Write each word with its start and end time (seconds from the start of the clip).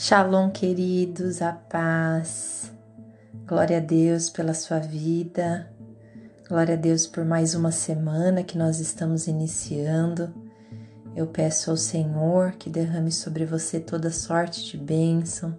Shalom, 0.00 0.50
queridos, 0.50 1.42
a 1.42 1.52
paz. 1.52 2.72
Glória 3.44 3.78
a 3.78 3.80
Deus 3.80 4.30
pela 4.30 4.54
sua 4.54 4.78
vida. 4.78 5.68
Glória 6.48 6.74
a 6.74 6.76
Deus 6.76 7.04
por 7.04 7.24
mais 7.24 7.56
uma 7.56 7.72
semana 7.72 8.44
que 8.44 8.56
nós 8.56 8.78
estamos 8.78 9.26
iniciando. 9.26 10.32
Eu 11.16 11.26
peço 11.26 11.72
ao 11.72 11.76
Senhor 11.76 12.52
que 12.52 12.70
derrame 12.70 13.10
sobre 13.10 13.44
você 13.44 13.80
toda 13.80 14.08
sorte 14.12 14.64
de 14.70 14.78
bênção, 14.78 15.58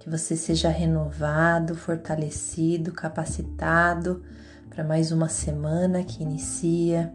que 0.00 0.08
você 0.08 0.34
seja 0.36 0.70
renovado, 0.70 1.74
fortalecido, 1.74 2.92
capacitado 2.92 4.24
para 4.70 4.84
mais 4.84 5.12
uma 5.12 5.28
semana 5.28 6.02
que 6.02 6.22
inicia, 6.22 7.12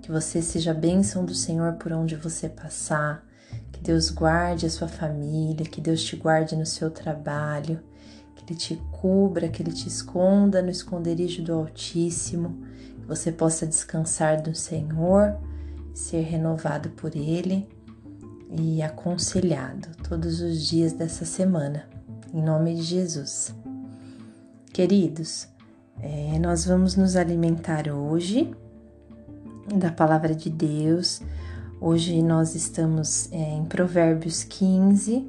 que 0.00 0.10
você 0.10 0.40
seja 0.40 0.72
bênção 0.72 1.22
do 1.22 1.34
Senhor 1.34 1.74
por 1.74 1.92
onde 1.92 2.16
você 2.16 2.48
passar 2.48 3.30
que 3.72 3.80
Deus 3.80 4.10
guarde 4.10 4.66
a 4.66 4.70
sua 4.70 4.88
família, 4.88 5.66
que 5.66 5.80
Deus 5.80 6.02
te 6.02 6.16
guarde 6.16 6.56
no 6.56 6.66
seu 6.66 6.90
trabalho, 6.90 7.80
que 8.34 8.44
Ele 8.44 8.58
te 8.58 8.76
cubra, 8.90 9.48
que 9.48 9.62
Ele 9.62 9.72
te 9.72 9.88
esconda 9.88 10.62
no 10.62 10.70
esconderijo 10.70 11.42
do 11.42 11.52
Altíssimo, 11.52 12.58
que 13.00 13.06
você 13.06 13.32
possa 13.32 13.66
descansar 13.66 14.40
do 14.40 14.54
Senhor, 14.54 15.36
ser 15.94 16.22
renovado 16.22 16.90
por 16.90 17.14
Ele 17.16 17.68
e 18.50 18.82
aconselhado 18.82 19.88
todos 20.08 20.40
os 20.40 20.66
dias 20.66 20.92
dessa 20.92 21.24
semana, 21.24 21.88
em 22.32 22.42
nome 22.42 22.74
de 22.74 22.82
Jesus. 22.82 23.54
Queridos, 24.72 25.48
é, 26.00 26.38
nós 26.38 26.64
vamos 26.64 26.96
nos 26.96 27.16
alimentar 27.16 27.88
hoje 27.88 28.54
da 29.74 29.90
palavra 29.90 30.34
de 30.34 30.50
Deus 30.50 31.20
Hoje 31.84 32.22
nós 32.22 32.54
estamos 32.54 33.28
é, 33.32 33.56
em 33.56 33.64
Provérbios 33.64 34.44
15, 34.44 35.28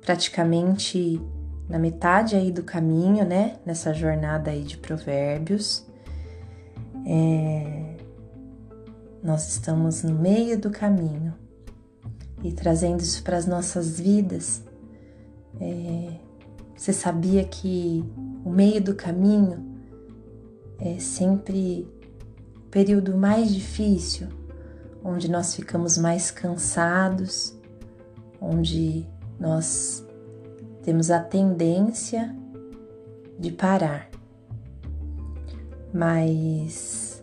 praticamente 0.00 1.20
na 1.68 1.78
metade 1.78 2.34
aí 2.34 2.50
do 2.50 2.62
caminho, 2.62 3.26
né? 3.26 3.58
Nessa 3.66 3.92
jornada 3.92 4.50
aí 4.50 4.62
de 4.62 4.78
Provérbios. 4.78 5.84
É, 7.04 7.94
nós 9.22 9.46
estamos 9.50 10.02
no 10.02 10.14
meio 10.14 10.58
do 10.58 10.70
caminho 10.70 11.34
e 12.42 12.50
trazendo 12.50 13.02
isso 13.02 13.22
para 13.22 13.36
as 13.36 13.44
nossas 13.44 14.00
vidas. 14.00 14.64
É, 15.60 16.20
você 16.74 16.90
sabia 16.90 17.44
que 17.44 18.02
o 18.46 18.48
meio 18.48 18.82
do 18.82 18.94
caminho 18.94 19.62
é 20.78 20.98
sempre 20.98 21.86
o 22.56 22.70
período 22.70 23.14
mais 23.14 23.52
difícil 23.52 24.42
onde 25.04 25.30
nós 25.30 25.54
ficamos 25.54 25.98
mais 25.98 26.30
cansados, 26.30 27.54
onde 28.40 29.06
nós 29.38 30.04
temos 30.82 31.10
a 31.10 31.20
tendência 31.20 32.34
de 33.38 33.52
parar. 33.52 34.08
Mas 35.92 37.22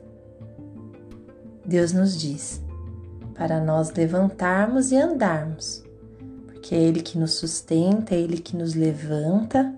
Deus 1.66 1.92
nos 1.92 2.20
diz 2.20 2.62
para 3.34 3.60
nós 3.60 3.92
levantarmos 3.92 4.92
e 4.92 4.98
andarmos, 4.98 5.84
porque 6.46 6.76
é 6.76 6.80
Ele 6.80 7.02
que 7.02 7.18
nos 7.18 7.34
sustenta, 7.34 8.14
é 8.14 8.20
Ele 8.20 8.38
que 8.38 8.56
nos 8.56 8.76
levanta 8.76 9.74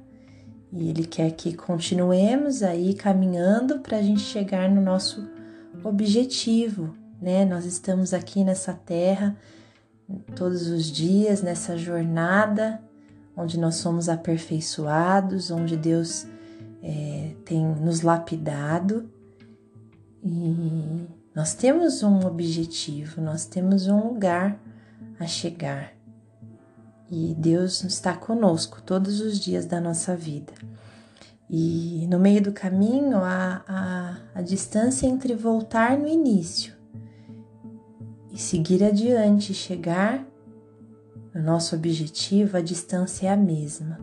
e 0.71 0.89
Ele 0.89 1.05
quer 1.05 1.31
que 1.31 1.55
continuemos 1.55 2.61
aí 2.61 2.93
caminhando 2.93 3.79
para 3.79 3.97
a 3.97 4.01
gente 4.01 4.21
chegar 4.21 4.69
no 4.69 4.81
nosso 4.81 5.25
objetivo, 5.83 6.93
né? 7.23 7.45
Nós 7.45 7.65
estamos 7.65 8.13
aqui 8.13 8.43
nessa 8.43 8.73
terra 8.73 9.35
todos 10.35 10.67
os 10.67 10.85
dias, 10.85 11.41
nessa 11.41 11.77
jornada 11.77 12.81
onde 13.35 13.57
nós 13.57 13.75
somos 13.75 14.09
aperfeiçoados, 14.09 15.49
onde 15.49 15.77
Deus 15.77 16.27
é, 16.83 17.33
tem 17.45 17.65
nos 17.65 18.01
lapidado 18.01 19.09
e 20.21 21.07
nós 21.33 21.55
temos 21.55 22.03
um 22.03 22.27
objetivo, 22.27 23.21
nós 23.21 23.45
temos 23.45 23.87
um 23.87 24.09
lugar 24.09 24.59
a 25.19 25.25
chegar 25.25 25.93
e 27.09 27.33
Deus 27.37 27.83
está 27.85 28.13
conosco 28.13 28.81
todos 28.81 29.21
os 29.21 29.39
dias 29.39 29.65
da 29.65 29.79
nossa 29.79 30.15
vida. 30.15 30.53
E 31.49 32.05
no 32.09 32.19
meio 32.19 32.41
do 32.41 32.51
caminho, 32.51 33.17
a, 33.17 33.63
a, 33.67 34.17
a 34.35 34.41
distância 34.41 35.07
entre 35.07 35.35
voltar 35.35 35.97
no 35.97 36.07
início 36.07 36.72
e 38.33 38.39
seguir 38.39 38.83
adiante, 38.83 39.53
chegar 39.53 40.25
no 41.35 41.43
nosso 41.43 41.75
objetivo, 41.75 42.57
a 42.57 42.61
distância 42.61 43.27
é 43.27 43.31
a 43.31 43.37
mesma. 43.37 43.99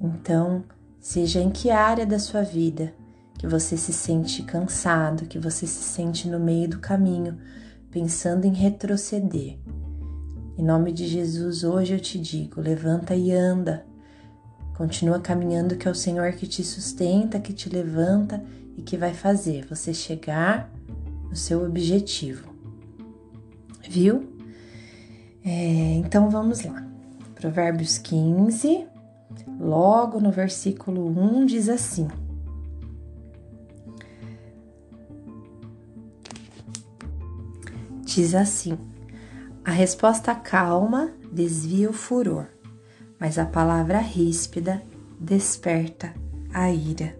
Então, 0.00 0.64
seja 0.98 1.40
em 1.40 1.50
que 1.50 1.70
área 1.70 2.06
da 2.06 2.18
sua 2.18 2.42
vida 2.42 2.94
que 3.38 3.46
você 3.46 3.76
se 3.76 3.92
sente 3.92 4.42
cansado, 4.42 5.26
que 5.26 5.38
você 5.38 5.66
se 5.66 5.82
sente 5.82 6.26
no 6.26 6.40
meio 6.40 6.70
do 6.70 6.78
caminho, 6.78 7.38
pensando 7.90 8.46
em 8.46 8.52
retroceder. 8.54 9.58
Em 10.56 10.62
nome 10.62 10.90
de 10.90 11.06
Jesus, 11.06 11.64
hoje 11.64 11.94
eu 11.94 12.00
te 12.00 12.18
digo: 12.18 12.62
levanta 12.62 13.14
e 13.14 13.30
anda. 13.30 13.84
Continua 14.74 15.20
caminhando, 15.20 15.76
que 15.76 15.86
é 15.86 15.90
o 15.90 15.94
Senhor 15.94 16.32
que 16.32 16.46
te 16.46 16.64
sustenta, 16.64 17.38
que 17.38 17.52
te 17.52 17.68
levanta 17.68 18.42
e 18.76 18.80
que 18.80 18.96
vai 18.96 19.12
fazer 19.12 19.66
você 19.66 19.92
chegar 19.92 20.70
no 21.28 21.36
seu 21.36 21.64
objetivo 21.64 22.49
viu? 23.88 24.32
É, 25.44 25.94
então 25.94 26.28
vamos 26.30 26.62
lá. 26.62 26.86
Provérbios 27.34 27.96
15, 27.98 28.86
logo 29.58 30.20
no 30.20 30.30
versículo 30.30 31.06
1 31.06 31.46
diz 31.46 31.68
assim: 31.68 32.08
Diz 38.04 38.34
assim: 38.34 38.76
A 39.64 39.70
resposta 39.70 40.34
calma 40.34 41.12
desvia 41.32 41.88
o 41.88 41.92
furor, 41.92 42.46
mas 43.18 43.38
a 43.38 43.46
palavra 43.46 43.98
ríspida 43.98 44.82
desperta 45.18 46.12
a 46.52 46.70
ira. 46.70 47.16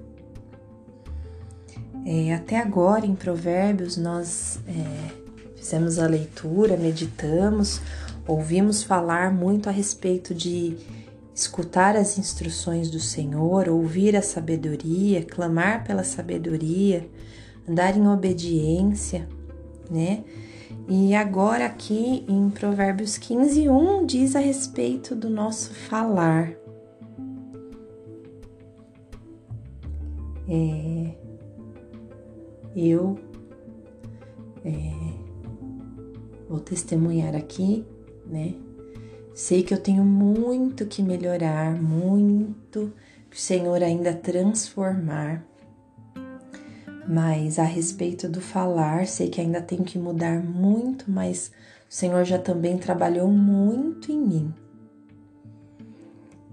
É, 2.05 2.35
até 2.35 2.59
agora 2.59 3.07
em 3.07 3.15
Provérbios 3.15 3.97
nós 3.97 4.59
é, 4.67 5.20
Fizemos 5.61 5.99
a 5.99 6.07
leitura, 6.07 6.75
meditamos, 6.75 7.83
ouvimos 8.27 8.83
falar 8.83 9.31
muito 9.31 9.69
a 9.69 9.73
respeito 9.73 10.35
de 10.35 10.75
escutar 11.35 11.97
as 11.97 12.17
instruções 12.17 12.91
do 12.91 12.99
Senhor, 12.99 13.69
ouvir 13.69 14.17
a 14.17 14.23
sabedoria, 14.23 15.23
clamar 15.23 15.85
pela 15.85 16.03
sabedoria, 16.03 17.07
andar 17.69 17.95
em 17.95 18.09
obediência, 18.09 19.29
né? 19.91 20.25
E 20.89 21.15
agora 21.15 21.67
aqui 21.67 22.25
em 22.27 22.49
Provérbios 22.49 23.19
15, 23.19 23.69
1 23.69 24.07
diz 24.07 24.35
a 24.35 24.41
respeito 24.41 25.15
do 25.15 25.29
nosso 25.29 25.75
falar. 25.75 26.53
É, 30.49 31.15
eu 32.75 33.19
é, 34.65 35.00
vou 36.51 36.59
testemunhar 36.59 37.37
aqui, 37.37 37.87
né? 38.27 38.55
Sei 39.33 39.63
que 39.63 39.73
eu 39.73 39.79
tenho 39.79 40.05
muito 40.05 40.85
que 40.85 41.01
melhorar, 41.01 41.81
muito 41.81 42.93
que 43.31 43.37
o 43.37 43.41
Senhor 43.41 43.81
ainda 43.81 44.13
transformar. 44.13 45.47
Mas 47.09 47.57
a 47.61 47.63
respeito 47.63 48.29
do 48.29 48.41
falar, 48.41 49.07
sei 49.07 49.29
que 49.29 49.41
ainda 49.41 49.63
tenho 49.63 49.85
que 49.85 49.97
mudar 49.97 50.43
muito, 50.43 51.09
mas 51.09 51.53
o 51.89 51.95
Senhor 51.95 52.25
já 52.25 52.39
também 52.39 52.77
trabalhou 52.77 53.29
muito 53.29 54.11
em 54.11 54.19
mim. 54.19 54.55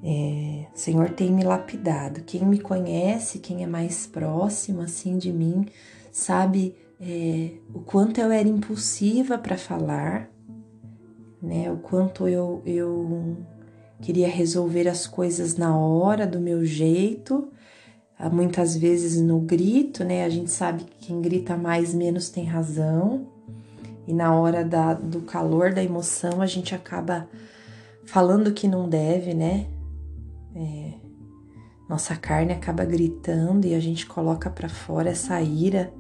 É, 0.04 0.68
o 0.74 0.78
Senhor 0.78 1.10
tem 1.10 1.32
me 1.32 1.44
lapidado. 1.44 2.22
Quem 2.22 2.46
me 2.46 2.60
conhece, 2.60 3.40
quem 3.40 3.64
é 3.64 3.68
mais 3.68 4.06
próximo 4.06 4.82
assim 4.82 5.18
de 5.18 5.34
mim, 5.34 5.66
sabe 6.12 6.76
é, 7.00 7.52
o 7.74 7.80
quanto 7.80 8.20
eu 8.20 8.32
era 8.32 8.48
impulsiva 8.48 9.38
para 9.38 9.58
falar, 9.58 10.30
né? 11.42 11.72
O 11.72 11.78
quanto 11.78 12.28
eu, 12.28 12.62
eu 12.66 13.38
queria 14.02 14.28
resolver 14.28 14.88
as 14.88 15.06
coisas 15.06 15.56
na 15.56 15.78
hora, 15.78 16.26
do 16.26 16.40
meu 16.40 16.66
jeito, 16.66 17.50
ah, 18.18 18.30
muitas 18.30 18.76
vezes 18.76 19.22
no 19.22 19.40
grito, 19.40 20.04
né? 20.04 20.26
A 20.26 20.30
gente 20.30 20.50
sabe 20.50 20.84
que 20.84 21.08
quem 21.08 21.22
grita 21.22 21.56
mais, 21.56 21.94
menos 21.94 22.30
tem 22.30 22.46
razão, 22.46 23.28
e 24.08 24.14
na 24.14 24.34
hora 24.34 24.64
da, 24.66 24.94
do 24.94 25.22
calor 25.22 25.74
da 25.74 25.84
emoção 25.84 26.42
a 26.42 26.48
gente 26.48 26.74
acaba 26.74 27.28
falando 28.06 28.54
que 28.54 28.68
não 28.68 28.90
deve, 28.90 29.34
né? 29.34 29.68
É, 30.56 30.94
nossa 31.88 32.16
carne 32.16 32.54
acaba 32.54 32.84
gritando 32.86 33.68
e 33.68 33.76
a 33.76 33.80
gente 33.80 34.08
coloca 34.08 34.50
para 34.50 34.68
fora 34.68 35.10
essa 35.10 35.40
ira 35.42 35.94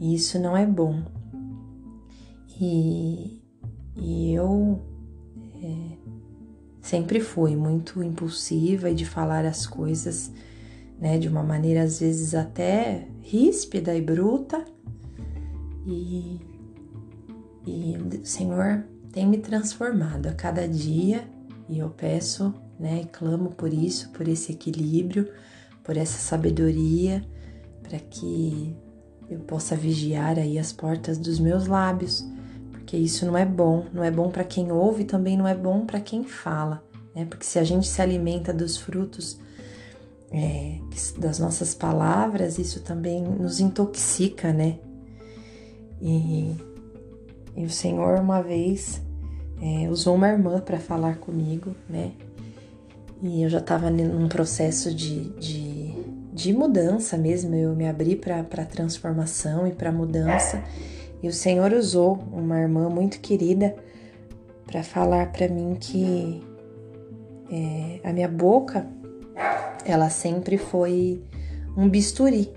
e 0.00 0.14
isso 0.14 0.38
não 0.38 0.56
é 0.56 0.66
bom. 0.66 1.02
E, 2.60 3.42
e 3.96 4.32
eu 4.32 4.82
é, 5.62 5.96
sempre 6.80 7.20
fui 7.20 7.54
muito 7.56 8.02
impulsiva 8.02 8.90
e 8.90 8.94
de 8.94 9.04
falar 9.04 9.44
as 9.44 9.66
coisas, 9.66 10.32
né, 10.98 11.18
de 11.18 11.28
uma 11.28 11.42
maneira 11.42 11.82
às 11.82 12.00
vezes 12.00 12.34
até 12.34 13.08
ríspida 13.20 13.94
e 13.94 14.00
bruta. 14.00 14.64
E, 15.86 16.40
e 17.66 17.96
o 17.96 18.26
Senhor 18.26 18.84
tem 19.12 19.26
me 19.26 19.38
transformado 19.38 20.26
a 20.26 20.32
cada 20.32 20.66
dia 20.66 21.28
e 21.68 21.78
eu 21.78 21.90
peço, 21.90 22.54
né, 22.78 23.02
e 23.02 23.06
clamo 23.06 23.50
por 23.50 23.72
isso, 23.72 24.10
por 24.10 24.26
esse 24.28 24.52
equilíbrio, 24.52 25.30
por 25.82 25.96
essa 25.96 26.18
sabedoria, 26.18 27.24
para 27.82 27.98
que 27.98 28.76
eu 29.30 29.40
possa 29.40 29.74
vigiar 29.76 30.38
aí 30.38 30.58
as 30.58 30.72
portas 30.72 31.18
dos 31.18 31.38
meus 31.38 31.66
lábios 31.66 32.24
porque 32.86 32.96
isso 32.96 33.26
não 33.26 33.36
é 33.36 33.44
bom, 33.44 33.84
não 33.92 34.04
é 34.04 34.12
bom 34.12 34.30
para 34.30 34.44
quem 34.44 34.70
ouve, 34.70 35.02
também 35.02 35.36
não 35.36 35.48
é 35.48 35.56
bom 35.56 35.84
para 35.84 35.98
quem 35.98 36.22
fala, 36.22 36.84
né? 37.12 37.24
Porque 37.24 37.44
se 37.44 37.58
a 37.58 37.64
gente 37.64 37.88
se 37.88 38.00
alimenta 38.00 38.54
dos 38.54 38.76
frutos 38.76 39.40
é, 40.30 40.78
das 41.18 41.40
nossas 41.40 41.74
palavras, 41.74 42.60
isso 42.60 42.80
também 42.84 43.24
nos 43.24 43.58
intoxica, 43.58 44.52
né? 44.52 44.78
E, 46.00 46.54
e 47.56 47.64
o 47.64 47.70
Senhor 47.70 48.20
uma 48.20 48.40
vez 48.40 49.02
é, 49.60 49.90
usou 49.90 50.14
uma 50.14 50.28
irmã 50.28 50.60
para 50.60 50.78
falar 50.78 51.16
comigo, 51.16 51.74
né? 51.90 52.12
E 53.20 53.42
eu 53.42 53.48
já 53.48 53.58
estava 53.58 53.90
num 53.90 54.28
processo 54.28 54.94
de, 54.94 55.30
de, 55.30 55.85
de, 56.36 56.52
mudança 56.52 57.16
mesmo, 57.16 57.54
eu 57.54 57.74
me 57.74 57.88
abri 57.88 58.14
para 58.14 58.44
transformação 58.66 59.66
e 59.66 59.72
para 59.72 59.90
mudança. 59.90 60.62
E 61.22 61.28
o 61.28 61.32
Senhor 61.32 61.72
usou 61.72 62.18
uma 62.30 62.60
irmã 62.60 62.90
muito 62.90 63.20
querida 63.20 63.74
para 64.66 64.82
falar 64.82 65.32
para 65.32 65.48
mim 65.48 65.78
que 65.80 66.42
é, 67.50 68.00
a 68.04 68.12
minha 68.12 68.28
boca 68.28 68.86
ela 69.82 70.10
sempre 70.10 70.58
foi 70.58 71.22
um 71.74 71.88
bisturi, 71.88 72.52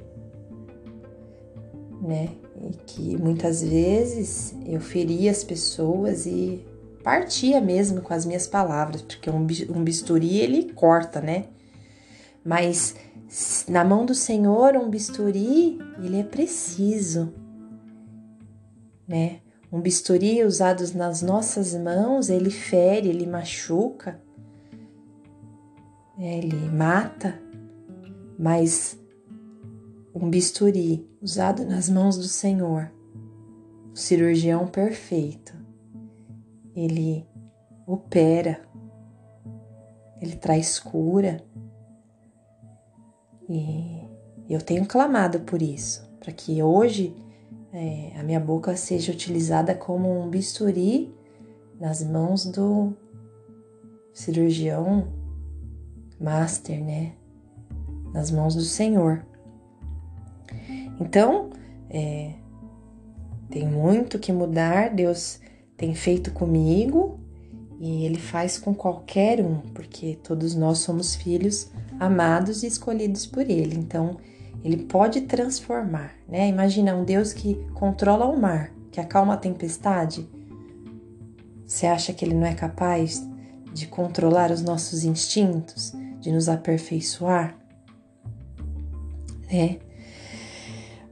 né? 2.01 2.31
E 2.61 2.73
que 2.85 3.17
muitas 3.17 3.63
vezes 3.63 4.53
eu 4.65 4.81
feria 4.81 5.31
as 5.31 5.41
pessoas 5.41 6.25
e 6.25 6.65
partia 7.01 7.61
mesmo 7.61 8.01
com 8.01 8.13
as 8.13 8.25
minhas 8.25 8.45
palavras, 8.45 9.01
porque 9.01 9.29
um 9.29 9.83
bisturi 9.83 10.39
ele 10.39 10.73
corta, 10.73 11.21
né? 11.21 11.45
Mas 12.43 12.95
na 13.67 13.83
mão 13.83 14.05
do 14.05 14.15
Senhor, 14.15 14.75
um 14.75 14.89
bisturi 14.89 15.77
ele 16.01 16.19
é 16.19 16.23
preciso, 16.23 17.33
né? 19.07 19.41
Um 19.71 19.79
bisturi 19.79 20.43
usado 20.43 20.83
nas 20.95 21.21
nossas 21.21 21.75
mãos, 21.75 22.29
ele 22.29 22.49
fere, 22.49 23.07
ele 23.07 23.27
machuca, 23.27 24.19
ele 26.17 26.55
mata, 26.71 27.39
mas 28.37 28.99
um 30.13 30.27
bisturi 30.27 31.07
usado 31.21 31.63
nas 31.65 31.87
mãos 31.87 32.17
do 32.17 32.27
Senhor, 32.27 32.91
o 33.93 33.95
cirurgião 33.95 34.65
perfeito, 34.65 35.53
ele 36.75 37.27
opera, 37.85 38.61
ele 40.19 40.35
traz 40.35 40.79
cura. 40.79 41.43
E 43.49 44.07
eu 44.47 44.61
tenho 44.61 44.85
clamado 44.85 45.39
por 45.39 45.61
isso, 45.61 46.07
para 46.19 46.31
que 46.31 46.61
hoje 46.61 47.15
é, 47.73 48.11
a 48.19 48.23
minha 48.23 48.39
boca 48.39 48.75
seja 48.75 49.11
utilizada 49.11 49.73
como 49.73 50.21
um 50.21 50.29
bisturi 50.29 51.11
nas 51.79 52.03
mãos 52.03 52.45
do 52.45 52.93
cirurgião 54.13 55.07
master, 56.19 56.83
né? 56.83 57.13
Nas 58.13 58.29
mãos 58.29 58.53
do 58.53 58.61
Senhor. 58.61 59.25
Então, 60.99 61.49
é, 61.89 62.33
tem 63.49 63.67
muito 63.67 64.19
que 64.19 64.31
mudar, 64.31 64.93
Deus 64.93 65.39
tem 65.77 65.95
feito 65.95 66.31
comigo 66.31 67.19
e 67.79 68.05
Ele 68.05 68.19
faz 68.19 68.57
com 68.57 68.73
qualquer 68.73 69.39
um, 69.41 69.57
porque 69.73 70.19
todos 70.21 70.53
nós 70.53 70.79
somos 70.79 71.15
filhos 71.15 71.71
amados 71.99 72.63
e 72.63 72.67
escolhidos 72.67 73.25
por 73.25 73.49
Ele. 73.49 73.75
Então, 73.75 74.17
ele 74.63 74.77
pode 74.77 75.21
transformar, 75.21 76.13
né? 76.27 76.47
Imagina 76.47 76.95
um 76.95 77.05
Deus 77.05 77.31
que 77.31 77.55
controla 77.73 78.25
o 78.25 78.39
mar, 78.39 78.71
que 78.91 78.99
acalma 78.99 79.35
a 79.35 79.37
tempestade. 79.37 80.29
Você 81.65 81.85
acha 81.85 82.11
que 82.11 82.25
ele 82.25 82.33
não 82.33 82.45
é 82.45 82.53
capaz 82.53 83.25
de 83.73 83.87
controlar 83.87 84.51
os 84.51 84.61
nossos 84.61 85.03
instintos, 85.03 85.93
de 86.19 86.31
nos 86.31 86.49
aperfeiçoar? 86.49 87.57
É. 89.49 89.79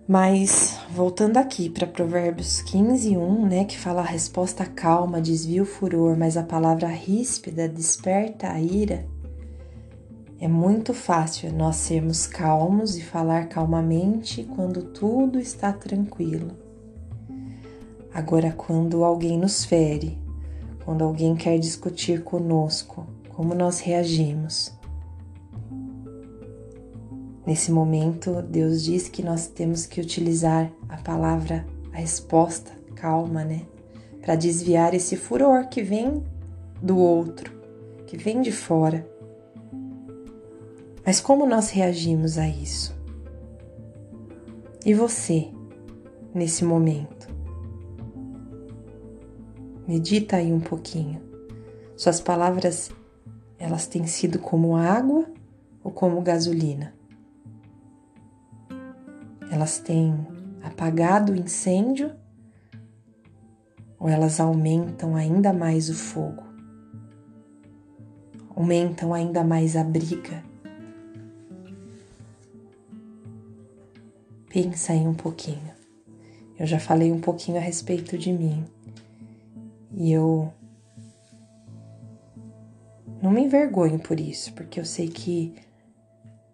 Mas 0.07 0.79
voltando 0.89 1.35
aqui 1.35 1.69
para 1.69 1.85
Provérbios 1.85 2.61
15, 2.61 3.17
1, 3.17 3.45
né, 3.45 3.65
que 3.65 3.77
fala 3.77 3.99
a 3.99 4.05
resposta 4.05 4.65
calma 4.65 5.19
desvia 5.19 5.61
o 5.61 5.65
furor, 5.65 6.15
mas 6.15 6.37
a 6.37 6.43
palavra 6.43 6.87
ríspida 6.87 7.67
desperta 7.67 8.49
a 8.49 8.61
ira. 8.61 9.05
É 10.39 10.47
muito 10.47 10.93
fácil 10.93 11.51
nós 11.51 11.75
sermos 11.75 12.25
calmos 12.25 12.95
e 12.95 13.01
falar 13.01 13.49
calmamente 13.49 14.45
quando 14.55 14.81
tudo 14.81 15.39
está 15.39 15.73
tranquilo. 15.73 16.51
Agora, 18.13 18.53
quando 18.53 19.03
alguém 19.03 19.37
nos 19.37 19.65
fere, 19.65 20.17
quando 20.85 21.03
alguém 21.03 21.35
quer 21.35 21.59
discutir 21.59 22.23
conosco, 22.23 23.05
como 23.29 23.53
nós 23.53 23.81
reagimos? 23.81 24.76
Nesse 27.47 27.71
momento, 27.71 28.43
Deus 28.43 28.83
diz 28.83 29.09
que 29.09 29.23
nós 29.23 29.47
temos 29.47 29.87
que 29.87 29.99
utilizar 29.99 30.71
a 30.87 30.97
palavra, 30.97 31.65
a 31.91 31.97
resposta 31.97 32.71
calma, 32.95 33.43
né? 33.43 33.65
Para 34.21 34.35
desviar 34.35 34.93
esse 34.93 35.15
furor 35.15 35.67
que 35.67 35.81
vem 35.81 36.23
do 36.79 36.97
outro, 36.97 37.51
que 38.05 38.17
vem 38.17 38.41
de 38.41 38.51
fora 38.51 39.07
mas 41.07 41.21
como 41.21 41.45
nós 41.45 41.69
reagimos 41.69 42.37
a 42.37 42.45
isso? 42.45 42.93
E 44.85 44.93
você, 44.93 45.47
nesse 46.35 46.65
momento? 46.65 47.29
Medita 49.87 50.35
aí 50.35 50.51
um 50.51 50.59
pouquinho. 50.59 51.21
Suas 51.95 52.19
palavras, 52.19 52.91
elas 53.57 53.87
têm 53.87 54.05
sido 54.05 54.37
como 54.37 54.75
água 54.75 55.25
ou 55.81 55.93
como 55.93 56.21
gasolina? 56.21 56.93
Elas 59.57 59.79
têm 59.79 60.15
apagado 60.61 61.33
o 61.33 61.35
incêndio 61.35 62.11
ou 63.99 64.07
elas 64.07 64.39
aumentam 64.39 65.15
ainda 65.15 65.51
mais 65.51 65.89
o 65.89 65.95
fogo? 65.95 66.43
Aumentam 68.55 69.15
ainda 69.15 69.43
mais 69.43 69.75
a 69.75 69.83
briga 69.83 70.43
Pensa 74.47 74.93
aí 74.93 75.07
um 75.07 75.15
pouquinho. 75.15 75.71
Eu 76.59 76.67
já 76.67 76.79
falei 76.79 77.11
um 77.11 77.19
pouquinho 77.19 77.57
a 77.57 77.59
respeito 77.59 78.15
de 78.15 78.31
mim. 78.31 78.63
E 79.91 80.11
eu 80.11 80.53
não 83.23 83.31
me 83.31 83.41
envergonho 83.41 83.97
por 83.97 84.19
isso, 84.19 84.53
porque 84.53 84.79
eu 84.79 84.85
sei 84.85 85.07
que 85.07 85.55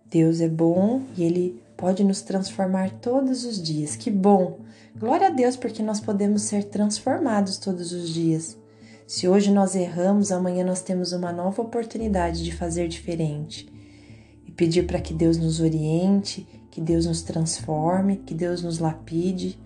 Deus 0.05 0.39
é 0.39 0.47
bom 0.47 1.03
e 1.17 1.23
Ele 1.23 1.62
pode 1.83 2.01
nos 2.01 2.21
transformar 2.21 2.91
todos 3.01 3.43
os 3.43 3.61
dias. 3.61 3.97
Que 3.97 4.09
bom! 4.09 4.61
Glória 4.97 5.27
a 5.27 5.29
Deus, 5.29 5.57
porque 5.57 5.83
nós 5.83 5.99
podemos 5.99 6.43
ser 6.43 6.63
transformados 6.63 7.57
todos 7.57 7.91
os 7.91 8.07
dias. 8.07 8.57
Se 9.05 9.27
hoje 9.27 9.51
nós 9.51 9.75
erramos, 9.75 10.31
amanhã 10.31 10.63
nós 10.63 10.81
temos 10.81 11.11
uma 11.11 11.33
nova 11.33 11.61
oportunidade 11.61 12.41
de 12.41 12.55
fazer 12.55 12.87
diferente 12.87 13.67
e 14.47 14.51
pedir 14.53 14.87
para 14.87 15.01
que 15.01 15.13
Deus 15.13 15.35
nos 15.35 15.59
oriente 15.59 16.47
que 16.71 16.79
Deus 16.79 17.05
nos 17.05 17.21
transforme, 17.21 18.15
que 18.15 18.33
Deus 18.33 18.63
nos 18.63 18.79
lapide. 18.79 19.59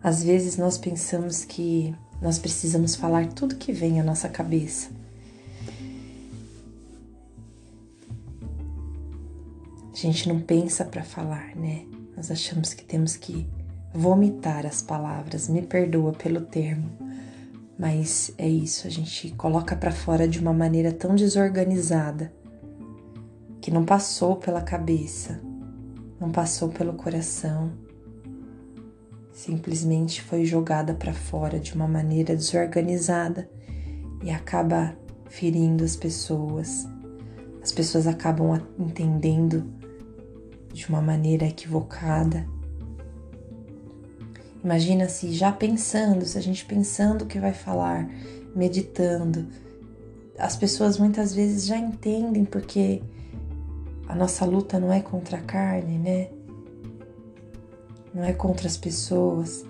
Às 0.00 0.22
vezes 0.22 0.56
nós 0.56 0.78
pensamos 0.78 1.44
que 1.44 1.92
nós 2.20 2.38
precisamos 2.38 2.94
falar 2.94 3.26
tudo 3.32 3.56
que 3.56 3.72
vem 3.72 4.00
à 4.00 4.04
nossa 4.04 4.28
cabeça. 4.28 5.01
A 9.92 9.96
gente 9.96 10.28
não 10.28 10.40
pensa 10.40 10.84
para 10.84 11.02
falar, 11.02 11.54
né? 11.54 11.84
Nós 12.16 12.30
achamos 12.30 12.72
que 12.72 12.84
temos 12.84 13.16
que 13.16 13.46
vomitar 13.92 14.64
as 14.66 14.82
palavras. 14.82 15.48
Me 15.48 15.62
perdoa 15.62 16.12
pelo 16.12 16.40
termo 16.40 16.90
mas 17.82 18.32
é 18.38 18.48
isso, 18.48 18.86
a 18.86 18.90
gente 18.90 19.32
coloca 19.32 19.74
para 19.74 19.90
fora 19.90 20.28
de 20.28 20.38
uma 20.38 20.52
maneira 20.52 20.92
tão 20.92 21.16
desorganizada 21.16 22.32
que 23.60 23.72
não 23.72 23.84
passou 23.84 24.36
pela 24.36 24.60
cabeça, 24.60 25.40
não 26.20 26.30
passou 26.30 26.68
pelo 26.68 26.92
coração. 26.92 27.72
simplesmente 29.32 30.22
foi 30.22 30.44
jogada 30.44 30.94
para 30.94 31.12
fora 31.12 31.58
de 31.58 31.74
uma 31.74 31.88
maneira 31.88 32.36
desorganizada 32.36 33.50
e 34.22 34.30
acaba 34.30 34.94
ferindo 35.28 35.82
as 35.82 35.96
pessoas. 35.96 36.86
As 37.60 37.72
pessoas 37.72 38.06
acabam 38.06 38.60
entendendo 38.78 39.64
de 40.72 40.88
uma 40.88 41.00
maneira 41.00 41.46
equivocada. 41.46 42.46
Imagina 44.62 45.08
se 45.08 45.32
já 45.32 45.50
pensando, 45.50 46.24
se 46.24 46.38
a 46.38 46.40
gente 46.40 46.64
pensando 46.64 47.22
o 47.22 47.26
que 47.26 47.38
vai 47.38 47.52
falar, 47.52 48.08
meditando, 48.54 49.48
as 50.38 50.56
pessoas 50.56 50.98
muitas 50.98 51.34
vezes 51.34 51.66
já 51.66 51.76
entendem 51.76 52.44
porque 52.44 53.02
a 54.08 54.14
nossa 54.14 54.44
luta 54.44 54.78
não 54.78 54.92
é 54.92 55.00
contra 55.00 55.38
a 55.38 55.40
carne, 55.40 55.98
né? 55.98 56.28
Não 58.14 58.24
é 58.24 58.32
contra 58.32 58.66
as 58.66 58.76
pessoas. 58.76 59.64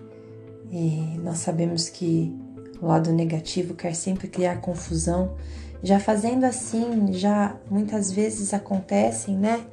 E 0.70 1.18
nós 1.22 1.38
sabemos 1.38 1.88
que 1.88 2.34
o 2.80 2.86
lado 2.86 3.12
negativo 3.12 3.74
quer 3.74 3.94
sempre 3.94 4.28
criar 4.28 4.60
confusão. 4.60 5.36
Já 5.82 6.00
fazendo 6.00 6.44
assim, 6.44 7.12
já 7.12 7.56
muitas 7.70 8.10
vezes 8.10 8.52
acontecem, 8.52 9.36
né? 9.36 9.64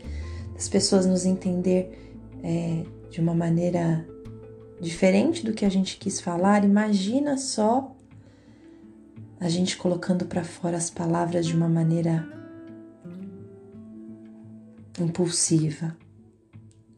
As 0.60 0.68
pessoas 0.68 1.06
nos 1.06 1.26
entender 1.26 2.14
é, 2.44 2.84
de 3.10 3.22
uma 3.22 3.34
maneira 3.34 4.06
diferente 4.82 5.46
do 5.46 5.54
que 5.54 5.64
a 5.64 5.70
gente 5.70 5.96
quis 5.96 6.20
falar. 6.20 6.66
Imagina 6.66 7.38
só 7.38 7.96
a 9.40 9.48
gente 9.48 9.78
colocando 9.78 10.26
para 10.26 10.44
fora 10.44 10.76
as 10.76 10.90
palavras 10.90 11.46
de 11.46 11.56
uma 11.56 11.70
maneira 11.70 12.28
impulsiva, 15.00 15.96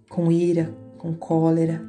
com 0.10 0.32
ira, 0.32 0.76
com 0.98 1.14
cólera. 1.14 1.88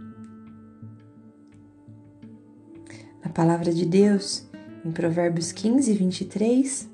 Na 3.25 3.31
palavra 3.31 3.73
de 3.73 3.87
Deus, 3.87 4.47
em 4.85 4.93
Provérbios 4.93 5.52
15, 5.52 5.91
23, 5.95 6.91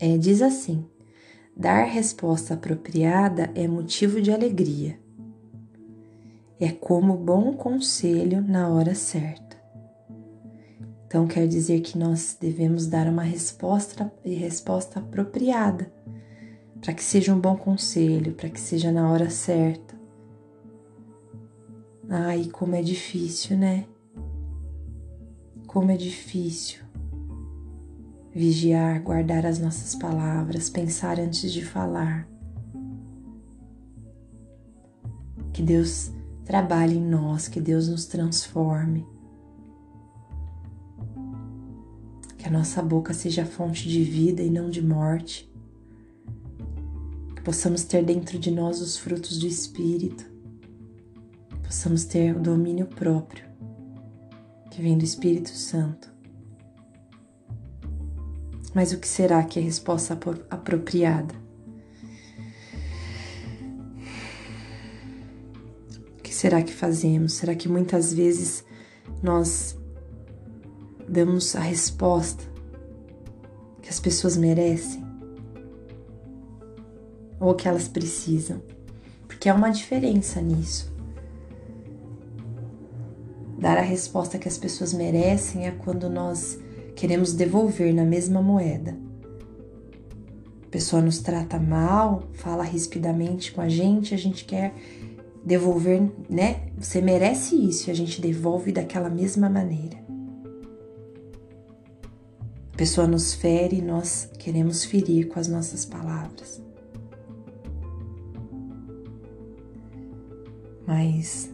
é, 0.00 0.18
diz 0.18 0.42
assim: 0.42 0.84
Dar 1.58 1.84
resposta 1.84 2.52
apropriada 2.52 3.50
é 3.54 3.66
motivo 3.66 4.20
de 4.20 4.30
alegria. 4.30 5.00
É 6.60 6.70
como 6.70 7.16
bom 7.16 7.54
conselho 7.54 8.42
na 8.42 8.68
hora 8.68 8.94
certa. 8.94 9.56
Então 11.06 11.26
quer 11.26 11.48
dizer 11.48 11.80
que 11.80 11.96
nós 11.96 12.36
devemos 12.38 12.86
dar 12.86 13.08
uma 13.08 13.22
resposta 13.22 14.12
e 14.22 14.34
resposta 14.34 15.00
apropriada, 15.00 15.90
para 16.78 16.92
que 16.92 17.02
seja 17.02 17.34
um 17.34 17.40
bom 17.40 17.56
conselho, 17.56 18.34
para 18.34 18.50
que 18.50 18.60
seja 18.60 18.92
na 18.92 19.10
hora 19.10 19.30
certa. 19.30 19.98
Ai, 22.06 22.50
como 22.52 22.74
é 22.74 22.82
difícil, 22.82 23.56
né? 23.56 23.86
Como 25.66 25.90
é 25.90 25.96
difícil 25.96 26.85
vigiar, 28.36 29.02
guardar 29.02 29.46
as 29.46 29.58
nossas 29.58 29.94
palavras, 29.94 30.68
pensar 30.68 31.18
antes 31.18 31.50
de 31.50 31.64
falar. 31.64 32.28
Que 35.52 35.62
Deus 35.62 36.12
trabalhe 36.44 36.96
em 36.96 37.04
nós, 37.04 37.48
que 37.48 37.60
Deus 37.60 37.88
nos 37.88 38.04
transforme 38.04 39.06
que 42.36 42.46
a 42.46 42.50
nossa 42.52 42.80
boca 42.80 43.12
seja 43.12 43.44
fonte 43.44 43.88
de 43.88 44.04
vida 44.04 44.40
e 44.40 44.48
não 44.48 44.70
de 44.70 44.80
morte, 44.80 45.50
que 47.34 47.42
possamos 47.42 47.82
ter 47.82 48.04
dentro 48.04 48.38
de 48.38 48.52
nós 48.52 48.80
os 48.80 48.96
frutos 48.96 49.38
do 49.38 49.48
Espírito, 49.48 50.24
que 51.48 51.56
possamos 51.56 52.04
ter 52.04 52.36
o 52.36 52.40
domínio 52.40 52.86
próprio 52.86 53.44
que 54.70 54.80
vem 54.80 54.96
do 54.96 55.04
Espírito 55.04 55.48
Santo. 55.48 56.15
Mas 58.76 58.92
o 58.92 58.98
que 58.98 59.08
será 59.08 59.42
que 59.42 59.58
é 59.58 59.62
a 59.62 59.64
resposta 59.64 60.12
apropriada? 60.50 61.34
O 66.18 66.22
que 66.22 66.34
será 66.34 66.62
que 66.62 66.74
fazemos? 66.74 67.32
Será 67.32 67.54
que 67.54 67.70
muitas 67.70 68.12
vezes 68.12 68.66
nós 69.22 69.78
damos 71.08 71.56
a 71.56 71.60
resposta 71.60 72.44
que 73.80 73.88
as 73.88 73.98
pessoas 73.98 74.36
merecem 74.36 75.02
ou 77.40 77.54
que 77.54 77.66
elas 77.66 77.88
precisam, 77.88 78.60
porque 79.26 79.48
há 79.48 79.54
uma 79.54 79.70
diferença 79.70 80.38
nisso. 80.42 80.94
Dar 83.58 83.78
a 83.78 83.82
resposta 83.82 84.38
que 84.38 84.48
as 84.48 84.58
pessoas 84.58 84.92
merecem 84.92 85.66
é 85.66 85.70
quando 85.70 86.10
nós 86.10 86.58
queremos 86.96 87.34
devolver 87.34 87.94
na 87.94 88.04
mesma 88.04 88.42
moeda. 88.42 88.96
A 90.64 90.68
pessoa 90.68 91.00
nos 91.02 91.18
trata 91.18 91.60
mal, 91.60 92.24
fala 92.32 92.64
rispidamente 92.64 93.52
com 93.52 93.60
a 93.60 93.68
gente, 93.68 94.14
a 94.14 94.18
gente 94.18 94.44
quer 94.44 94.74
devolver, 95.44 96.10
né? 96.28 96.68
Você 96.76 97.00
merece 97.00 97.54
isso 97.54 97.88
e 97.88 97.90
a 97.92 97.94
gente 97.94 98.20
devolve 98.20 98.72
daquela 98.72 99.08
mesma 99.08 99.48
maneira. 99.48 99.96
A 102.72 102.76
pessoa 102.76 103.06
nos 103.06 103.32
fere 103.32 103.76
e 103.76 103.82
nós 103.82 104.28
queremos 104.38 104.84
ferir 104.84 105.28
com 105.28 105.38
as 105.38 105.48
nossas 105.48 105.84
palavras. 105.84 106.62
Mas, 110.86 111.50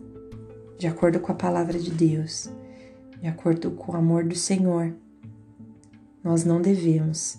de 0.79 0.87
acordo 0.87 1.21
com 1.21 1.33
a 1.33 1.35
palavra 1.35 1.79
de 1.79 1.91
Deus, 1.91 2.51
de 3.21 3.29
acordo 3.29 3.71
com 3.71 3.93
o 3.93 3.97
amor 3.97 4.25
do 4.25 4.35
Senhor, 4.35 4.95
nós 6.23 6.45
não 6.45 6.61
devemos 6.61 7.39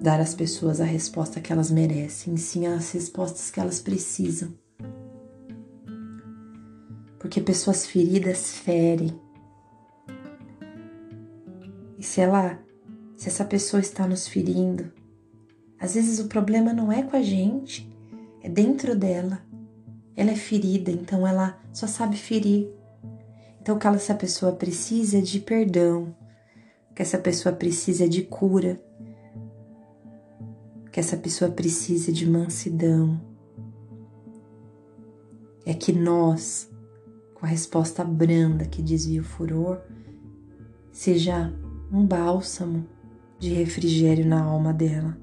dar 0.00 0.20
às 0.20 0.34
pessoas 0.34 0.80
a 0.80 0.84
resposta 0.84 1.40
que 1.40 1.52
elas 1.52 1.70
merecem, 1.70 2.36
sim 2.36 2.66
as 2.66 2.92
respostas 2.92 3.50
que 3.50 3.60
elas 3.60 3.80
precisam. 3.80 4.52
Porque 7.18 7.40
pessoas 7.40 7.86
feridas 7.86 8.52
ferem, 8.52 9.18
se 11.98 12.20
ela, 12.20 12.58
se 13.16 13.28
essa 13.28 13.44
pessoa 13.44 13.80
está 13.80 14.06
nos 14.06 14.28
ferindo, 14.28 14.92
às 15.78 15.94
vezes 15.94 16.18
o 16.18 16.28
problema 16.28 16.72
não 16.72 16.92
é 16.92 17.02
com 17.02 17.16
a 17.16 17.22
gente, 17.22 17.90
é 18.42 18.48
dentro 18.48 18.96
dela. 18.96 19.44
Ela 20.14 20.30
é 20.30 20.36
ferida, 20.36 20.90
então 20.90 21.26
ela 21.26 21.58
só 21.72 21.86
sabe 21.86 22.16
ferir. 22.16 22.70
Então 23.60 23.76
o 23.76 23.78
que 23.78 23.86
essa 23.86 24.14
pessoa 24.14 24.52
precisa 24.52 25.18
é 25.18 25.20
de 25.20 25.40
perdão, 25.40 26.14
que 26.96 27.02
essa 27.02 27.18
pessoa 27.18 27.54
precisa 27.54 28.08
de 28.08 28.22
cura, 28.22 28.82
que 30.90 30.98
essa 30.98 31.14
pessoa 31.14 31.50
precisa 31.50 32.10
de 32.10 32.26
mansidão. 32.26 33.20
É 35.66 35.74
que 35.74 35.92
nós, 35.92 36.72
com 37.34 37.44
a 37.44 37.48
resposta 37.50 38.02
branda 38.02 38.64
que 38.64 38.80
desvia 38.80 39.20
o 39.20 39.24
furor, 39.24 39.82
seja 40.90 41.54
um 41.92 42.06
bálsamo 42.06 42.88
de 43.38 43.52
refrigério 43.52 44.26
na 44.26 44.42
alma 44.42 44.72
dela. 44.72 45.18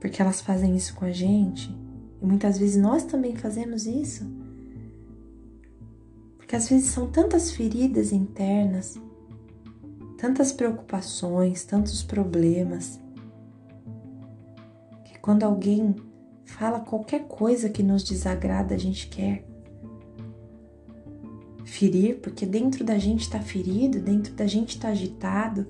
Porque 0.00 0.22
elas 0.22 0.40
fazem 0.40 0.74
isso 0.74 0.94
com 0.94 1.04
a 1.04 1.12
gente 1.12 1.87
e 2.20 2.26
muitas 2.26 2.58
vezes 2.58 2.80
nós 2.80 3.04
também 3.04 3.36
fazemos 3.36 3.86
isso. 3.86 4.26
Porque 6.36 6.56
às 6.56 6.68
vezes 6.68 6.88
são 6.88 7.10
tantas 7.10 7.50
feridas 7.50 8.12
internas, 8.12 8.98
tantas 10.16 10.50
preocupações, 10.50 11.64
tantos 11.64 12.02
problemas, 12.02 12.98
que 15.04 15.18
quando 15.20 15.44
alguém 15.44 15.94
fala 16.44 16.80
qualquer 16.80 17.28
coisa 17.28 17.68
que 17.68 17.82
nos 17.82 18.02
desagrada, 18.02 18.74
a 18.74 18.78
gente 18.78 19.08
quer 19.08 19.46
ferir, 21.64 22.18
porque 22.20 22.46
dentro 22.46 22.82
da 22.82 22.98
gente 22.98 23.20
está 23.20 23.38
ferido, 23.38 24.00
dentro 24.00 24.32
da 24.34 24.46
gente 24.46 24.70
está 24.70 24.88
agitado. 24.88 25.66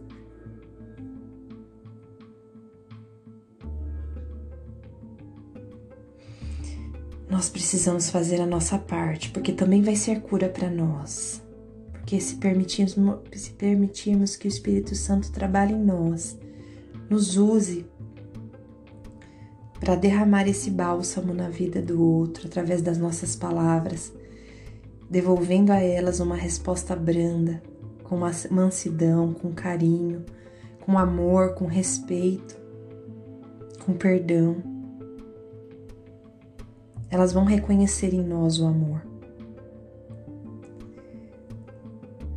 Nós 7.38 7.48
precisamos 7.48 8.10
fazer 8.10 8.40
a 8.40 8.46
nossa 8.46 8.76
parte, 8.76 9.30
porque 9.30 9.52
também 9.52 9.80
vai 9.80 9.94
ser 9.94 10.22
cura 10.22 10.48
para 10.48 10.68
nós. 10.68 11.40
Porque 11.92 12.20
se 12.20 12.34
permitirmos, 12.34 12.96
se 13.32 13.50
permitirmos 13.52 14.34
que 14.34 14.48
o 14.48 14.50
Espírito 14.50 14.96
Santo 14.96 15.30
trabalhe 15.30 15.72
em 15.72 15.84
nós, 15.84 16.36
nos 17.08 17.36
use 17.36 17.86
para 19.78 19.94
derramar 19.94 20.48
esse 20.48 20.68
bálsamo 20.68 21.32
na 21.32 21.48
vida 21.48 21.80
do 21.80 22.02
outro 22.02 22.48
através 22.48 22.82
das 22.82 22.98
nossas 22.98 23.36
palavras, 23.36 24.12
devolvendo 25.08 25.70
a 25.70 25.80
elas 25.80 26.18
uma 26.18 26.34
resposta 26.34 26.96
branda, 26.96 27.62
com 28.02 28.18
mansidão, 28.50 29.32
com 29.32 29.52
carinho, 29.52 30.26
com 30.80 30.98
amor, 30.98 31.54
com 31.54 31.66
respeito, 31.66 32.56
com 33.86 33.92
perdão. 33.92 34.67
Elas 37.10 37.32
vão 37.32 37.44
reconhecer 37.44 38.12
em 38.12 38.22
nós 38.22 38.60
o 38.60 38.66
amor. 38.66 39.02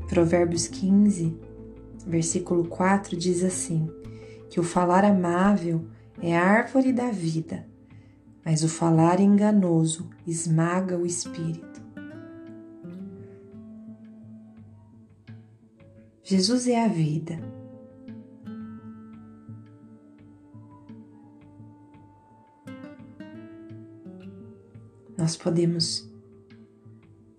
Provérbios 0.08 0.68
15, 0.68 1.38
versículo 2.06 2.66
4 2.66 3.16
diz 3.16 3.44
assim: 3.44 3.90
que 4.50 4.60
o 4.60 4.64
falar 4.64 5.06
amável 5.06 5.86
é 6.22 6.38
árvore 6.38 6.92
da 6.92 7.10
vida, 7.10 7.66
mas 8.44 8.64
o 8.64 8.68
falar 8.68 9.22
enganoso 9.22 10.10
esmaga 10.28 10.98
o 10.98 11.06
espírito. 11.06 11.82
Jesus 16.22 16.68
é 16.68 16.84
a 16.84 16.88
vida. 16.88 17.61
Nós 25.22 25.38
podemos 25.38 26.12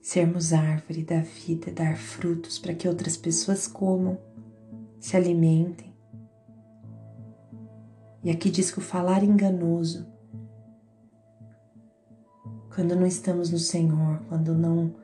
sermos 0.00 0.52
árvore 0.52 1.02
da 1.02 1.18
vida, 1.18 1.72
dar 1.72 1.96
frutos 1.96 2.56
para 2.56 2.74
que 2.74 2.86
outras 2.86 3.16
pessoas 3.16 3.66
comam, 3.66 4.16
se 5.00 5.16
alimentem. 5.16 5.92
E 8.22 8.30
aqui 8.30 8.50
diz 8.50 8.70
que 8.70 8.78
o 8.78 8.80
falar 8.80 9.24
enganoso, 9.24 10.06
quando 12.72 12.94
não 12.94 13.04
estamos 13.04 13.50
no 13.50 13.58
Senhor, 13.58 14.22
quando 14.28 14.54
não 14.54 14.94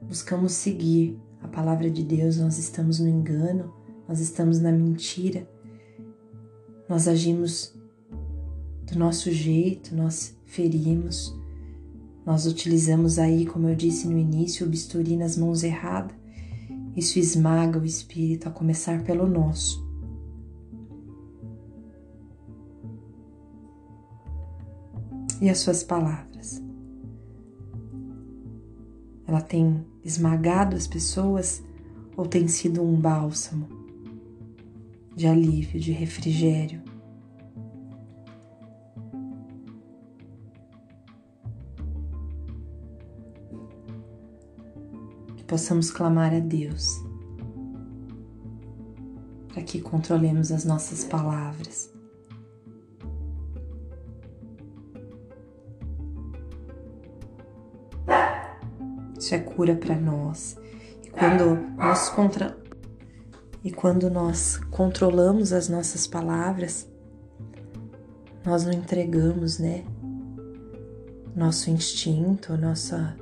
buscamos 0.00 0.52
seguir 0.52 1.20
a 1.42 1.48
palavra 1.48 1.90
de 1.90 2.02
Deus, 2.02 2.38
nós 2.38 2.56
estamos 2.56 3.00
no 3.00 3.08
engano, 3.08 3.70
nós 4.08 4.18
estamos 4.20 4.60
na 4.60 4.72
mentira, 4.72 5.46
nós 6.88 7.06
agimos 7.06 7.78
do 8.90 8.98
nosso 8.98 9.30
jeito, 9.30 9.94
nós 9.94 10.34
ferimos, 10.46 11.43
nós 12.24 12.46
utilizamos 12.46 13.18
aí, 13.18 13.44
como 13.44 13.68
eu 13.68 13.76
disse 13.76 14.08
no 14.08 14.16
início, 14.16 14.66
o 14.66 14.70
bisturi 14.70 15.16
nas 15.16 15.36
mãos 15.36 15.62
erradas. 15.62 16.16
Isso 16.96 17.18
esmaga 17.18 17.78
o 17.78 17.84
espírito, 17.84 18.48
a 18.48 18.52
começar 18.52 19.02
pelo 19.02 19.26
nosso. 19.26 19.84
E 25.40 25.50
as 25.50 25.58
suas 25.58 25.82
palavras? 25.82 26.62
Ela 29.26 29.40
tem 29.40 29.84
esmagado 30.04 30.76
as 30.76 30.86
pessoas 30.86 31.62
ou 32.16 32.26
tem 32.26 32.46
sido 32.48 32.82
um 32.82 32.94
bálsamo 32.94 33.68
de 35.14 35.26
alívio, 35.26 35.80
de 35.80 35.92
refrigério? 35.92 36.93
Que 45.44 45.48
possamos 45.48 45.90
clamar 45.90 46.32
a 46.32 46.40
Deus 46.40 47.04
para 49.52 49.62
que 49.62 49.78
controlemos 49.78 50.50
as 50.50 50.64
nossas 50.64 51.04
palavras. 51.04 51.92
Isso 59.18 59.34
é 59.34 59.38
cura 59.38 59.76
para 59.76 59.94
nós. 59.94 60.56
E 61.04 61.10
quando 61.10 61.56
nós 61.76 62.08
contra 62.08 62.58
e 63.62 63.70
quando 63.70 64.10
nós 64.10 64.56
controlamos 64.70 65.52
as 65.52 65.68
nossas 65.68 66.06
palavras, 66.06 66.88
nós 68.44 68.64
não 68.64 68.72
entregamos, 68.72 69.58
né? 69.58 69.84
Nosso 71.36 71.70
instinto, 71.70 72.56
nossa 72.56 73.14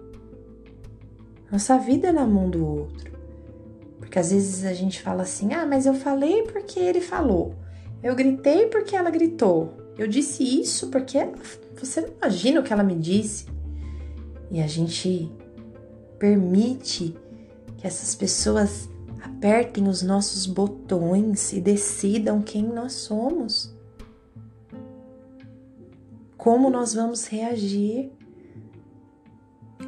nossa 1.52 1.76
vida 1.76 2.10
na 2.10 2.26
mão 2.26 2.48
do 2.48 2.66
outro. 2.66 3.12
Porque 3.98 4.18
às 4.18 4.32
vezes 4.32 4.64
a 4.64 4.72
gente 4.72 5.02
fala 5.02 5.22
assim: 5.22 5.52
"Ah, 5.52 5.66
mas 5.66 5.84
eu 5.84 5.92
falei 5.92 6.44
porque 6.44 6.80
ele 6.80 7.02
falou. 7.02 7.54
Eu 8.02 8.16
gritei 8.16 8.66
porque 8.66 8.96
ela 8.96 9.10
gritou. 9.10 9.76
Eu 9.98 10.08
disse 10.08 10.42
isso 10.42 10.88
porque 10.88 11.18
você 11.78 12.00
não 12.00 12.08
imagina 12.20 12.60
o 12.60 12.62
que 12.62 12.72
ela 12.72 12.82
me 12.82 12.96
disse". 12.96 13.46
E 14.50 14.62
a 14.62 14.66
gente 14.66 15.30
permite 16.18 17.14
que 17.76 17.86
essas 17.86 18.14
pessoas 18.14 18.88
apertem 19.22 19.88
os 19.88 20.02
nossos 20.02 20.46
botões 20.46 21.52
e 21.52 21.60
decidam 21.60 22.40
quem 22.40 22.62
nós 22.62 22.94
somos. 22.94 23.76
Como 26.36 26.70
nós 26.70 26.94
vamos 26.94 27.26
reagir? 27.26 28.10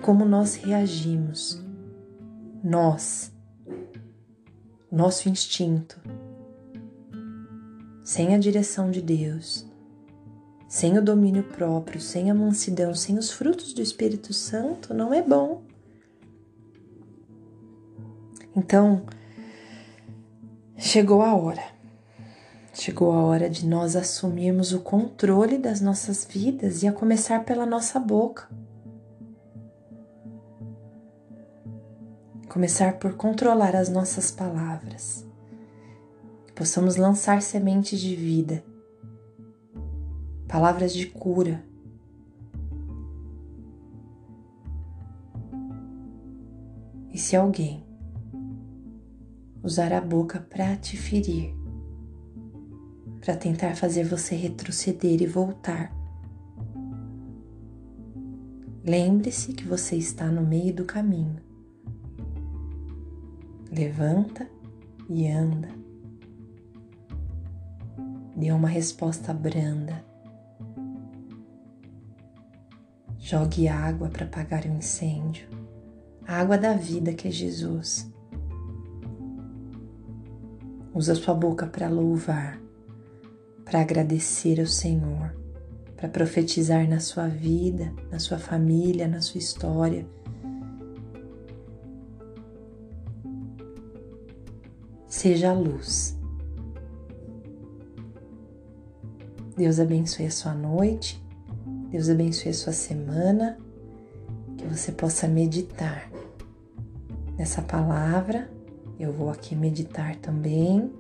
Como 0.02 0.24
nós 0.24 0.54
reagimos? 0.54 1.62
Nós, 2.62 3.32
nosso 4.90 5.28
instinto, 5.28 6.00
sem 8.02 8.34
a 8.34 8.38
direção 8.38 8.90
de 8.90 9.00
Deus, 9.00 9.66
sem 10.68 10.98
o 10.98 11.02
domínio 11.02 11.44
próprio, 11.44 12.00
sem 12.00 12.30
a 12.30 12.34
mansidão, 12.34 12.94
sem 12.94 13.18
os 13.18 13.30
frutos 13.30 13.72
do 13.72 13.82
Espírito 13.82 14.32
Santo, 14.32 14.92
não 14.92 15.12
é 15.12 15.22
bom. 15.22 15.62
Então, 18.56 19.04
chegou 20.76 21.22
a 21.22 21.34
hora. 21.34 21.74
Chegou 22.72 23.12
a 23.12 23.22
hora 23.22 23.48
de 23.48 23.66
nós 23.66 23.94
assumirmos 23.94 24.72
o 24.72 24.80
controle 24.80 25.58
das 25.58 25.80
nossas 25.80 26.24
vidas 26.24 26.82
e 26.82 26.88
a 26.88 26.92
começar 26.92 27.44
pela 27.44 27.64
nossa 27.64 28.00
boca. 28.00 28.48
Começar 32.54 33.00
por 33.00 33.14
controlar 33.14 33.74
as 33.74 33.88
nossas 33.88 34.30
palavras. 34.30 35.26
Que 36.46 36.52
possamos 36.52 36.94
lançar 36.94 37.42
sementes 37.42 37.98
de 37.98 38.14
vida, 38.14 38.64
palavras 40.46 40.94
de 40.94 41.06
cura. 41.06 41.64
E 47.12 47.18
se 47.18 47.34
alguém 47.34 47.84
usar 49.60 49.92
a 49.92 50.00
boca 50.00 50.38
para 50.38 50.76
te 50.76 50.96
ferir, 50.96 51.52
para 53.20 53.36
tentar 53.36 53.74
fazer 53.74 54.04
você 54.04 54.36
retroceder 54.36 55.20
e 55.20 55.26
voltar. 55.26 55.92
Lembre-se 58.84 59.54
que 59.54 59.66
você 59.66 59.96
está 59.96 60.28
no 60.28 60.42
meio 60.42 60.72
do 60.72 60.84
caminho. 60.84 61.43
Levanta 63.76 64.48
e 65.10 65.26
anda. 65.28 65.68
Dê 68.36 68.52
uma 68.52 68.68
resposta 68.68 69.34
branda. 69.34 70.04
Jogue 73.18 73.66
água 73.66 74.08
para 74.08 74.26
apagar 74.26 74.64
o 74.64 74.68
incêndio. 74.68 75.48
A 76.24 76.36
água 76.36 76.56
da 76.56 76.74
vida 76.74 77.14
que 77.14 77.26
é 77.26 77.32
Jesus. 77.32 78.08
Usa 80.94 81.16
sua 81.16 81.34
boca 81.34 81.66
para 81.66 81.88
louvar, 81.88 82.60
para 83.64 83.80
agradecer 83.80 84.60
ao 84.60 84.66
Senhor, 84.66 85.34
para 85.96 86.08
profetizar 86.08 86.88
na 86.88 87.00
sua 87.00 87.26
vida, 87.26 87.92
na 88.08 88.20
sua 88.20 88.38
família, 88.38 89.08
na 89.08 89.20
sua 89.20 89.38
história. 89.38 90.06
Seja 95.08 95.50
a 95.50 95.52
luz. 95.52 96.18
Deus 99.56 99.78
abençoe 99.78 100.26
a 100.26 100.30
sua 100.30 100.52
noite, 100.52 101.24
Deus 101.90 102.08
abençoe 102.08 102.50
a 102.50 102.54
sua 102.54 102.72
semana, 102.72 103.56
que 104.56 104.66
você 104.66 104.90
possa 104.90 105.28
meditar 105.28 106.10
nessa 107.38 107.62
palavra 107.62 108.50
eu 108.98 109.12
vou 109.12 109.28
aqui 109.28 109.56
meditar 109.56 110.16
também, 110.16 110.92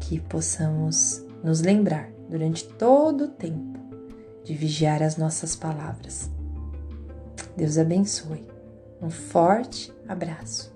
que 0.00 0.18
possamos 0.20 1.24
nos 1.42 1.60
lembrar 1.60 2.10
durante 2.28 2.66
todo 2.68 3.24
o 3.24 3.28
tempo 3.28 3.78
de 4.44 4.54
vigiar 4.54 5.02
as 5.02 5.16
nossas 5.16 5.54
palavras. 5.54 6.30
Deus 7.56 7.78
abençoe. 7.78 8.44
Um 9.00 9.10
forte 9.10 9.92
abraço. 10.08 10.71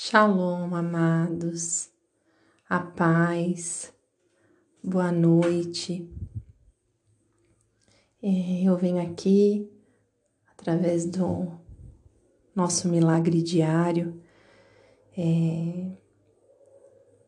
Shalom, 0.00 0.76
amados, 0.76 1.90
a 2.68 2.78
paz, 2.78 3.92
boa 4.80 5.10
noite. 5.10 6.08
É, 8.22 8.62
eu 8.62 8.76
venho 8.76 9.02
aqui 9.02 9.68
através 10.52 11.04
do 11.04 11.50
nosso 12.54 12.88
milagre 12.88 13.42
diário 13.42 14.22
é, 15.16 15.90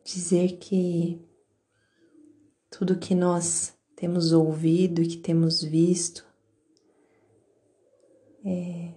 dizer 0.04 0.58
que 0.58 1.20
tudo 2.70 3.00
que 3.00 3.16
nós 3.16 3.76
temos 3.96 4.30
ouvido 4.30 5.02
e 5.02 5.08
que 5.08 5.16
temos 5.16 5.60
visto 5.60 6.24
é, 8.44 8.92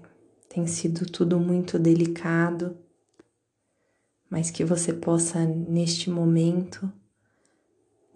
tem 0.47 0.67
sido 0.67 1.07
tudo 1.07 1.39
muito 1.39 1.79
delicado 1.79 2.82
mas 4.33 4.49
que 4.49 4.65
você 4.65 4.91
possa, 4.91 5.45
neste 5.45 6.09
momento, 6.09 6.91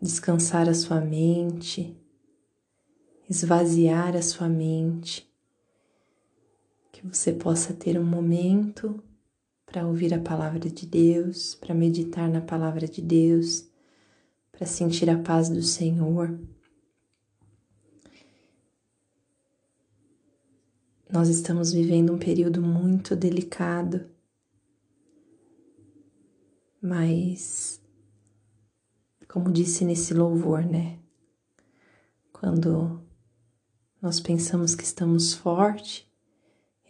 descansar 0.01 0.67
a 0.67 0.73
sua 0.73 0.99
mente, 0.99 1.95
esvaziar 3.29 4.15
a 4.15 4.21
sua 4.23 4.49
mente, 4.49 5.31
que 6.91 7.05
você 7.05 7.31
possa 7.31 7.71
ter 7.71 7.99
um 7.99 8.03
momento 8.03 8.99
para 9.63 9.85
ouvir 9.85 10.11
a 10.11 10.19
palavra 10.19 10.67
de 10.67 10.87
Deus, 10.87 11.53
para 11.53 11.75
meditar 11.75 12.27
na 12.27 12.41
palavra 12.41 12.87
de 12.87 12.99
Deus, 12.99 13.69
para 14.51 14.65
sentir 14.65 15.11
a 15.11 15.19
paz 15.19 15.49
do 15.49 15.61
Senhor. 15.61 16.35
Nós 21.13 21.29
estamos 21.29 21.71
vivendo 21.71 22.11
um 22.11 22.17
período 22.17 22.59
muito 22.59 23.15
delicado 23.15 24.16
mas, 26.81 27.81
como 29.27 29.51
disse 29.51 29.83
nesse 29.83 30.13
louvor, 30.13 30.65
né? 30.65 30.99
Quando 32.31 33.01
nós 34.01 34.19
pensamos 34.19 34.75
que 34.75 34.83
estamos 34.83 35.33
fortes, 35.33 36.07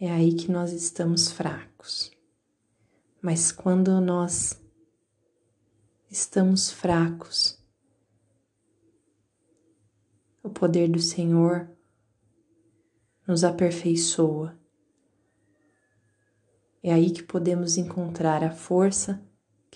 é 0.00 0.10
aí 0.10 0.34
que 0.34 0.50
nós 0.50 0.72
estamos 0.72 1.32
fracos. 1.32 2.10
Mas 3.20 3.50
quando 3.50 4.00
nós 4.00 4.60
estamos 6.10 6.70
fracos, 6.70 7.58
o 10.42 10.50
poder 10.50 10.88
do 10.88 11.00
Senhor 11.00 11.68
nos 13.26 13.44
aperfeiçoa. 13.44 14.58
É 16.82 16.92
aí 16.92 17.10
que 17.10 17.22
podemos 17.22 17.76
encontrar 17.76 18.42
a 18.42 18.50
força 18.50 19.22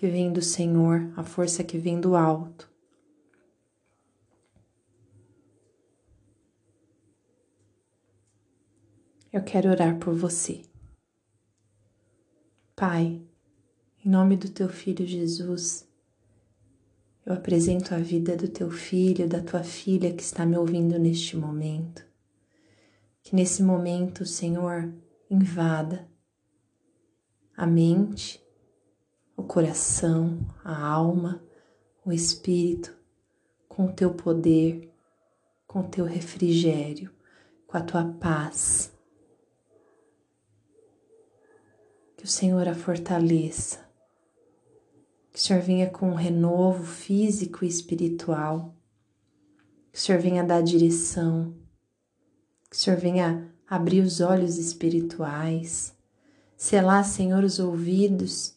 que 0.02 0.08
vem 0.08 0.32
do 0.32 0.42
Senhor, 0.42 1.12
a 1.16 1.22
força 1.22 1.62
que 1.62 1.78
vem 1.78 2.00
do 2.00 2.16
alto. 2.16 2.68
Eu 9.32 9.44
quero 9.44 9.70
orar 9.70 10.00
por 10.00 10.12
você. 10.12 10.62
Pai, 12.74 13.22
em 14.04 14.08
nome 14.10 14.36
do 14.36 14.50
teu 14.50 14.68
filho 14.68 15.06
Jesus, 15.06 15.88
eu 17.24 17.32
apresento 17.32 17.94
a 17.94 17.98
vida 17.98 18.36
do 18.36 18.48
teu 18.48 18.72
filho, 18.72 19.28
da 19.28 19.40
tua 19.40 19.62
filha 19.62 20.12
que 20.12 20.22
está 20.24 20.44
me 20.44 20.58
ouvindo 20.58 20.98
neste 20.98 21.36
momento. 21.36 22.04
Que 23.22 23.36
nesse 23.36 23.62
momento, 23.62 24.26
Senhor, 24.26 24.92
invada 25.30 26.10
a 27.56 27.68
mente, 27.68 28.41
o 29.36 29.42
coração, 29.42 30.38
a 30.64 30.86
alma, 30.86 31.42
o 32.04 32.12
espírito, 32.12 32.94
com 33.68 33.86
o 33.86 33.92
teu 33.92 34.12
poder, 34.12 34.92
com 35.66 35.80
o 35.80 35.88
teu 35.88 36.04
refrigério, 36.04 37.10
com 37.66 37.76
a 37.76 37.82
tua 37.82 38.04
paz. 38.04 38.92
Que 42.16 42.24
o 42.24 42.28
Senhor 42.28 42.68
a 42.68 42.74
fortaleça, 42.74 43.80
que 45.32 45.38
o 45.38 45.40
Senhor 45.40 45.62
venha 45.62 45.90
com 45.90 46.10
um 46.10 46.14
renovo 46.14 46.84
físico 46.84 47.64
e 47.64 47.68
espiritual, 47.68 48.74
que 49.90 49.98
o 49.98 50.00
Senhor 50.00 50.20
venha 50.20 50.44
dar 50.44 50.62
direção, 50.62 51.54
que 52.68 52.76
o 52.76 52.78
Senhor 52.78 52.98
venha 52.98 53.50
abrir 53.66 54.02
os 54.02 54.20
olhos 54.20 54.58
espirituais, 54.58 55.96
selar, 56.56 57.04
Senhor, 57.04 57.42
os 57.42 57.58
ouvidos 57.58 58.54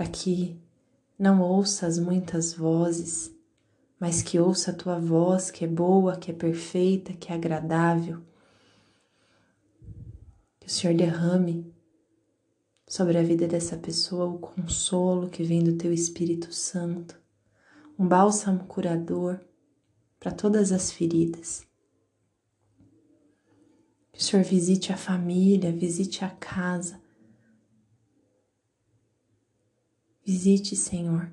para 0.00 0.08
que 0.08 0.58
não 1.18 1.42
ouças 1.42 1.98
muitas 1.98 2.54
vozes, 2.54 3.30
mas 3.98 4.22
que 4.22 4.40
ouça 4.40 4.70
a 4.70 4.74
tua 4.74 4.98
voz 4.98 5.50
que 5.50 5.62
é 5.62 5.68
boa, 5.68 6.16
que 6.16 6.30
é 6.30 6.34
perfeita, 6.34 7.12
que 7.12 7.30
é 7.30 7.34
agradável. 7.34 8.22
Que 10.58 10.68
o 10.68 10.70
Senhor 10.70 10.96
derrame 10.96 11.70
sobre 12.88 13.18
a 13.18 13.22
vida 13.22 13.46
dessa 13.46 13.76
pessoa 13.76 14.24
o 14.24 14.38
consolo 14.38 15.28
que 15.28 15.42
vem 15.42 15.62
do 15.62 15.76
teu 15.76 15.92
Espírito 15.92 16.50
Santo, 16.50 17.20
um 17.98 18.08
bálsamo 18.08 18.64
curador 18.64 19.38
para 20.18 20.32
todas 20.32 20.72
as 20.72 20.90
feridas. 20.90 21.66
Que 24.10 24.20
o 24.20 24.22
Senhor 24.22 24.46
visite 24.46 24.94
a 24.94 24.96
família, 24.96 25.70
visite 25.70 26.24
a 26.24 26.30
casa, 26.30 26.98
Visite, 30.24 30.76
Senhor. 30.76 31.32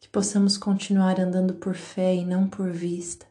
Que 0.00 0.08
possamos 0.08 0.56
continuar 0.56 1.20
andando 1.20 1.54
por 1.54 1.74
fé 1.74 2.14
e 2.14 2.24
não 2.24 2.48
por 2.48 2.70
vista, 2.72 3.26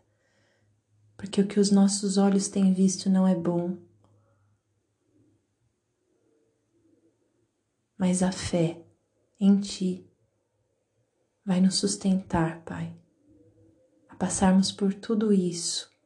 porque 1.16 1.42
o 1.42 1.48
que 1.48 1.60
os 1.60 1.72
nossos 1.72 2.18
olhos 2.18 2.48
têm 2.48 2.72
visto 2.72 3.10
não 3.10 3.28
é 3.28 3.34
bom. 3.34 3.78
Mas 7.98 8.22
a 8.22 8.32
fé 8.32 8.86
em 9.40 9.60
Ti 9.60 10.08
vai 11.44 11.60
nos 11.60 11.76
sustentar, 11.76 12.62
Pai, 12.62 12.96
a 14.08 14.16
passarmos 14.16 14.72
por 14.72 14.94
tudo 14.94 15.34
isso 15.34 15.97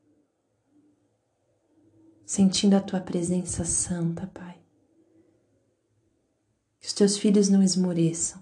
sentindo 2.32 2.78
a 2.78 2.80
tua 2.80 3.02
presença 3.02 3.66
santa, 3.66 4.26
Pai. 4.28 4.58
Que 6.80 6.88
os 6.88 6.94
teus 6.94 7.18
filhos 7.18 7.50
não 7.50 7.62
esmoreçam. 7.62 8.42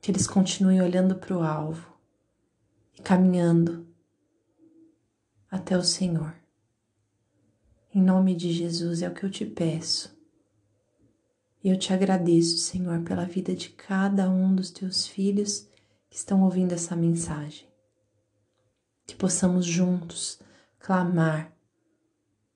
Que 0.00 0.12
eles 0.12 0.28
continuem 0.28 0.80
olhando 0.80 1.16
para 1.16 1.36
o 1.36 1.42
alvo 1.42 1.98
e 2.96 3.02
caminhando 3.02 3.84
até 5.50 5.76
o 5.76 5.82
Senhor. 5.82 6.32
Em 7.92 8.00
nome 8.00 8.36
de 8.36 8.52
Jesus 8.52 9.02
é 9.02 9.08
o 9.08 9.14
que 9.14 9.24
eu 9.24 9.30
te 9.30 9.44
peço. 9.44 10.16
E 11.64 11.68
eu 11.68 11.76
te 11.76 11.92
agradeço, 11.92 12.58
Senhor, 12.58 13.02
pela 13.02 13.24
vida 13.24 13.56
de 13.56 13.70
cada 13.70 14.30
um 14.30 14.54
dos 14.54 14.70
teus 14.70 15.04
filhos 15.04 15.68
que 16.08 16.16
estão 16.16 16.44
ouvindo 16.44 16.70
essa 16.70 16.94
mensagem 16.94 17.71
que 19.12 19.16
possamos 19.16 19.66
juntos 19.66 20.40
clamar, 20.78 21.54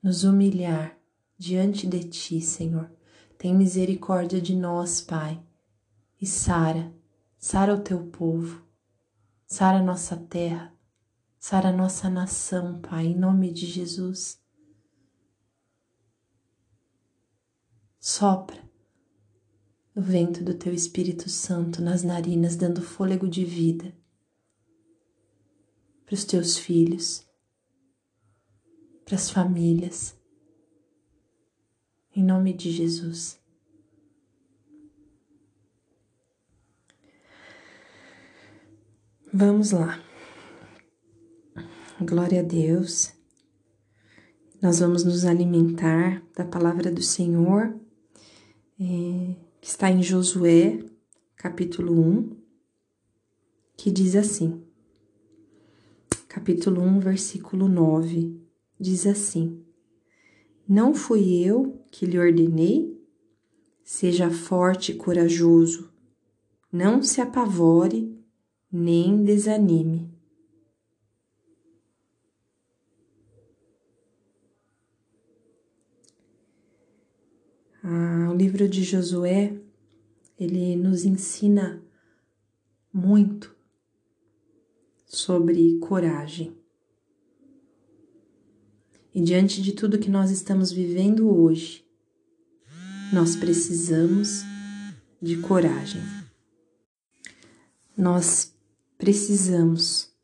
nos 0.02 0.24
humilhar 0.24 0.98
diante 1.36 1.86
de 1.86 2.02
Ti, 2.04 2.40
Senhor. 2.40 2.90
Tem 3.36 3.54
misericórdia 3.54 4.40
de 4.40 4.56
nós, 4.56 5.02
Pai, 5.02 5.38
e 6.18 6.26
sara, 6.26 6.90
sara 7.38 7.74
o 7.74 7.82
Teu 7.82 8.06
povo, 8.06 8.64
sara 9.46 9.82
nossa 9.82 10.16
terra, 10.16 10.72
sara 11.38 11.70
nossa 11.70 12.08
nação, 12.08 12.80
Pai, 12.80 13.08
em 13.08 13.18
nome 13.18 13.52
de 13.52 13.66
Jesus. 13.66 14.40
Sopra 18.00 18.64
o 19.94 20.00
vento 20.00 20.42
do 20.42 20.54
Teu 20.54 20.72
Espírito 20.72 21.28
Santo 21.28 21.82
nas 21.82 22.02
narinas, 22.02 22.56
dando 22.56 22.80
fôlego 22.80 23.28
de 23.28 23.44
vida 23.44 23.94
para 26.06 26.14
os 26.14 26.24
teus 26.24 26.56
filhos, 26.56 27.26
para 29.04 29.16
as 29.16 29.28
famílias. 29.28 30.16
Em 32.14 32.22
nome 32.22 32.54
de 32.54 32.70
Jesus. 32.70 33.38
Vamos 39.34 39.72
lá. 39.72 40.02
Glória 42.00 42.40
a 42.40 42.42
Deus. 42.42 43.12
Nós 44.62 44.78
vamos 44.78 45.04
nos 45.04 45.24
alimentar 45.24 46.22
da 46.34 46.44
palavra 46.44 46.90
do 46.90 47.02
Senhor, 47.02 47.78
é, 48.80 49.36
que 49.60 49.68
está 49.68 49.90
em 49.90 50.02
Josué, 50.02 50.78
capítulo 51.36 52.00
1, 52.00 52.36
que 53.76 53.90
diz 53.90 54.16
assim: 54.16 54.65
capítulo 56.36 56.82
1, 56.82 57.00
versículo 57.00 57.66
9, 57.66 58.38
diz 58.78 59.06
assim: 59.06 59.64
Não 60.68 60.94
fui 60.94 61.42
eu 61.42 61.82
que 61.90 62.04
lhe 62.04 62.18
ordenei? 62.18 62.94
Seja 63.82 64.30
forte 64.30 64.92
e 64.92 64.96
corajoso, 64.96 65.90
não 66.70 67.02
se 67.02 67.22
apavore 67.22 68.22
nem 68.70 69.24
desanime. 69.24 70.12
Ah, 77.82 78.28
o 78.30 78.34
livro 78.34 78.68
de 78.68 78.82
Josué, 78.82 79.58
ele 80.38 80.76
nos 80.76 81.06
ensina 81.06 81.82
muito 82.92 83.55
sobre 85.16 85.78
coragem. 85.78 86.56
E 89.14 89.20
diante 89.20 89.62
de 89.62 89.72
tudo 89.72 89.98
que 89.98 90.10
nós 90.10 90.30
estamos 90.30 90.70
vivendo 90.70 91.28
hoje, 91.34 91.84
nós 93.12 93.34
precisamos 93.34 94.42
de 95.22 95.38
coragem. 95.38 96.02
Nós 97.96 98.54
precisamos 98.98 100.14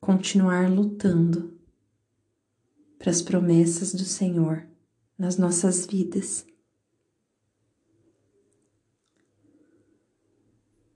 continuar 0.00 0.70
lutando 0.70 1.58
para 2.98 3.10
as 3.10 3.20
promessas 3.20 3.92
do 3.92 4.04
Senhor 4.04 4.64
nas 5.18 5.36
nossas 5.36 5.86
vidas. 5.86 6.46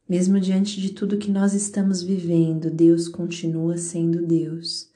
Mesmo 0.09 0.39
diante 0.39 0.81
de 0.81 0.91
tudo 0.93 1.19
que 1.19 1.31
nós 1.31 1.55
estamos 1.55 2.03
vivendo, 2.03 2.71
Deus 2.71 3.09
continua 3.09 3.79
sendo 3.79 4.27
Deus. 4.27 4.91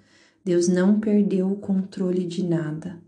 Deus 0.45 0.69
não 0.69 1.01
perdeu 1.01 1.51
o 1.51 1.57
controle 1.57 2.27
de 2.27 2.45
nada. 2.45 3.03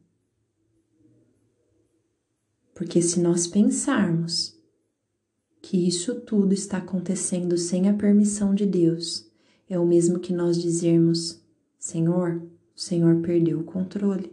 Porque 2.75 3.03
se 3.03 3.21
nós 3.21 3.47
pensarmos 3.47 4.59
que 5.61 5.87
isso 5.87 6.21
tudo 6.23 6.55
está 6.55 6.79
acontecendo 6.79 7.59
sem 7.59 7.89
a 7.89 7.95
permissão 7.95 8.55
de 8.55 8.65
Deus, 8.65 9.31
é 9.69 9.79
o 9.79 9.87
mesmo 9.87 10.19
que 10.19 10.33
nós 10.33 10.61
dizermos: 10.61 11.43
Senhor, 11.79 12.43
o 12.75 12.81
Senhor 12.81 13.21
perdeu 13.21 13.61
o 13.61 13.65
controle. 13.65 14.33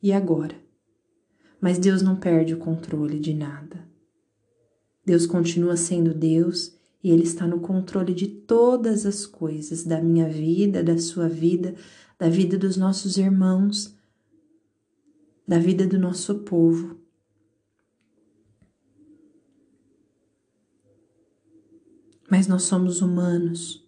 E 0.00 0.12
agora? 0.12 0.54
Mas 1.60 1.78
Deus 1.78 2.00
não 2.00 2.16
perde 2.16 2.54
o 2.54 2.58
controle 2.58 3.18
de 3.18 3.34
nada. 3.34 3.84
Deus 5.04 5.26
continua 5.26 5.76
sendo 5.76 6.14
Deus 6.14 6.78
e 7.02 7.10
Ele 7.10 7.22
está 7.22 7.46
no 7.46 7.60
controle 7.60 8.12
de 8.12 8.26
todas 8.26 9.06
as 9.06 9.26
coisas, 9.26 9.84
da 9.84 10.00
minha 10.00 10.28
vida, 10.28 10.82
da 10.82 10.98
sua 10.98 11.28
vida, 11.28 11.74
da 12.18 12.28
vida 12.28 12.58
dos 12.58 12.76
nossos 12.76 13.16
irmãos, 13.16 13.96
da 15.46 15.58
vida 15.58 15.86
do 15.86 15.98
nosso 15.98 16.40
povo. 16.40 16.98
Mas 22.30 22.46
nós 22.46 22.62
somos 22.62 23.02
humanos. 23.02 23.84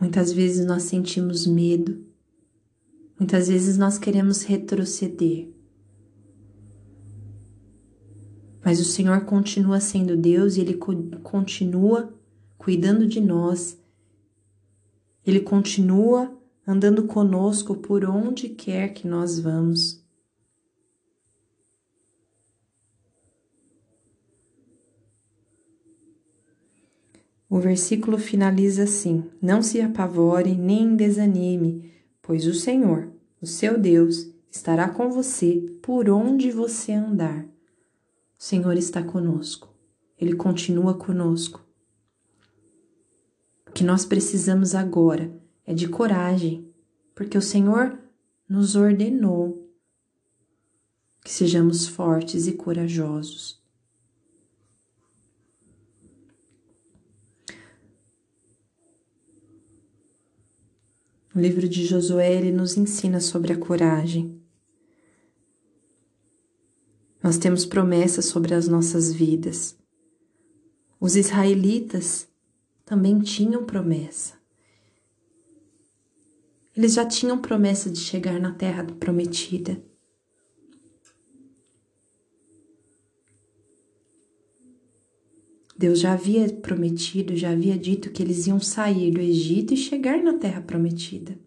Muitas 0.00 0.32
vezes 0.32 0.64
nós 0.64 0.84
sentimos 0.84 1.46
medo, 1.46 2.04
muitas 3.18 3.46
vezes 3.48 3.76
nós 3.76 3.98
queremos 3.98 4.42
retroceder. 4.42 5.52
Mas 8.64 8.80
o 8.80 8.84
Senhor 8.84 9.24
continua 9.24 9.80
sendo 9.80 10.16
Deus 10.16 10.56
e 10.56 10.60
Ele 10.60 10.78
continua 11.22 12.12
cuidando 12.56 13.06
de 13.06 13.20
nós. 13.20 13.76
Ele 15.26 15.40
continua 15.40 16.32
andando 16.66 17.04
conosco 17.04 17.74
por 17.74 18.04
onde 18.04 18.48
quer 18.48 18.92
que 18.94 19.06
nós 19.06 19.38
vamos. 19.38 20.00
O 27.52 27.58
versículo 27.58 28.16
finaliza 28.16 28.84
assim: 28.84 29.24
Não 29.40 29.60
se 29.60 29.80
apavore 29.80 30.54
nem 30.54 30.96
desanime, 30.96 31.92
pois 32.22 32.46
o 32.46 32.54
Senhor, 32.54 33.12
o 33.42 33.46
seu 33.46 33.78
Deus, 33.78 34.32
estará 34.50 34.88
com 34.88 35.10
você 35.10 35.60
por 35.82 36.08
onde 36.08 36.50
você 36.50 36.92
andar. 36.92 37.51
O 38.42 38.44
Senhor 38.44 38.76
está 38.76 39.00
conosco, 39.04 39.72
Ele 40.18 40.34
continua 40.34 40.94
conosco. 40.94 41.64
O 43.68 43.70
que 43.70 43.84
nós 43.84 44.04
precisamos 44.04 44.74
agora 44.74 45.32
é 45.64 45.72
de 45.72 45.86
coragem, 45.86 46.68
porque 47.14 47.38
o 47.38 47.40
Senhor 47.40 47.96
nos 48.48 48.74
ordenou 48.74 49.72
que 51.24 51.30
sejamos 51.32 51.86
fortes 51.86 52.48
e 52.48 52.54
corajosos. 52.54 53.62
O 61.32 61.38
livro 61.38 61.68
de 61.68 61.86
Josué 61.86 62.34
ele 62.34 62.50
nos 62.50 62.76
ensina 62.76 63.20
sobre 63.20 63.52
a 63.52 63.56
coragem. 63.56 64.41
Nós 67.22 67.38
temos 67.38 67.64
promessas 67.64 68.24
sobre 68.24 68.52
as 68.52 68.66
nossas 68.66 69.12
vidas. 69.12 69.78
Os 71.00 71.14
israelitas 71.14 72.26
também 72.84 73.20
tinham 73.20 73.64
promessa. 73.64 74.34
Eles 76.76 76.94
já 76.94 77.06
tinham 77.06 77.38
promessa 77.38 77.90
de 77.90 78.00
chegar 78.00 78.40
na 78.40 78.52
terra 78.52 78.84
prometida. 78.84 79.80
Deus 85.78 86.00
já 86.00 86.12
havia 86.12 86.48
prometido, 86.48 87.36
já 87.36 87.50
havia 87.50 87.76
dito 87.76 88.10
que 88.10 88.22
eles 88.22 88.46
iam 88.46 88.60
sair 88.60 89.10
do 89.10 89.20
Egito 89.20 89.74
e 89.74 89.76
chegar 89.76 90.22
na 90.22 90.38
terra 90.38 90.60
prometida. 90.60 91.38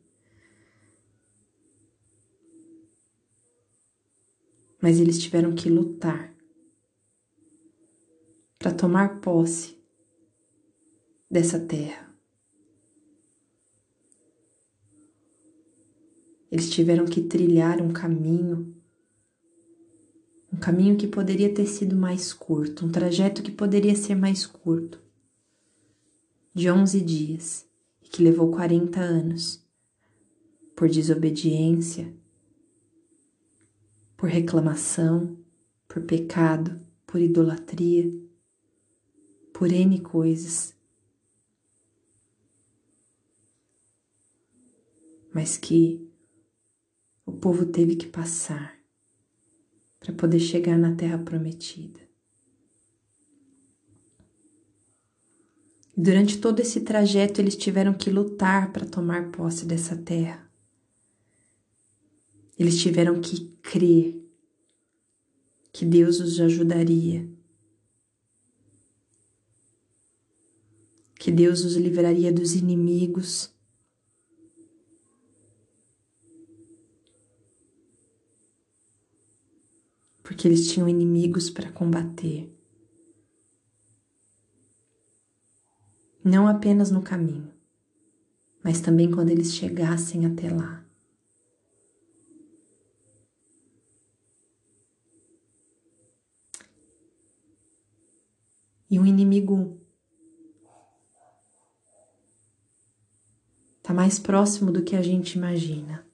Mas 4.85 4.99
eles 4.99 5.17
tiveram 5.17 5.55
que 5.55 5.67
lutar 5.67 6.31
para 8.59 8.71
tomar 8.71 9.19
posse 9.19 9.75
dessa 11.27 11.59
terra. 11.59 12.15
Eles 16.51 16.69
tiveram 16.69 17.05
que 17.05 17.19
trilhar 17.19 17.81
um 17.81 17.91
caminho, 17.91 18.75
um 20.53 20.57
caminho 20.57 20.95
que 20.95 21.07
poderia 21.07 21.51
ter 21.51 21.65
sido 21.65 21.95
mais 21.95 22.31
curto, 22.31 22.85
um 22.85 22.91
trajeto 22.91 23.41
que 23.41 23.49
poderia 23.49 23.95
ser 23.95 24.13
mais 24.13 24.45
curto, 24.45 25.01
de 26.53 26.69
11 26.69 27.01
dias 27.01 27.67
e 28.03 28.07
que 28.07 28.21
levou 28.21 28.51
40 28.51 28.99
anos, 28.99 29.65
por 30.75 30.87
desobediência, 30.87 32.13
por 34.25 34.31
reclamação, 34.31 35.37
por 35.87 36.01
pecado, 36.01 36.81
por 37.05 37.21
idolatria, 37.21 38.11
por 39.53 39.71
N 39.71 40.01
coisas. 40.01 40.73
Mas 45.31 45.57
que 45.57 46.09
o 47.23 47.33
povo 47.33 47.67
teve 47.67 47.95
que 47.95 48.07
passar 48.07 48.75
para 49.99 50.11
poder 50.11 50.39
chegar 50.39 50.75
na 50.75 50.95
terra 50.95 51.19
prometida. 51.19 51.99
Durante 55.95 56.39
todo 56.39 56.61
esse 56.61 56.81
trajeto, 56.81 57.39
eles 57.39 57.55
tiveram 57.55 57.93
que 57.93 58.09
lutar 58.09 58.73
para 58.73 58.87
tomar 58.87 59.29
posse 59.29 59.67
dessa 59.67 59.95
terra. 59.95 60.44
Eles 62.57 62.79
tiveram 62.79 63.19
que 63.19 63.47
crer 63.61 64.25
que 65.73 65.83
Deus 65.83 66.21
os 66.21 66.39
ajudaria, 66.39 67.29
que 71.19 71.29
Deus 71.29 71.65
os 71.65 71.75
livraria 71.75 72.31
dos 72.31 72.53
inimigos. 72.53 73.53
Porque 80.23 80.47
eles 80.47 80.71
tinham 80.71 80.87
inimigos 80.87 81.49
para 81.49 81.71
combater. 81.71 82.49
Não 86.23 86.47
apenas 86.47 86.89
no 86.89 87.01
caminho, 87.01 87.51
mas 88.63 88.79
também 88.79 89.11
quando 89.11 89.29
eles 89.29 89.53
chegassem 89.53 90.25
até 90.25 90.49
lá. 90.49 90.84
E 98.95 98.99
um 98.99 99.05
inimigo 99.05 99.77
mais 103.95 104.19
próximo 104.19 104.73
do 104.73 104.83
que 104.83 104.93
a 104.93 105.01
gente 105.01 105.33
imagina. 105.33 106.05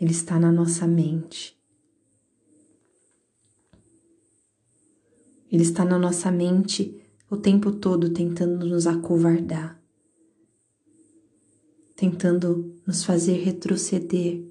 Ele 0.00 0.12
está 0.12 0.38
na 0.38 0.52
nossa 0.52 0.86
mente. 0.86 1.60
Ele 5.50 5.62
está 5.62 5.84
na 5.84 5.98
nossa 5.98 6.30
mente 6.30 6.96
o 7.28 7.36
tempo 7.36 7.72
todo 7.72 8.12
tentando 8.12 8.64
nos 8.64 8.86
acovardar, 8.86 9.82
tentando 11.96 12.80
nos 12.86 13.04
fazer 13.04 13.42
retroceder. 13.42 14.45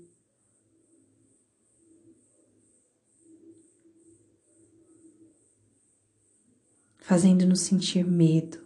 Fazendo-nos 7.08 7.60
sentir 7.60 8.04
medo. 8.04 8.58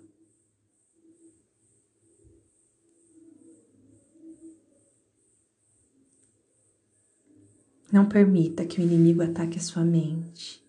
Não 7.91 8.07
permita 8.07 8.65
que 8.65 8.79
o 8.79 8.83
inimigo 8.83 9.21
ataque 9.21 9.57
a 9.57 9.61
sua 9.61 9.83
mente. 9.83 10.63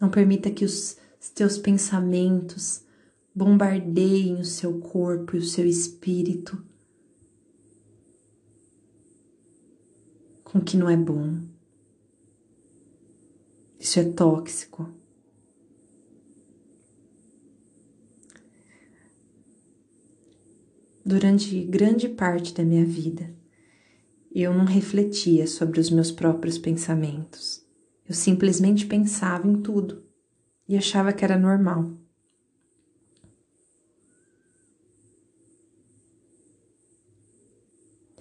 Não 0.00 0.08
permita 0.08 0.50
que 0.50 0.64
os 0.64 0.96
teus 1.34 1.58
pensamentos 1.58 2.82
bombardeiem 3.34 4.40
o 4.40 4.44
seu 4.44 4.80
corpo 4.80 5.36
e 5.36 5.40
o 5.40 5.44
seu 5.44 5.66
espírito 5.66 6.64
com 10.42 10.58
o 10.58 10.64
que 10.64 10.78
não 10.78 10.88
é 10.88 10.96
bom. 10.96 11.38
Isso 13.78 14.00
é 14.00 14.04
tóxico. 14.04 14.97
Durante 21.08 21.64
grande 21.64 22.06
parte 22.06 22.52
da 22.52 22.62
minha 22.62 22.84
vida, 22.84 23.34
eu 24.30 24.52
não 24.52 24.66
refletia 24.66 25.46
sobre 25.46 25.80
os 25.80 25.88
meus 25.88 26.12
próprios 26.12 26.58
pensamentos. 26.58 27.64
Eu 28.06 28.14
simplesmente 28.14 28.84
pensava 28.84 29.48
em 29.48 29.62
tudo 29.62 30.04
e 30.68 30.76
achava 30.76 31.10
que 31.10 31.24
era 31.24 31.38
normal. 31.38 31.96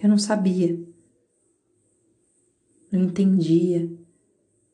Eu 0.02 0.08
não 0.08 0.18
sabia, 0.18 0.82
não 2.90 3.02
entendia 3.02 3.92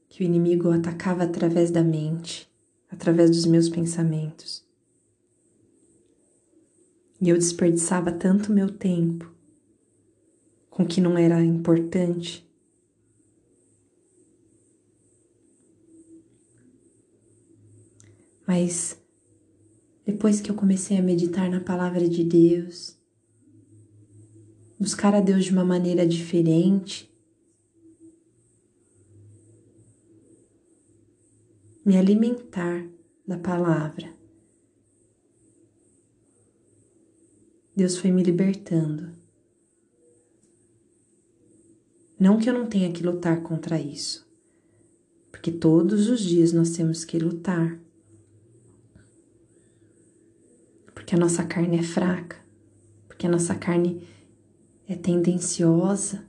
que 0.07 0.21
o 0.21 0.23
inimigo 0.23 0.69
atacava 0.69 1.23
através 1.23 1.71
da 1.71 1.83
mente, 1.83 2.47
através 2.91 3.31
dos 3.31 3.47
meus 3.47 3.69
pensamentos. 3.69 4.71
E 7.23 7.29
eu 7.29 7.37
desperdiçava 7.37 8.11
tanto 8.11 8.51
meu 8.51 8.69
tempo 8.69 9.33
com 10.69 10.83
o 10.83 10.85
que 10.85 10.99
não 10.99 11.17
era 11.17 11.41
importante. 11.41 12.45
Mas 18.45 19.01
depois 20.05 20.41
que 20.41 20.51
eu 20.51 20.55
comecei 20.55 20.97
a 20.97 21.01
meditar 21.01 21.49
na 21.49 21.61
palavra 21.61 22.09
de 22.09 22.25
Deus, 22.25 22.99
buscar 24.77 25.15
a 25.15 25.21
Deus 25.21 25.45
de 25.45 25.53
uma 25.53 25.63
maneira 25.63 26.05
diferente, 26.05 27.09
me 31.85 31.95
alimentar 31.95 32.85
da 33.25 33.37
palavra, 33.37 34.13
Deus 37.75 37.97
foi 37.97 38.11
me 38.11 38.23
libertando. 38.23 39.11
Não 42.19 42.37
que 42.37 42.49
eu 42.49 42.53
não 42.53 42.67
tenha 42.67 42.91
que 42.91 43.03
lutar 43.03 43.41
contra 43.41 43.79
isso, 43.79 44.27
porque 45.31 45.51
todos 45.51 46.09
os 46.09 46.21
dias 46.21 46.53
nós 46.53 46.71
temos 46.71 47.03
que 47.03 47.17
lutar 47.17 47.79
porque 51.03 51.15
a 51.15 51.19
nossa 51.19 51.43
carne 51.43 51.79
é 51.79 51.83
fraca, 51.83 52.37
porque 53.07 53.27
a 53.27 53.29
nossa 53.29 53.53
carne 53.53 54.07
é 54.87 54.95
tendenciosa 54.95 56.25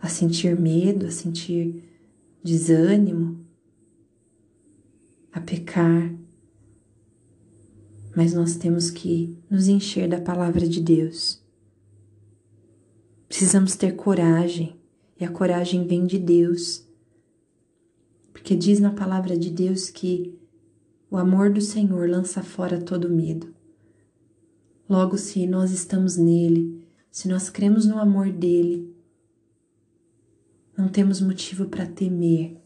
a 0.00 0.08
sentir 0.08 0.58
medo, 0.58 1.06
a 1.06 1.10
sentir 1.10 1.84
desânimo, 2.42 3.44
a 5.30 5.40
pecar. 5.40 6.14
Mas 8.14 8.34
nós 8.34 8.56
temos 8.56 8.90
que 8.90 9.38
nos 9.48 9.68
encher 9.68 10.08
da 10.08 10.20
palavra 10.20 10.68
de 10.68 10.80
Deus. 10.80 11.40
Precisamos 13.28 13.76
ter 13.76 13.94
coragem, 13.94 14.76
e 15.18 15.24
a 15.24 15.30
coragem 15.30 15.86
vem 15.86 16.06
de 16.06 16.18
Deus. 16.18 16.86
Porque 18.32 18.56
diz 18.56 18.80
na 18.80 18.90
palavra 18.90 19.36
de 19.36 19.50
Deus 19.50 19.90
que 19.90 20.36
o 21.10 21.16
amor 21.16 21.52
do 21.52 21.60
Senhor 21.60 22.08
lança 22.08 22.42
fora 22.42 22.80
todo 22.80 23.08
medo. 23.08 23.54
Logo, 24.88 25.16
se 25.16 25.46
nós 25.46 25.70
estamos 25.70 26.16
nele, 26.16 26.84
se 27.10 27.28
nós 27.28 27.48
cremos 27.48 27.86
no 27.86 27.98
amor 27.98 28.32
dele, 28.32 28.92
não 30.76 30.88
temos 30.88 31.20
motivo 31.20 31.66
para 31.66 31.86
temer. 31.86 32.56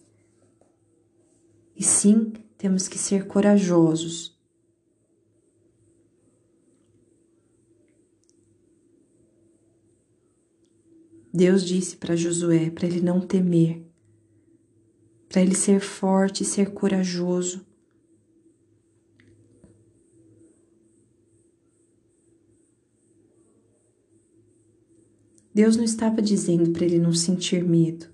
E 1.77 1.83
sim, 1.83 2.33
temos 2.57 2.87
que 2.87 2.99
ser 2.99 3.27
corajosos. 3.27 4.34
Deus 11.37 11.65
disse 11.65 11.97
para 11.97 12.15
Josué 12.15 12.71
para 12.71 12.87
ele 12.87 13.01
não 13.01 13.21
temer, 13.21 13.85
para 15.29 15.43
ele 15.43 15.57
ser 15.57 15.81
forte 15.81 16.45
e 16.45 16.47
ser 16.47 16.71
corajoso. 16.71 17.67
Deus 25.53 25.77
não 25.77 25.83
estava 25.83 26.23
dizendo 26.23 26.71
para 26.71 26.85
ele 26.85 27.01
não 27.01 27.13
sentir 27.13 27.65
medo, 27.65 28.07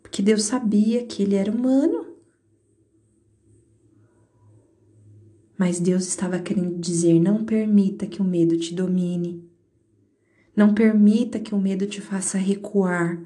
porque 0.00 0.22
Deus 0.22 0.44
sabia 0.44 1.04
que 1.04 1.22
ele 1.22 1.34
era 1.34 1.52
humano. 1.52 2.16
Mas 5.58 5.78
Deus 5.78 6.06
estava 6.06 6.38
querendo 6.38 6.78
dizer: 6.78 7.20
não 7.20 7.44
permita 7.44 8.06
que 8.06 8.22
o 8.22 8.24
medo 8.24 8.56
te 8.56 8.74
domine. 8.74 9.51
Não 10.54 10.74
permita 10.74 11.40
que 11.40 11.54
o 11.54 11.60
medo 11.60 11.86
te 11.86 12.00
faça 12.00 12.36
recuar. 12.36 13.20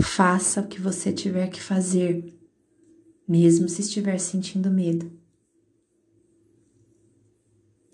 Faça 0.00 0.60
o 0.60 0.66
que 0.66 0.80
você 0.80 1.12
tiver 1.12 1.48
que 1.48 1.60
fazer, 1.60 2.34
mesmo 3.26 3.68
se 3.68 3.82
estiver 3.82 4.18
sentindo 4.18 4.70
medo. 4.70 5.10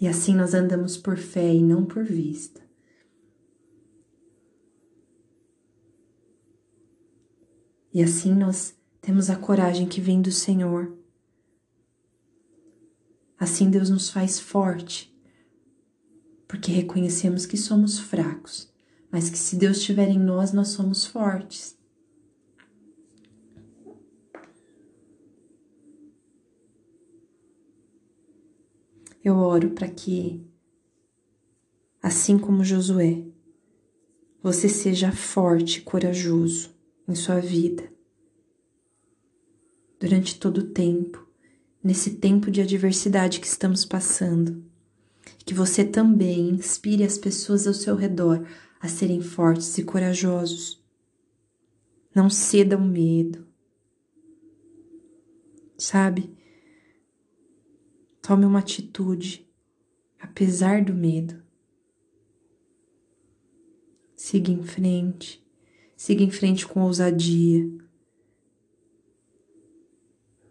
E 0.01 0.07
assim 0.07 0.35
nós 0.35 0.55
andamos 0.55 0.97
por 0.97 1.17
fé 1.17 1.55
e 1.55 1.63
não 1.63 1.85
por 1.85 2.05
vista. 2.05 2.67
E 7.93 8.03
assim 8.03 8.35
nós 8.35 8.77
temos 9.01 9.31
a 9.31 9.37
coragem 9.37 9.89
que 9.89 10.03
vem 10.03 10.21
do 10.21 10.31
Senhor. 10.31 10.95
Assim 13.39 13.71
Deus 13.71 13.89
nos 13.89 14.11
faz 14.11 14.39
forte, 14.39 15.16
porque 16.47 16.71
reconhecemos 16.71 17.47
que 17.47 17.57
somos 17.57 17.99
fracos, 17.99 18.73
mas 19.11 19.29
que 19.31 19.39
se 19.39 19.57
Deus 19.57 19.79
estiver 19.79 20.09
em 20.09 20.19
nós, 20.19 20.53
nós 20.53 20.69
somos 20.69 21.05
fortes. 21.05 21.77
Eu 29.25 29.37
oro 29.39 29.71
para 29.71 29.89
que, 29.89 30.47
assim 32.01 32.39
como 32.39 32.65
Josué, 32.65 33.25
você 34.41 34.69
seja 34.69 35.11
forte 35.11 35.81
e 35.81 35.83
corajoso 35.83 36.71
em 37.09 37.15
sua 37.17 37.41
vida 37.41 37.93
durante 39.99 40.39
todo 40.39 40.59
o 40.59 40.71
tempo, 40.71 41.27
nesse 41.83 42.17
tempo 42.17 42.51
de 42.51 42.61
adversidade 42.61 43.41
que 43.41 43.47
estamos 43.47 43.85
passando. 43.85 44.65
Que 45.47 45.55
você 45.55 45.85
também 45.85 46.51
inspire 46.51 47.05
as 47.05 47.17
pessoas 47.17 47.67
ao 47.67 47.73
seu 47.73 47.97
redor 47.97 48.47
a 48.81 48.89
serem 48.89 49.23
fortes 49.23 49.79
e 49.79 49.85
corajosos. 49.85 50.85
Não 52.15 52.29
ceda 52.29 52.77
ao 52.77 52.83
medo. 52.83 53.47
Sabe? 55.79 56.37
Tome 58.21 58.45
uma 58.45 58.59
atitude, 58.59 59.49
apesar 60.19 60.85
do 60.85 60.93
medo. 60.93 61.41
Siga 64.17 64.51
em 64.51 64.65
frente, 64.65 65.47
siga 65.97 66.25
em 66.25 66.31
frente 66.31 66.67
com 66.67 66.83
ousadia. 66.83 67.71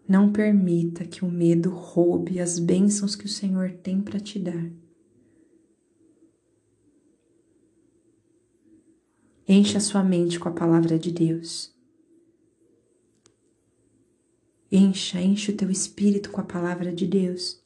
Não 0.08 0.32
permita 0.32 1.04
que 1.04 1.24
o 1.24 1.30
medo 1.30 1.68
roube 1.68 2.40
as 2.40 2.58
bênçãos 2.58 3.16
que 3.16 3.26
o 3.26 3.28
Senhor 3.28 3.72
tem 3.72 4.00
para 4.00 4.20
te 4.20 4.38
dar. 4.38 4.85
Encha 9.48 9.78
sua 9.80 10.02
mente 10.02 10.38
com 10.38 10.48
a 10.48 10.52
palavra 10.52 10.98
de 10.98 11.10
Deus. 11.10 11.74
Encha, 14.70 15.20
enche 15.20 15.52
o 15.52 15.56
teu 15.56 15.70
espírito 15.70 16.30
com 16.30 16.40
a 16.40 16.44
palavra 16.44 16.92
de 16.92 17.06
Deus. 17.06 17.62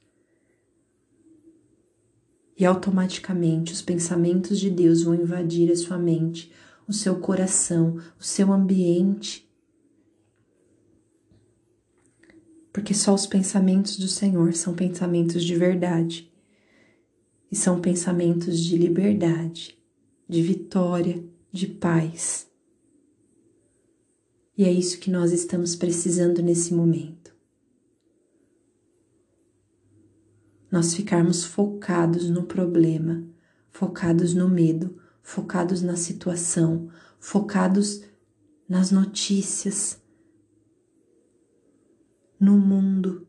E 2.56 2.66
automaticamente 2.66 3.72
os 3.72 3.80
pensamentos 3.80 4.60
de 4.60 4.68
Deus 4.68 5.02
vão 5.02 5.14
invadir 5.14 5.72
a 5.72 5.76
sua 5.76 5.96
mente, 5.96 6.52
o 6.86 6.92
seu 6.92 7.18
coração, 7.18 7.98
o 8.18 8.22
seu 8.22 8.52
ambiente 8.52 9.50
porque 12.72 12.94
só 12.94 13.14
os 13.14 13.26
pensamentos 13.26 13.96
do 13.98 14.08
Senhor 14.08 14.54
são 14.54 14.74
pensamentos 14.74 15.44
de 15.44 15.54
verdade 15.56 16.32
e 17.50 17.56
são 17.56 17.80
pensamentos 17.80 18.60
de 18.60 18.76
liberdade, 18.76 19.76
de 20.28 20.40
vitória, 20.40 21.22
de 21.52 21.66
paz. 21.66 22.48
E 24.56 24.64
é 24.64 24.70
isso 24.70 24.98
que 24.98 25.10
nós 25.10 25.32
estamos 25.32 25.74
precisando 25.74 26.42
nesse 26.42 26.74
momento. 26.74 27.34
Nós 30.70 30.94
ficarmos 30.94 31.44
focados 31.44 32.30
no 32.30 32.44
problema, 32.44 33.26
focados 33.70 34.34
no 34.34 34.48
medo, 34.48 35.00
focados 35.22 35.82
na 35.82 35.96
situação, 35.96 36.90
focados 37.18 38.02
nas 38.68 38.90
notícias, 38.90 40.00
no 42.38 42.56
mundo, 42.56 43.26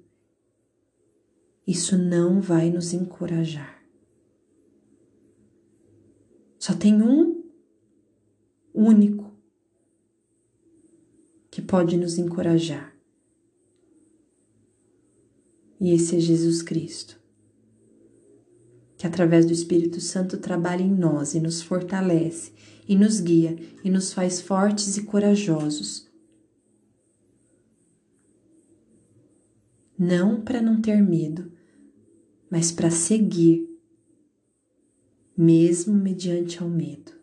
isso 1.66 1.98
não 1.98 2.42
vai 2.42 2.70
nos 2.70 2.94
encorajar. 2.94 3.82
Só 6.60 6.76
tem 6.76 7.02
um 7.02 7.41
único 8.74 9.32
que 11.50 11.62
pode 11.62 11.98
nos 11.98 12.18
encorajar. 12.18 12.96
E 15.80 15.92
esse 15.92 16.16
é 16.16 16.20
Jesus 16.20 16.62
Cristo, 16.62 17.20
que 18.98 19.08
através 19.08 19.46
do 19.46 19.52
Espírito 19.52 20.00
Santo 20.00 20.38
trabalha 20.38 20.84
em 20.84 20.94
nós 20.94 21.34
e 21.34 21.40
nos 21.40 21.62
fortalece, 21.62 22.54
e 22.88 22.96
nos 22.96 23.20
guia 23.20 23.58
e 23.84 23.90
nos 23.90 24.14
faz 24.14 24.40
fortes 24.42 24.98
e 24.98 25.04
corajosos 25.04 26.12
não 30.02 30.42
para 30.42 30.60
não 30.64 30.82
ter 30.82 31.00
medo, 31.00 31.52
mas 32.50 32.72
para 32.72 32.90
seguir, 32.90 33.70
mesmo 35.38 35.94
mediante 35.94 36.58
ao 36.60 36.68
medo. 36.68 37.21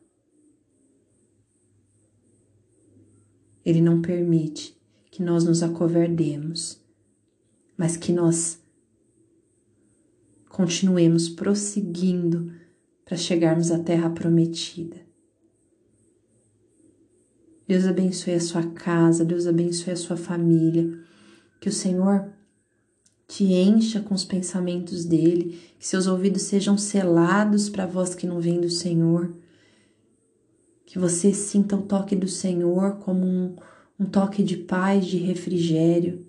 Ele 3.68 3.82
não 3.82 4.00
permite 4.00 4.74
que 5.10 5.22
nós 5.22 5.44
nos 5.44 5.62
acovardemos, 5.62 6.80
mas 7.76 7.98
que 7.98 8.12
nós 8.12 8.58
continuemos 10.48 11.28
prosseguindo 11.28 12.50
para 13.04 13.18
chegarmos 13.18 13.70
à 13.70 13.78
terra 13.78 14.08
prometida. 14.08 14.96
Deus 17.66 17.84
abençoe 17.84 18.32
a 18.32 18.40
sua 18.40 18.62
casa, 18.70 19.22
Deus 19.22 19.46
abençoe 19.46 19.92
a 19.92 19.96
sua 19.96 20.16
família, 20.16 20.98
que 21.60 21.68
o 21.68 21.72
Senhor 21.72 22.26
te 23.26 23.44
encha 23.44 24.00
com 24.00 24.14
os 24.14 24.24
pensamentos 24.24 25.04
dele, 25.04 25.60
que 25.78 25.86
seus 25.86 26.06
ouvidos 26.06 26.40
sejam 26.40 26.78
selados 26.78 27.68
para 27.68 27.84
a 27.84 27.86
voz 27.86 28.14
que 28.14 28.26
não 28.26 28.40
vem 28.40 28.62
do 28.62 28.70
Senhor, 28.70 29.36
que 30.88 30.98
você 30.98 31.34
sinta 31.34 31.76
o 31.76 31.82
toque 31.82 32.16
do 32.16 32.26
Senhor 32.26 32.96
como 33.00 33.26
um, 33.26 33.54
um 34.00 34.06
toque 34.06 34.42
de 34.42 34.56
paz, 34.56 35.04
de 35.04 35.18
refrigério. 35.18 36.26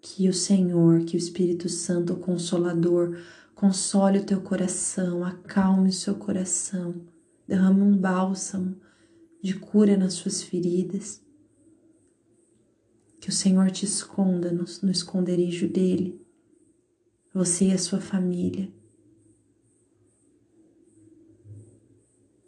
Que 0.00 0.30
o 0.30 0.32
Senhor, 0.32 1.04
que 1.04 1.14
o 1.14 1.18
Espírito 1.18 1.68
Santo, 1.68 2.14
o 2.14 2.20
Consolador, 2.20 3.18
console 3.54 4.20
o 4.20 4.24
teu 4.24 4.40
coração, 4.40 5.22
acalme 5.22 5.90
o 5.90 5.92
seu 5.92 6.14
coração, 6.14 7.02
derrame 7.46 7.82
um 7.82 7.94
bálsamo 7.94 8.74
de 9.42 9.58
cura 9.58 9.94
nas 9.94 10.14
suas 10.14 10.42
feridas 10.42 11.22
que 13.20 13.28
o 13.28 13.32
Senhor 13.32 13.70
te 13.70 13.84
esconda 13.84 14.50
no, 14.50 14.64
no 14.82 14.90
esconderijo 14.90 15.68
dele, 15.68 16.18
você 17.34 17.66
e 17.66 17.72
a 17.72 17.78
sua 17.78 18.00
família. 18.00 18.72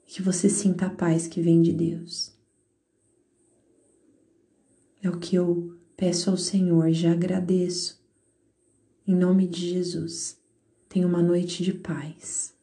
Que 0.08 0.22
você 0.22 0.48
sinta 0.48 0.86
a 0.86 0.90
paz 0.90 1.26
que 1.26 1.38
vem 1.38 1.60
de 1.60 1.70
Deus. 1.70 2.32
É 5.02 5.10
o 5.10 5.18
que 5.18 5.36
eu 5.36 5.78
peço 5.98 6.30
ao 6.30 6.36
Senhor, 6.38 6.90
já 6.92 7.12
agradeço. 7.12 8.02
Em 9.06 9.14
nome 9.14 9.46
de 9.46 9.68
Jesus, 9.68 10.40
tenha 10.88 11.06
uma 11.06 11.22
noite 11.22 11.62
de 11.62 11.74
paz. 11.74 12.57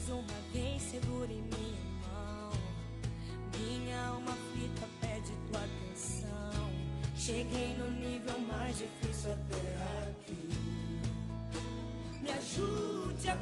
Mais 0.00 0.08
uma 0.08 0.40
vez 0.52 0.82
segura 0.82 1.30
em 1.30 1.42
minha 1.42 1.80
mão. 2.02 2.50
Minha 3.58 4.06
alma 4.06 4.32
aflita 4.32 4.86
pede 5.00 5.32
tua 5.48 5.60
atenção. 5.60 6.70
Cheguei 7.14 7.76
no 7.76 7.90
nível 7.90 8.38
mais 8.40 8.78
difícil 8.78 9.32
até 9.32 10.08
aqui. 10.08 10.48
Me 12.22 12.30
ajude 12.30 13.28
a 13.28 13.36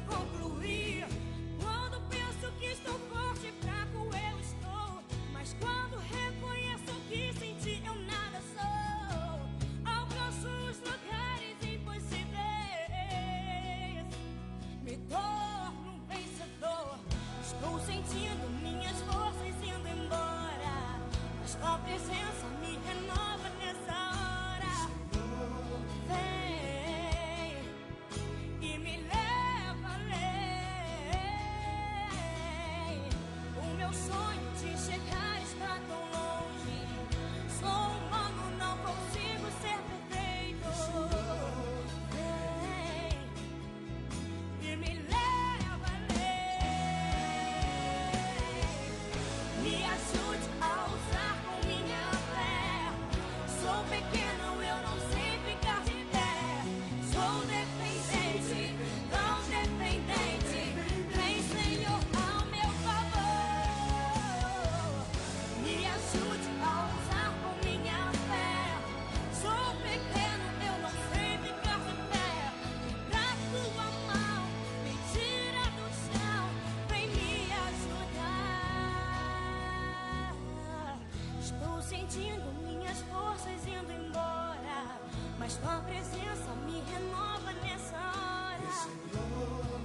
sentindo 82.09 82.51
minhas 82.63 82.99
forças 83.01 83.67
indo 83.67 83.91
embora, 83.91 84.99
mas 85.37 85.55
tua 85.57 85.79
presença 85.81 86.55
me 86.65 86.81
renova 86.91 87.53
nessa 87.61 87.97
hora. 87.97 88.71
Senhor, 88.81 89.79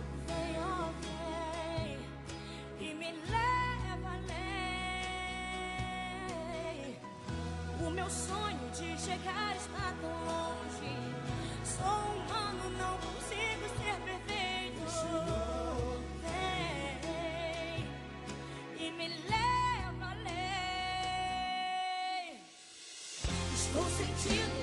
vem, 1.77 1.99
e 2.81 2.95
me 2.95 3.13
leva 3.13 4.09
além. 4.09 4.57
O 7.87 7.91
meu 7.91 8.09
sonho 8.09 8.71
de 8.71 8.99
chegar 8.99 9.55
to 24.23 24.35
you. 24.35 24.54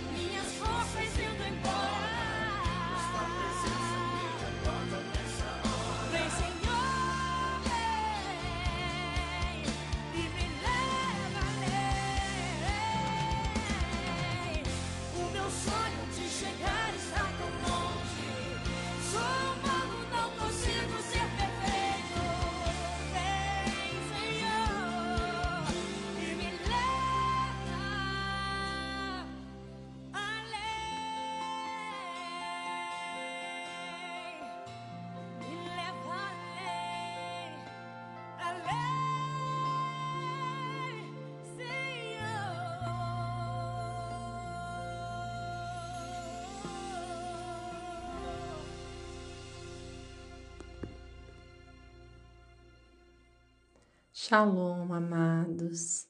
Shalom, 54.32 54.94
amados, 54.94 56.08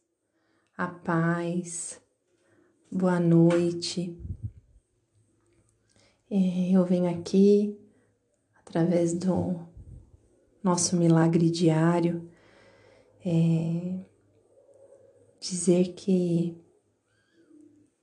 a 0.78 0.86
paz, 0.86 2.00
boa 2.92 3.20
noite. 3.20 4.16
É, 6.30 6.70
eu 6.70 6.86
venho 6.86 7.10
aqui 7.10 7.76
através 8.60 9.16
do 9.16 9.68
nosso 10.64 10.96
milagre 10.96 11.50
diário 11.50 12.30
é, 13.26 14.06
dizer 15.40 15.96
que 15.96 16.56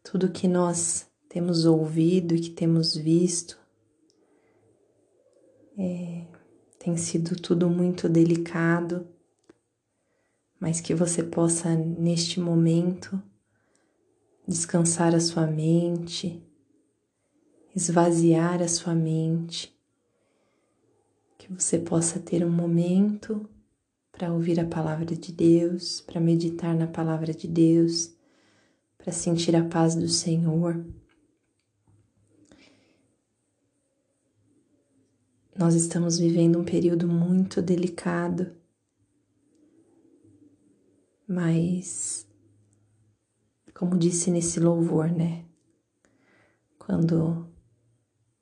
tudo 0.02 0.32
que 0.32 0.48
nós 0.48 1.08
temos 1.28 1.64
ouvido 1.64 2.34
e 2.34 2.40
que 2.40 2.50
temos 2.50 2.96
visto 2.96 3.56
é, 5.78 6.26
tem 6.76 6.96
sido 6.96 7.36
tudo 7.36 7.70
muito 7.70 8.08
delicado 8.08 9.16
mas 10.60 10.80
que 10.80 10.94
você 10.94 11.22
possa, 11.22 11.74
neste 11.74 12.40
momento, 12.40 13.20
descansar 14.46 15.14
a 15.14 15.20
sua 15.20 15.46
mente, 15.46 16.42
esvaziar 17.74 18.60
a 18.62 18.68
sua 18.68 18.94
mente, 18.94 19.72
que 21.36 21.52
você 21.52 21.78
possa 21.78 22.18
ter 22.18 22.44
um 22.44 22.50
momento 22.50 23.48
para 24.10 24.32
ouvir 24.32 24.58
a 24.58 24.66
palavra 24.66 25.14
de 25.14 25.32
Deus, 25.32 26.00
para 26.00 26.20
meditar 26.20 26.74
na 26.74 26.88
palavra 26.88 27.32
de 27.32 27.46
Deus, 27.46 28.12
para 28.96 29.12
sentir 29.12 29.54
a 29.54 29.64
paz 29.64 29.94
do 29.94 30.08
Senhor. 30.08 30.84
Nós 35.56 35.74
estamos 35.74 36.18
vivendo 36.18 36.58
um 36.58 36.64
período 36.64 37.06
muito 37.06 37.62
delicado 37.62 38.57
mas, 41.28 42.26
como 43.74 43.98
disse 43.98 44.30
nesse 44.30 44.58
louvor, 44.58 45.10
né? 45.12 45.44
Quando 46.78 47.46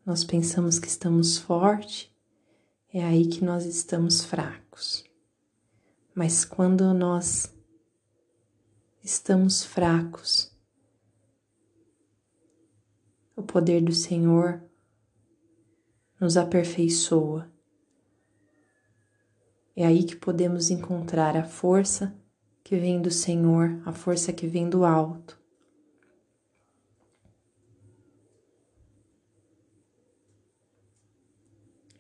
nós 0.04 0.22
pensamos 0.22 0.78
que 0.78 0.86
estamos 0.86 1.36
fortes, 1.36 2.08
é 2.92 3.04
aí 3.04 3.26
que 3.26 3.44
nós 3.44 3.66
estamos 3.66 4.24
fracos. 4.24 5.04
Mas 6.14 6.44
quando 6.44 6.94
nós 6.94 7.52
estamos 9.02 9.64
fracos, 9.64 10.54
o 13.34 13.42
poder 13.42 13.82
do 13.82 13.92
Senhor 13.92 14.62
nos 16.20 16.36
aperfeiçoa. 16.36 17.50
É 19.74 19.84
aí 19.84 20.04
que 20.04 20.14
podemos 20.14 20.70
encontrar 20.70 21.36
a 21.36 21.44
força 21.44 22.16
que 22.66 22.76
vem 22.76 23.00
do 23.00 23.12
Senhor, 23.12 23.80
a 23.86 23.92
força 23.92 24.32
que 24.32 24.44
vem 24.44 24.68
do 24.68 24.84
alto. 24.84 25.40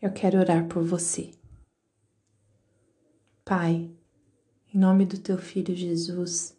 Eu 0.02 0.12
quero 0.12 0.40
orar 0.40 0.66
por 0.66 0.82
você. 0.82 1.30
Pai, 3.44 3.92
em 4.74 4.76
nome 4.76 5.06
do 5.06 5.20
teu 5.20 5.38
filho 5.38 5.72
Jesus, 5.72 6.58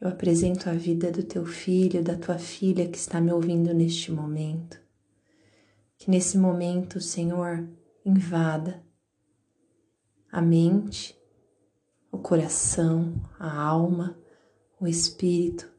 eu 0.00 0.08
apresento 0.08 0.70
a 0.70 0.72
vida 0.72 1.12
do 1.12 1.22
teu 1.22 1.44
filho, 1.44 2.02
da 2.02 2.16
tua 2.16 2.38
filha 2.38 2.88
que 2.88 2.96
está 2.96 3.20
me 3.20 3.30
ouvindo 3.30 3.74
neste 3.74 4.10
momento. 4.10 4.80
Que 5.98 6.10
nesse 6.10 6.38
momento, 6.38 7.02
Senhor, 7.02 7.68
invada 8.02 8.82
a 10.30 10.40
mente, 10.40 11.20
o 12.12 12.18
coração, 12.18 13.14
a 13.38 13.50
alma, 13.58 14.18
o 14.78 14.86
espírito, 14.86 15.72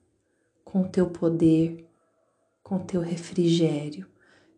com 0.65 0.81
o 0.81 0.89
teu 0.89 1.07
poder, 1.11 1.88
com 2.63 2.77
o 2.77 2.84
teu 2.84 3.01
refrigério, 3.01 4.07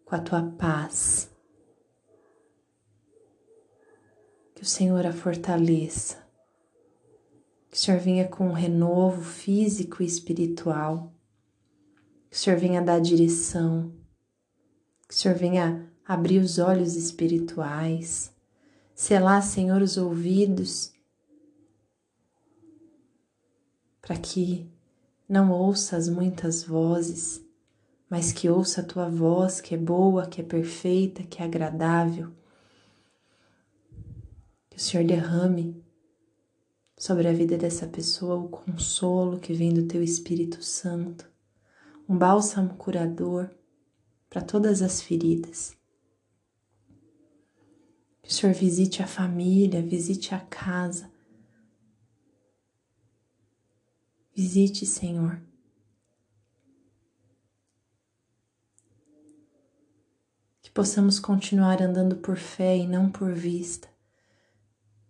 com 0.05 0.15
a 0.15 0.19
tua 0.19 0.41
paz. 0.41 1.29
Que 4.55 4.63
o 4.63 4.65
Senhor 4.65 5.05
a 5.05 5.11
fortaleça, 5.11 6.25
que 7.69 7.75
o 7.75 7.79
Senhor 7.79 7.99
venha 7.99 8.25
com 8.25 8.47
um 8.47 8.53
renovo 8.53 9.21
físico 9.21 10.01
e 10.01 10.05
espiritual, 10.05 11.13
que 12.29 12.37
o 12.37 12.39
Senhor 12.39 12.57
venha 12.57 12.81
dar 12.81 13.01
direção, 13.01 13.93
que 15.09 15.13
o 15.13 15.17
Senhor 15.17 15.37
venha 15.37 15.91
abrir 16.05 16.39
os 16.39 16.57
olhos 16.57 16.95
espirituais, 16.95 18.33
selar, 18.93 19.43
Senhor, 19.43 19.81
os 19.81 19.97
ouvidos, 19.97 20.94
para 24.05 24.15
que 24.15 24.69
não 25.27 25.51
ouças 25.51 26.07
muitas 26.07 26.63
vozes, 26.63 27.43
mas 28.07 28.31
que 28.31 28.47
ouça 28.47 28.81
a 28.81 28.83
tua 28.83 29.09
voz, 29.09 29.59
que 29.59 29.73
é 29.73 29.77
boa, 29.77 30.27
que 30.27 30.39
é 30.39 30.43
perfeita, 30.43 31.23
que 31.23 31.41
é 31.41 31.45
agradável. 31.45 32.31
Que 34.69 34.77
o 34.77 34.79
Senhor 34.79 35.03
derrame 35.03 35.83
sobre 36.95 37.27
a 37.27 37.33
vida 37.33 37.57
dessa 37.57 37.87
pessoa 37.87 38.35
o 38.35 38.47
consolo 38.47 39.39
que 39.39 39.53
vem 39.53 39.73
do 39.73 39.87
teu 39.87 40.03
Espírito 40.03 40.63
Santo, 40.63 41.27
um 42.07 42.15
bálsamo 42.15 42.75
curador 42.75 43.49
para 44.29 44.41
todas 44.41 44.83
as 44.83 45.01
feridas. 45.01 45.75
Que 48.21 48.29
o 48.29 48.33
Senhor 48.33 48.53
visite 48.53 49.01
a 49.01 49.07
família, 49.07 49.81
visite 49.81 50.35
a 50.35 50.39
casa. 50.39 51.14
Visite, 54.35 54.85
Senhor. 54.85 55.41
Que 60.61 60.69
possamos 60.69 61.19
continuar 61.19 61.81
andando 61.81 62.17
por 62.17 62.37
fé 62.37 62.77
e 62.77 62.85
não 62.85 63.09
por 63.09 63.31
vista 63.31 63.95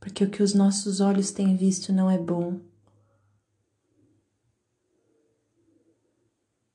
porque 0.05 0.23
o 0.23 0.29
que 0.29 0.43
os 0.43 0.53
nossos 0.53 1.01
olhos 1.01 1.31
têm 1.31 1.57
visto 1.57 1.91
não 1.91 2.11
é 2.11 2.17
bom. 2.19 2.61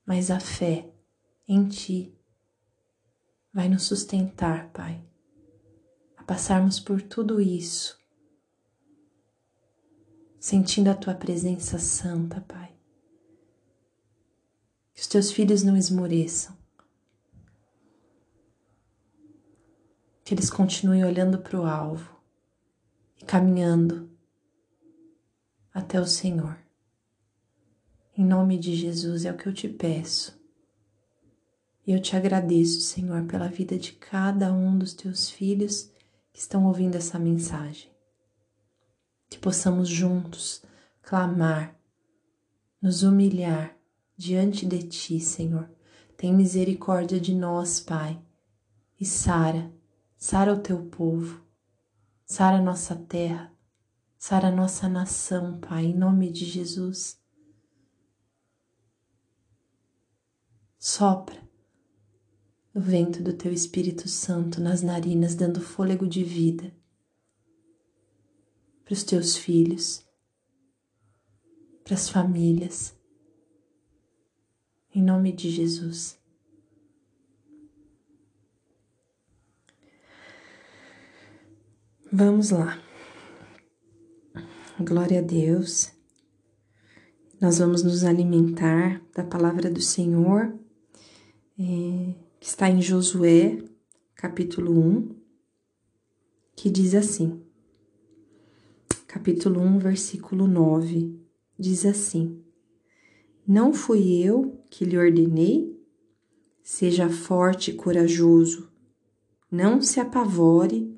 Mas 0.05 0.33
a 0.33 0.41
fé 0.41 0.93
em 1.47 1.69
Ti 1.69 2.13
vai 3.53 3.69
nos 3.69 3.85
sustentar, 3.85 4.73
Pai, 4.73 5.01
a 6.17 6.25
passarmos 6.25 6.81
por 6.81 7.01
tudo 7.01 7.41
isso, 7.41 8.00
sentindo 10.41 10.89
a 10.89 10.95
Tua 10.95 11.15
presença 11.15 11.79
santa, 11.79 12.41
Pai. 12.41 12.73
Que 14.95 15.03
os 15.03 15.07
Teus 15.07 15.31
filhos 15.31 15.63
não 15.63 15.77
esmoreçam, 15.77 16.57
que 20.25 20.33
eles 20.33 20.49
continuem 20.49 21.05
olhando 21.05 21.39
para 21.39 21.61
o 21.61 21.67
alvo 21.67 22.17
e 23.21 23.25
caminhando 23.25 24.11
até 25.75 26.01
o 26.01 26.07
Senhor. 26.07 26.59
Em 28.17 28.25
nome 28.25 28.59
de 28.59 28.75
Jesus 28.75 29.25
é 29.25 29.31
o 29.31 29.37
que 29.37 29.47
eu 29.47 29.55
te 29.55 29.69
peço. 29.69 30.41
E 31.87 31.93
eu 31.93 32.01
te 32.01 32.15
agradeço, 32.17 32.81
Senhor, 32.81 33.25
pela 33.27 33.49
vida 33.49 33.79
de 33.79 33.93
cada 33.93 34.53
um 34.53 34.79
dos 34.79 34.95
teus 34.95 35.29
filhos 35.29 35.91
que 36.33 36.39
estão 36.39 36.67
ouvindo 36.67 36.97
essa 36.97 37.19
mensagem. 37.19 37.90
Que 39.31 39.39
possamos 39.39 39.89
juntos 39.89 40.63
clamar, 41.01 41.75
nos 42.83 43.03
humilhar 43.03 43.75
diante 44.17 44.67
de 44.67 44.83
ti, 44.83 45.21
Senhor. 45.21 45.71
Tem 46.17 46.35
misericórdia 46.35 47.19
de 47.19 47.35
nós, 47.35 47.81
Pai. 47.81 48.21
E 49.01 49.07
sara, 49.07 49.73
sara 50.19 50.53
o 50.53 50.61
teu 50.61 50.85
povo 50.87 51.49
Sara 52.31 52.63
nossa 52.63 52.95
terra, 52.95 53.53
sara 54.17 54.53
nossa 54.53 54.89
nação, 54.89 55.59
Pai, 55.59 55.87
em 55.87 55.99
nome 55.99 56.31
de 56.31 56.45
Jesus. 56.45 57.21
Sopra 60.79 61.37
o 62.73 62.79
vento 62.79 63.21
do 63.21 63.33
Teu 63.33 63.53
Espírito 63.53 64.09
Santo 64.09 64.61
nas 64.61 64.81
narinas, 64.81 65.35
dando 65.35 65.61
fôlego 65.61 66.07
de 66.07 66.23
vida 66.23 66.73
para 68.91 68.97
os 68.97 69.05
Teus 69.05 69.37
filhos, 69.37 70.05
para 71.85 71.95
as 71.95 72.09
famílias, 72.09 72.93
em 74.93 75.01
nome 75.01 75.31
de 75.31 75.49
Jesus. 75.49 76.19
Vamos 82.13 82.51
lá. 82.51 82.83
Glória 84.81 85.21
a 85.21 85.23
Deus. 85.23 85.93
Nós 87.41 87.61
vamos 87.61 87.85
nos 87.85 88.03
alimentar 88.03 89.01
da 89.15 89.23
palavra 89.23 89.71
do 89.71 89.81
Senhor, 89.81 90.53
é, 91.57 92.15
que 92.41 92.47
está 92.49 92.69
em 92.69 92.83
Josué, 92.83 93.63
capítulo 94.17 94.77
1, 94.77 95.17
que 96.57 96.69
diz 96.69 96.97
assim. 96.97 97.50
Capítulo 99.13 99.61
1, 99.61 99.81
versículo 99.81 100.47
9, 100.47 101.21
diz 101.59 101.85
assim: 101.85 102.45
Não 103.45 103.73
fui 103.73 104.23
eu 104.23 104.65
que 104.71 104.85
lhe 104.85 104.97
ordenei? 104.97 105.77
Seja 106.63 107.09
forte 107.09 107.73
e 107.73 107.75
corajoso, 107.75 108.71
não 109.51 109.83
se 109.83 109.99
apavore 109.99 110.97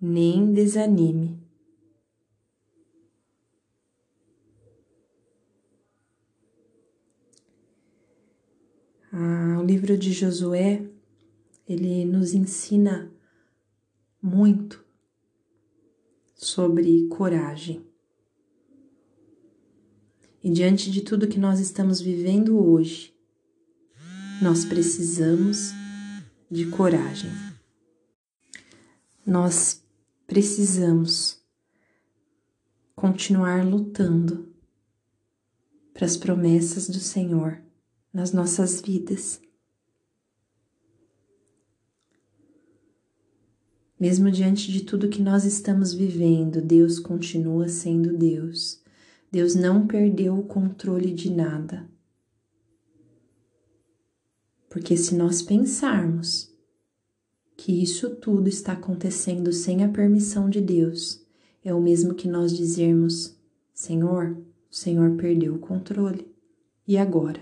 nem 0.00 0.54
desanime. 0.54 1.38
Ah, 9.12 9.58
o 9.60 9.62
livro 9.62 9.98
de 9.98 10.12
Josué, 10.12 10.90
ele 11.68 12.06
nos 12.06 12.32
ensina 12.32 13.12
muito 14.22 14.82
sobre 16.40 17.06
coragem. 17.08 17.86
E 20.42 20.50
diante 20.50 20.90
de 20.90 21.02
tudo 21.02 21.28
que 21.28 21.38
nós 21.38 21.60
estamos 21.60 22.00
vivendo 22.00 22.58
hoje, 22.58 23.14
nós 24.40 24.64
precisamos 24.64 25.70
de 26.50 26.64
coragem. 26.70 27.30
Nós 29.26 29.84
precisamos 30.26 31.44
continuar 32.96 33.62
lutando 33.62 34.48
para 35.92 36.06
as 36.06 36.16
promessas 36.16 36.88
do 36.88 37.00
Senhor 37.00 37.62
nas 38.10 38.32
nossas 38.32 38.80
vidas. 38.80 39.42
Mesmo 44.00 44.30
diante 44.30 44.72
de 44.72 44.82
tudo 44.82 45.10
que 45.10 45.20
nós 45.20 45.44
estamos 45.44 45.92
vivendo, 45.92 46.62
Deus 46.62 46.98
continua 46.98 47.68
sendo 47.68 48.16
Deus. 48.16 48.80
Deus 49.30 49.54
não 49.54 49.86
perdeu 49.86 50.38
o 50.38 50.42
controle 50.42 51.12
de 51.12 51.30
nada. 51.30 51.86
Porque 54.70 54.96
se 54.96 55.14
nós 55.14 55.42
pensarmos 55.42 56.50
que 57.58 57.82
isso 57.82 58.16
tudo 58.16 58.48
está 58.48 58.72
acontecendo 58.72 59.52
sem 59.52 59.84
a 59.84 59.88
permissão 59.90 60.48
de 60.48 60.62
Deus, 60.62 61.22
é 61.62 61.74
o 61.74 61.80
mesmo 61.80 62.14
que 62.14 62.26
nós 62.26 62.56
dizermos: 62.56 63.36
Senhor, 63.74 64.34
o 64.70 64.74
Senhor 64.74 65.14
perdeu 65.16 65.56
o 65.56 65.58
controle. 65.58 66.26
E 66.88 66.96
agora? 66.96 67.40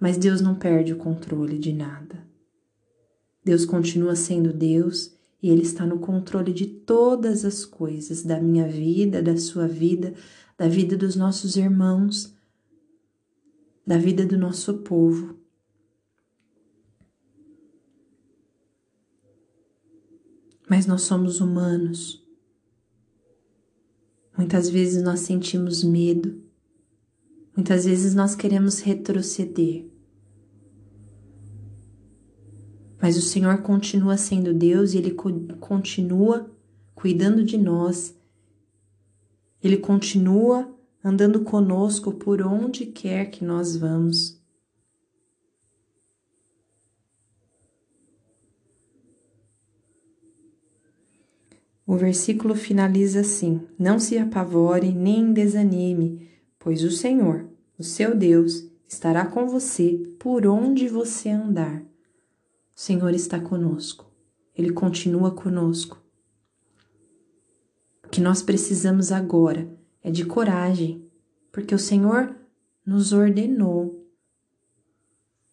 Mas 0.00 0.18
Deus 0.18 0.40
não 0.40 0.56
perde 0.56 0.92
o 0.92 0.98
controle 0.98 1.60
de 1.60 1.72
nada. 1.72 2.26
Deus 3.44 3.64
continua 3.64 4.16
sendo 4.16 4.52
Deus 4.52 5.14
e 5.44 5.50
Ele 5.50 5.60
está 5.60 5.84
no 5.84 5.98
controle 5.98 6.54
de 6.54 6.66
todas 6.66 7.44
as 7.44 7.66
coisas, 7.66 8.22
da 8.22 8.40
minha 8.40 8.66
vida, 8.66 9.22
da 9.22 9.36
sua 9.36 9.68
vida, 9.68 10.14
da 10.56 10.66
vida 10.66 10.96
dos 10.96 11.16
nossos 11.16 11.54
irmãos, 11.56 12.34
da 13.86 13.98
vida 13.98 14.24
do 14.24 14.38
nosso 14.38 14.78
povo. 14.78 15.44
mas 20.66 20.86
nós 20.86 21.02
somos 21.02 21.40
humanos. 21.40 22.26
Muitas 24.36 24.68
vezes 24.68 25.02
nós 25.02 25.20
sentimos 25.20 25.84
medo, 25.84 26.42
muitas 27.54 27.84
vezes 27.84 28.14
nós 28.14 28.34
queremos 28.34 28.80
retroceder. 28.80 29.93
Mas 33.04 33.18
o 33.18 33.20
Senhor 33.20 33.58
continua 33.58 34.16
sendo 34.16 34.54
Deus 34.54 34.94
e 34.94 34.96
Ele 34.96 35.10
continua 35.60 36.50
cuidando 36.94 37.44
de 37.44 37.58
nós, 37.58 38.18
Ele 39.62 39.76
continua 39.76 40.74
andando 41.04 41.44
conosco 41.44 42.14
por 42.14 42.40
onde 42.40 42.86
quer 42.86 43.26
que 43.26 43.44
nós 43.44 43.76
vamos. 43.76 44.40
O 51.86 51.98
versículo 51.98 52.54
finaliza 52.54 53.20
assim: 53.20 53.60
Não 53.78 53.98
se 53.98 54.16
apavore 54.16 54.92
nem 54.92 55.30
desanime, 55.30 56.26
pois 56.58 56.82
o 56.82 56.90
Senhor, 56.90 57.50
o 57.78 57.84
seu 57.84 58.16
Deus, 58.16 58.66
estará 58.88 59.26
com 59.26 59.46
você 59.46 60.02
por 60.18 60.46
onde 60.46 60.88
você 60.88 61.28
andar. 61.28 61.84
O 62.76 62.80
Senhor 62.80 63.14
está 63.14 63.38
conosco, 63.40 64.10
ele 64.54 64.72
continua 64.72 65.30
conosco. 65.30 66.02
que 68.10 68.20
nós 68.20 68.42
precisamos 68.42 69.10
agora 69.10 69.68
é 70.00 70.08
de 70.08 70.24
coragem, 70.24 71.04
porque 71.50 71.74
o 71.74 71.78
Senhor 71.78 72.32
nos 72.86 73.12
ordenou 73.12 74.08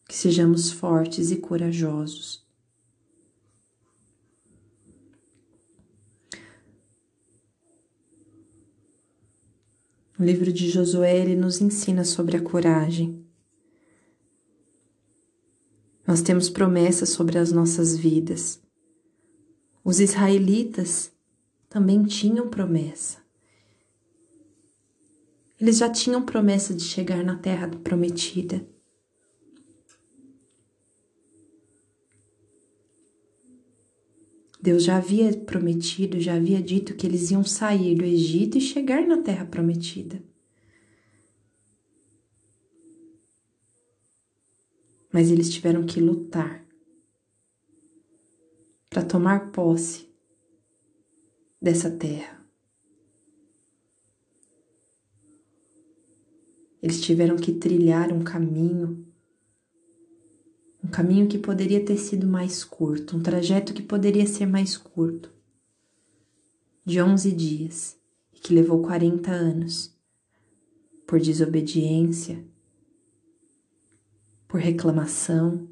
que 0.07 0.15
sejamos 0.15 0.71
fortes 0.71 1.31
e 1.31 1.37
corajosos. 1.37 2.45
O 10.19 10.23
livro 10.23 10.53
de 10.53 10.69
Josué 10.69 11.17
ele 11.17 11.35
nos 11.35 11.61
ensina 11.61 12.03
sobre 12.03 12.37
a 12.37 12.41
coragem. 12.43 13.20
Nós 16.11 16.21
temos 16.21 16.49
promessas 16.49 17.07
sobre 17.07 17.37
as 17.37 17.53
nossas 17.53 17.95
vidas. 17.95 18.61
Os 19.81 20.01
israelitas 20.01 21.09
também 21.69 22.03
tinham 22.03 22.49
promessa. 22.49 23.19
Eles 25.57 25.77
já 25.77 25.89
tinham 25.89 26.21
promessa 26.21 26.73
de 26.73 26.83
chegar 26.83 27.23
na 27.23 27.37
terra 27.37 27.69
prometida. 27.69 28.61
Deus 34.61 34.83
já 34.83 34.97
havia 34.97 35.31
prometido, 35.31 36.19
já 36.19 36.35
havia 36.35 36.61
dito 36.61 36.93
que 36.93 37.07
eles 37.07 37.31
iam 37.31 37.45
sair 37.45 37.95
do 37.95 38.03
Egito 38.03 38.57
e 38.57 38.61
chegar 38.61 39.07
na 39.07 39.19
terra 39.19 39.45
prometida. 39.45 40.21
Mas 45.11 45.29
eles 45.29 45.49
tiveram 45.49 45.85
que 45.85 45.99
lutar 45.99 46.65
para 48.89 49.03
tomar 49.03 49.51
posse 49.51 50.09
dessa 51.61 51.89
terra. 51.89 52.41
Eles 56.81 56.99
tiveram 56.99 57.35
que 57.35 57.53
trilhar 57.53 58.11
um 58.11 58.23
caminho, 58.23 59.05
um 60.83 60.87
caminho 60.87 61.27
que 61.27 61.37
poderia 61.37 61.85
ter 61.85 61.97
sido 61.97 62.25
mais 62.25 62.63
curto, 62.63 63.15
um 63.15 63.21
trajeto 63.21 63.73
que 63.73 63.83
poderia 63.83 64.25
ser 64.25 64.47
mais 64.47 64.75
curto, 64.75 65.31
de 66.83 66.99
11 66.99 67.31
dias, 67.31 67.97
e 68.33 68.39
que 68.39 68.53
levou 68.53 68.81
40 68.81 69.31
anos, 69.31 69.95
por 71.05 71.19
desobediência, 71.19 72.43
por 74.51 74.59
reclamação, 74.59 75.65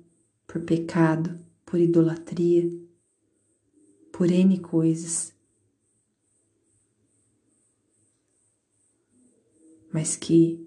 por 0.47 0.61
pecado, 0.61 1.37
por 1.65 1.77
idolatria 1.77 2.71
por 4.19 4.29
N 4.29 4.59
coisas, 4.59 5.33
mas 9.93 10.15
que 10.15 10.65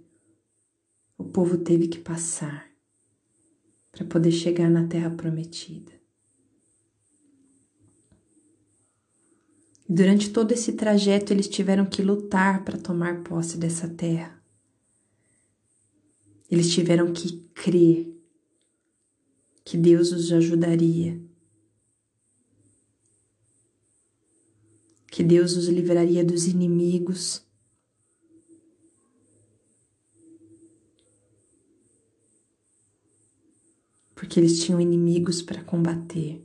o 1.18 1.24
povo 1.24 1.58
teve 1.58 1.88
que 1.88 1.98
passar 1.98 2.70
para 3.90 4.06
poder 4.06 4.32
chegar 4.32 4.70
na 4.70 4.86
terra 4.86 5.10
prometida. 5.10 5.92
Durante 9.86 10.30
todo 10.30 10.52
esse 10.52 10.72
trajeto, 10.72 11.32
eles 11.32 11.46
tiveram 11.46 11.84
que 11.84 12.02
lutar 12.02 12.64
para 12.64 12.78
tomar 12.78 13.22
posse 13.22 13.58
dessa 13.58 13.86
terra. 13.86 14.41
Eles 16.52 16.72
tiveram 16.72 17.12
que 17.12 17.38
crer 17.52 18.16
que 19.64 19.76
Deus 19.76 20.12
os 20.12 20.30
ajudaria 20.30 21.20
que 25.12 25.22
Deus 25.22 25.58
os 25.58 25.68
livraria 25.68 26.24
dos 26.24 26.46
inimigos. 26.46 27.46
Porque 34.14 34.40
eles 34.40 34.64
tinham 34.64 34.80
inimigos 34.80 35.42
para 35.42 35.62
combater. 35.62 36.42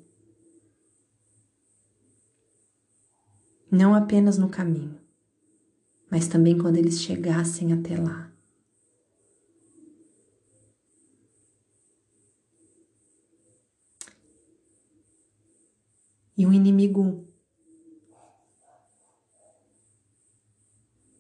Não 3.71 3.95
apenas 3.95 4.37
no 4.37 4.49
caminho, 4.49 4.99
mas 6.11 6.27
também 6.27 6.57
quando 6.57 6.75
eles 6.75 7.01
chegassem 7.01 7.71
até 7.71 7.95
lá. 7.97 8.26
E 16.37 16.45
um 16.45 16.53
inimigo 16.53 17.27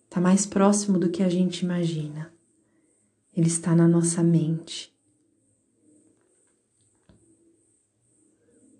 está 0.05 0.21
mais 0.21 0.45
próximo 0.45 0.99
do 0.99 1.09
que 1.09 1.23
a 1.23 1.29
gente 1.29 1.61
imagina. 1.65 2.31
Ele 3.35 3.47
está 3.47 3.75
na 3.75 3.87
nossa 3.87 4.21
mente. 4.21 4.95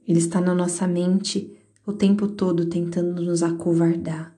Ele 0.08 0.20
está 0.20 0.40
na 0.40 0.54
nossa 0.54 0.88
mente 0.88 1.58
o 1.86 1.94
tempo 1.94 2.28
todo 2.28 2.70
tentando 2.70 3.22
nos 3.22 3.42
acovardar, 3.44 4.38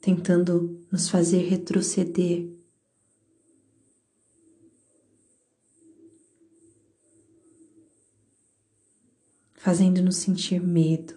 tentando 0.00 0.80
nos 0.90 1.08
fazer 1.08 1.48
retroceder. 1.48 2.55
Fazendo-nos 9.66 10.18
sentir 10.18 10.62
medo. 10.62 11.16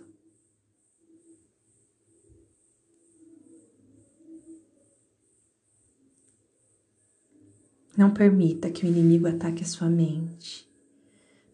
Não 7.95 8.11
permita 8.11 8.71
que 8.71 8.83
o 8.83 8.89
inimigo 8.89 9.27
ataque 9.27 9.61
a 9.61 9.67
sua 9.67 9.87
mente. 9.87 10.67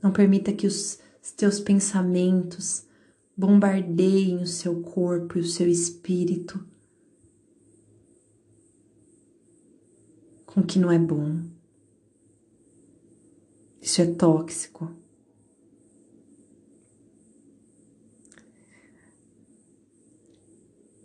Não 0.01 0.13
permita 0.13 0.53
que 0.53 0.65
os 0.65 0.97
teus 1.35 1.59
pensamentos 1.59 2.85
bombardeiem 3.35 4.37
o 4.37 4.47
seu 4.47 4.81
corpo 4.81 5.37
e 5.37 5.41
o 5.41 5.45
seu 5.45 5.67
espírito 5.67 6.65
com 10.45 10.61
o 10.61 10.65
que 10.65 10.79
não 10.79 10.89
é 10.89 10.97
bom. 10.97 11.43
Isso 13.81 14.01
é 14.01 14.05
tóxico. 14.05 15.03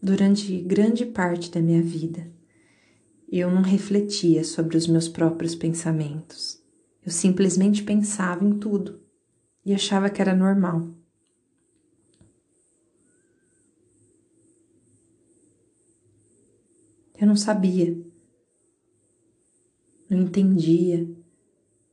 Durante 0.02 0.58
grande 0.62 1.04
parte 1.04 1.50
da 1.50 1.60
minha 1.60 1.82
vida, 1.82 2.26
eu 3.30 3.50
não 3.50 3.60
refletia 3.60 4.42
sobre 4.42 4.76
os 4.76 4.86
meus 4.86 5.08
próprios 5.08 5.54
pensamentos. 5.54 6.58
Eu 7.04 7.12
simplesmente 7.12 7.82
pensava 7.82 8.44
em 8.44 8.58
tudo 8.58 9.00
e 9.64 9.74
achava 9.74 10.08
que 10.08 10.22
era 10.22 10.34
normal. 10.34 10.88
Eu 17.20 17.26
não 17.26 17.36
sabia, 17.36 17.94
não 20.08 20.22
entendia 20.22 21.06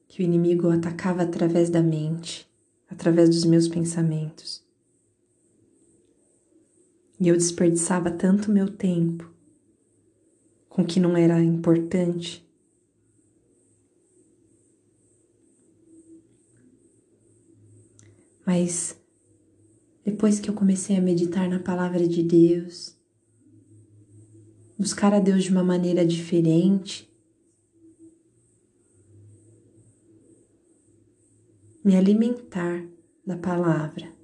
que 0.08 0.22
o 0.22 0.24
inimigo 0.24 0.70
atacava 0.70 1.24
através 1.24 1.70
da 1.70 1.84
mente, 1.84 2.50
através 2.90 3.30
dos 3.30 3.44
meus 3.44 3.68
pensamentos. 3.68 4.67
E 7.20 7.28
eu 7.28 7.36
desperdiçava 7.36 8.12
tanto 8.12 8.52
meu 8.52 8.70
tempo 8.70 9.32
com 10.70 10.86
que 10.86 11.00
não 11.00 11.18
era 11.18 11.42
importante. 11.42 12.48
Mas 18.46 18.96
depois 20.06 20.40
que 20.40 20.50
eu 20.50 20.54
comecei 20.54 20.96
a 20.96 21.02
meditar 21.02 21.50
na 21.50 21.60
palavra 21.60 22.08
de 22.08 22.24
Deus, 22.24 22.96
buscar 24.78 25.14
a 25.14 25.20
Deus 25.20 25.44
de 25.44 25.52
uma 25.52 25.64
maneira 25.64 26.06
diferente, 26.06 27.12
me 31.84 31.96
alimentar 31.96 32.86
da 33.26 33.36
palavra, 33.36 34.17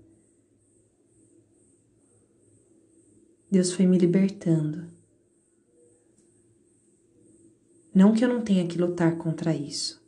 Deus 3.54 3.72
foi 3.72 3.86
me 3.86 3.99
libertando. 3.99 4.88
Não 7.93 8.12
que 8.12 8.26
eu 8.26 8.28
não 8.28 8.41
tenha 8.41 8.68
que 8.68 8.80
lutar 8.80 9.16
contra 9.16 9.56
isso, 9.56 10.04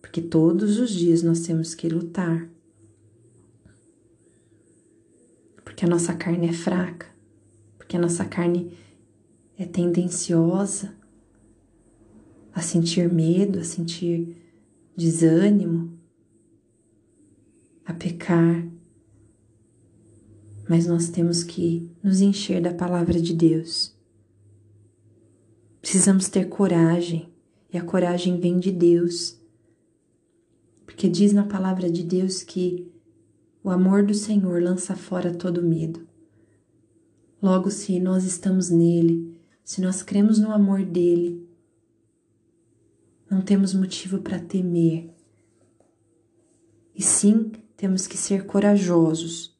porque 0.00 0.22
todos 0.22 0.78
os 0.78 0.88
dias 0.88 1.22
nós 1.22 1.40
temos 1.40 1.74
que 1.74 1.90
lutar. 1.90 2.48
Porque 5.62 5.84
a 5.84 5.88
nossa 5.88 6.14
carne 6.14 6.48
é 6.48 6.52
fraca, 6.54 7.14
porque 7.76 7.98
a 7.98 8.00
nossa 8.00 8.24
carne 8.24 8.72
é 9.58 9.66
tendenciosa 9.66 10.96
a 12.54 12.62
sentir 12.62 13.12
medo, 13.12 13.58
a 13.58 13.64
sentir 13.64 14.34
desânimo, 14.96 15.98
a 17.84 17.92
pecar. 17.92 18.66
Mas 20.68 20.86
nós 20.86 21.08
temos 21.08 21.42
que 21.42 21.90
nos 22.02 22.20
encher 22.20 22.60
da 22.60 22.74
palavra 22.74 23.18
de 23.18 23.32
Deus. 23.32 23.96
Precisamos 25.80 26.28
ter 26.28 26.48
coragem, 26.50 27.32
e 27.72 27.78
a 27.78 27.82
coragem 27.82 28.38
vem 28.38 28.58
de 28.58 28.70
Deus. 28.70 29.40
Porque 30.84 31.08
diz 31.08 31.32
na 31.32 31.44
palavra 31.44 31.90
de 31.90 32.02
Deus 32.02 32.42
que 32.42 32.92
o 33.64 33.70
amor 33.70 34.04
do 34.04 34.12
Senhor 34.12 34.62
lança 34.62 34.94
fora 34.94 35.34
todo 35.34 35.62
medo. 35.62 36.06
Logo, 37.40 37.70
se 37.70 37.98
nós 37.98 38.24
estamos 38.24 38.68
nele, 38.68 39.40
se 39.64 39.80
nós 39.80 40.02
cremos 40.02 40.38
no 40.38 40.50
amor 40.50 40.84
dele, 40.84 41.48
não 43.30 43.40
temos 43.40 43.72
motivo 43.72 44.18
para 44.18 44.38
temer. 44.38 45.14
E 46.94 47.02
sim, 47.02 47.52
temos 47.76 48.06
que 48.06 48.18
ser 48.18 48.44
corajosos 48.44 49.57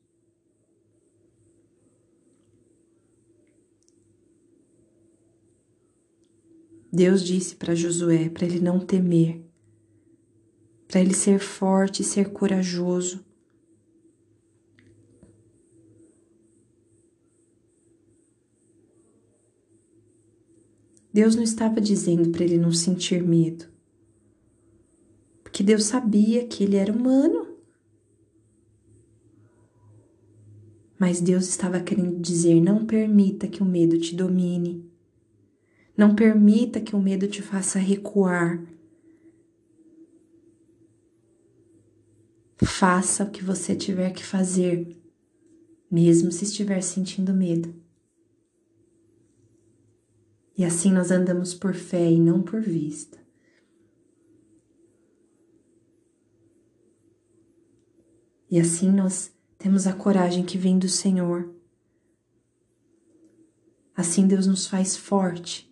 Deus 6.99 7.23
disse 7.23 7.55
para 7.55 7.77
Josué 7.77 8.29
para 8.29 8.45
ele 8.45 8.59
não 8.59 8.81
temer, 8.81 9.41
para 10.89 11.01
ele 11.01 11.15
ser 11.15 11.39
forte 11.39 12.03
e 12.03 12.05
ser 12.05 12.33
corajoso. 12.33 13.25
Deus 21.13 21.37
não 21.37 21.45
estava 21.45 21.81
dizendo 21.81 22.31
para 22.31 22.43
ele 22.43 22.59
não 22.59 22.73
sentir 22.73 23.23
medo, 23.23 23.67
porque 25.45 25.63
Deus 25.63 25.85
sabia 25.85 26.49
que 26.49 26.65
ele 26.65 26.75
era 26.75 26.93
humano. 26.93 27.47
Mas 30.99 31.21
Deus 31.21 31.47
estava 31.47 31.79
querendo 31.79 32.19
dizer: 32.19 32.61
não 32.61 32.85
permita 32.85 33.47
que 33.47 33.63
o 33.63 33.65
medo 33.65 33.97
te 34.01 34.17
domine. 34.17 34.98
Não 35.99 36.15
permita 36.15 36.81
que 36.81 36.95
o 36.95 37.01
medo 37.01 37.27
te 37.27 37.43
faça 37.43 37.77
recuar. 37.77 38.65
Faça 42.65 43.25
o 43.25 43.31
que 43.33 43.43
você 43.43 43.75
tiver 43.75 44.13
que 44.13 44.25
fazer, 44.25 44.97
mesmo 45.91 46.31
se 46.31 46.45
estiver 46.45 46.81
sentindo 46.83 47.35
medo. 47.35 47.75
E 50.57 50.65
assim 50.65 50.93
nós 50.93 51.11
andamos 51.11 51.53
por 51.53 51.75
fé 51.75 52.09
e 52.09 52.21
não 52.21 52.43
por 52.43 52.61
vista. 52.61 53.19
E 58.49 58.61
assim 58.61 58.93
nós 58.93 59.33
temos 59.59 59.85
a 59.89 59.93
coragem 59.93 60.45
que 60.45 60.57
vem 60.57 60.79
do 60.79 60.89
Senhor. 60.89 61.53
Assim 63.97 64.29
Deus 64.29 64.47
nos 64.47 64.65
faz 64.65 64.97
forte 64.97 65.68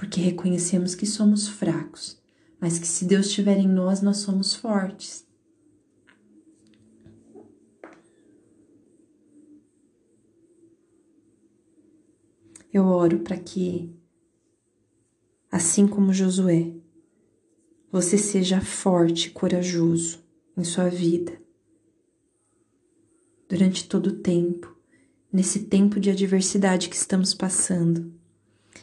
porque 0.00 0.18
reconhecemos 0.18 0.94
que 0.94 1.04
somos 1.04 1.46
fracos, 1.46 2.18
mas 2.58 2.78
que 2.78 2.86
se 2.86 3.04
Deus 3.04 3.26
estiver 3.26 3.58
em 3.58 3.68
nós, 3.68 4.00
nós 4.00 4.16
somos 4.16 4.54
fortes. 4.54 5.26
Eu 12.72 12.86
oro 12.86 13.18
para 13.18 13.36
que, 13.36 13.94
assim 15.52 15.86
como 15.86 16.14
Josué, 16.14 16.72
você 17.92 18.16
seja 18.16 18.58
forte 18.62 19.28
e 19.28 19.32
corajoso 19.32 20.24
em 20.56 20.64
sua 20.64 20.88
vida 20.88 21.38
durante 23.46 23.86
todo 23.86 24.06
o 24.06 24.16
tempo, 24.16 24.74
nesse 25.30 25.64
tempo 25.64 26.00
de 26.00 26.08
adversidade 26.08 26.88
que 26.88 26.96
estamos 26.96 27.34
passando 27.34 28.18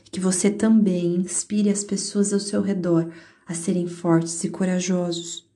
que 0.09 0.19
você 0.19 0.49
também 0.49 1.15
inspire 1.15 1.69
as 1.69 1.83
pessoas 1.83 2.33
ao 2.33 2.39
seu 2.39 2.61
redor 2.61 3.13
a 3.45 3.53
serem 3.53 3.87
fortes 3.87 4.43
e 4.43 4.49
corajosos. 4.49 5.49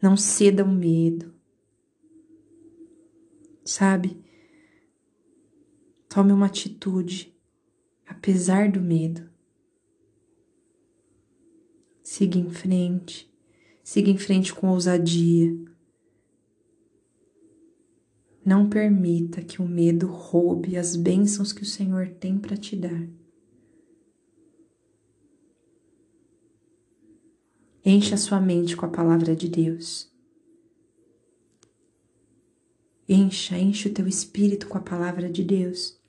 Não 0.00 0.16
ceda 0.16 0.62
ao 0.62 0.68
medo. 0.68 1.34
Sabe? 3.64 4.22
Tome 6.08 6.32
uma 6.32 6.46
atitude, 6.46 7.34
apesar 8.06 8.70
do 8.70 8.80
medo. 8.80 9.28
Siga 12.02 12.38
em 12.38 12.48
frente, 12.48 13.30
siga 13.84 14.10
em 14.10 14.16
frente 14.16 14.54
com 14.54 14.68
ousadia. 14.68 15.54
Não 18.48 18.66
permita 18.66 19.42
que 19.42 19.60
o 19.60 19.68
medo 19.68 20.06
roube 20.06 20.78
as 20.78 20.96
bênçãos 20.96 21.52
que 21.52 21.60
o 21.60 21.66
Senhor 21.66 22.08
tem 22.18 22.38
para 22.38 22.56
te 22.56 22.74
dar. 22.74 23.06
Encha 27.84 28.16
sua 28.16 28.40
mente 28.40 28.74
com 28.74 28.86
a 28.86 28.88
palavra 28.88 29.36
de 29.36 29.50
Deus. 29.50 30.10
Encha, 33.06 33.58
enche 33.58 33.90
o 33.90 33.92
teu 33.92 34.08
espírito 34.08 34.66
com 34.66 34.78
a 34.78 34.80
palavra 34.80 35.30
de 35.30 35.44
Deus. 35.44 36.00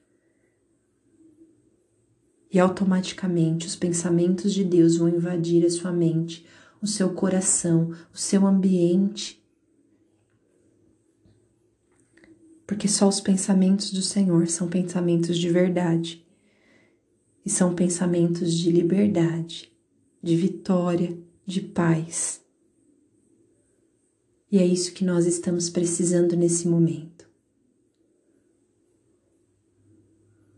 E 2.50 2.58
automaticamente 2.58 3.68
os 3.68 3.76
pensamentos 3.76 4.54
de 4.54 4.64
Deus 4.64 4.96
vão 4.96 5.10
invadir 5.10 5.66
a 5.66 5.70
sua 5.70 5.92
mente, 5.92 6.46
o 6.82 6.88
seu 6.88 7.14
coração, 7.14 7.94
o 8.14 8.18
seu 8.18 8.48
ambiente. 8.48 9.39
Porque 12.70 12.88
só 12.88 13.08
os 13.08 13.20
pensamentos 13.20 13.92
do 13.92 14.04
Senhor 14.04 14.48
são 14.48 14.68
pensamentos 14.70 15.40
de 15.40 15.50
verdade 15.50 16.24
e 17.44 17.50
são 17.50 17.74
pensamentos 17.74 18.54
de 18.54 18.72
liberdade, 18.72 19.76
de 20.22 20.36
vitória 20.36 21.18
de 21.48 21.62
paz. 21.62 22.46
E 24.52 24.60
é 24.60 24.66
isso 24.68 24.94
que 24.94 25.04
nós 25.04 25.26
estamos 25.26 25.68
precisando 25.68 26.36
nesse 26.36 26.68
momento. 26.68 27.28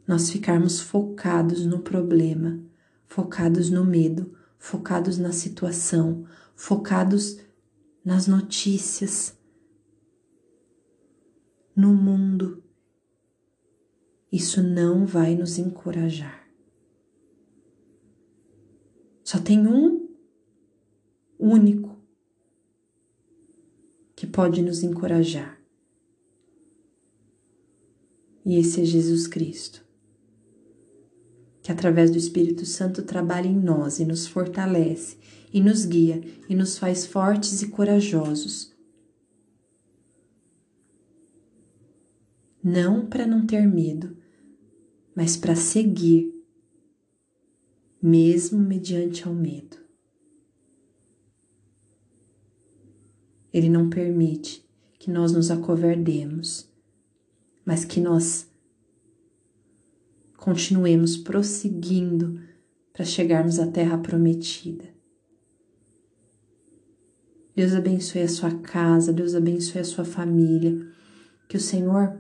Nós 0.06 0.30
ficarmos 0.30 0.82
focados 0.82 1.66
no 1.66 1.80
problema, 1.80 2.62
focados 3.06 3.70
no 3.70 3.86
medo, 3.86 4.38
focados 4.60 5.18
na 5.18 5.32
situação, 5.32 6.26
focados 6.58 7.40
nas 8.04 8.28
notícias, 8.28 9.40
no 11.82 11.94
mundo. 11.94 12.64
Isso 14.32 14.62
não 14.62 15.06
vai 15.06 15.36
nos 15.36 15.58
encorajar. 15.58 16.48
Só 19.24 19.40
tem 19.40 19.68
um 19.68 20.08
único 21.40 22.00
que 24.16 24.28
pode 24.28 24.62
nos 24.62 24.84
encorajar. 24.84 25.60
E 28.46 28.58
esse 28.58 28.82
é 28.82 28.86
Jesus 28.86 29.26
Cristo, 29.26 29.84
que 31.64 31.72
através 31.72 32.12
do 32.12 32.18
Espírito 32.18 32.66
Santo 32.66 33.02
trabalha 33.04 33.48
em 33.48 33.58
nós 33.58 34.00
e 34.00 34.06
nos 34.06 34.28
fortalece, 34.28 35.18
e 35.54 35.60
nos 35.60 35.86
guia 35.86 36.24
e 36.48 36.56
nos 36.56 36.78
faz 36.78 37.06
fortes 37.06 37.62
e 37.62 37.70
corajosos. 37.70 38.71
Não 42.64 43.06
para 43.08 43.26
não 43.26 43.46
ter 43.46 43.68
medo, 43.68 44.16
mas 45.16 45.36
para 45.36 45.56
seguir, 45.56 46.32
mesmo 48.02 48.60
mediante 48.60 49.28
ao 49.28 49.34
medo. 49.34 49.78
Ele 53.54 53.70
não 53.70 53.90
permite 53.90 54.66
que 54.98 55.12
nós 55.12 55.32
nos 55.32 55.52
acovardemos, 55.52 56.72
mas 57.66 57.84
que 57.84 58.00
nós 58.00 58.50
continuemos 60.38 61.18
prosseguindo 61.18 62.40
para 62.94 63.06
chegarmos 63.06 63.60
à 63.60 63.68
terra 63.68 63.98
prometida. 63.98 64.86
Deus 67.56 67.74
abençoe 67.74 68.22
a 68.22 68.28
sua 68.28 68.52
casa, 68.60 69.12
Deus 69.12 69.36
abençoe 69.36 69.82
a 69.82 69.84
sua 69.84 70.06
família, 70.06 70.88
que 71.50 71.58
o 71.58 71.60
Senhor 71.60 72.20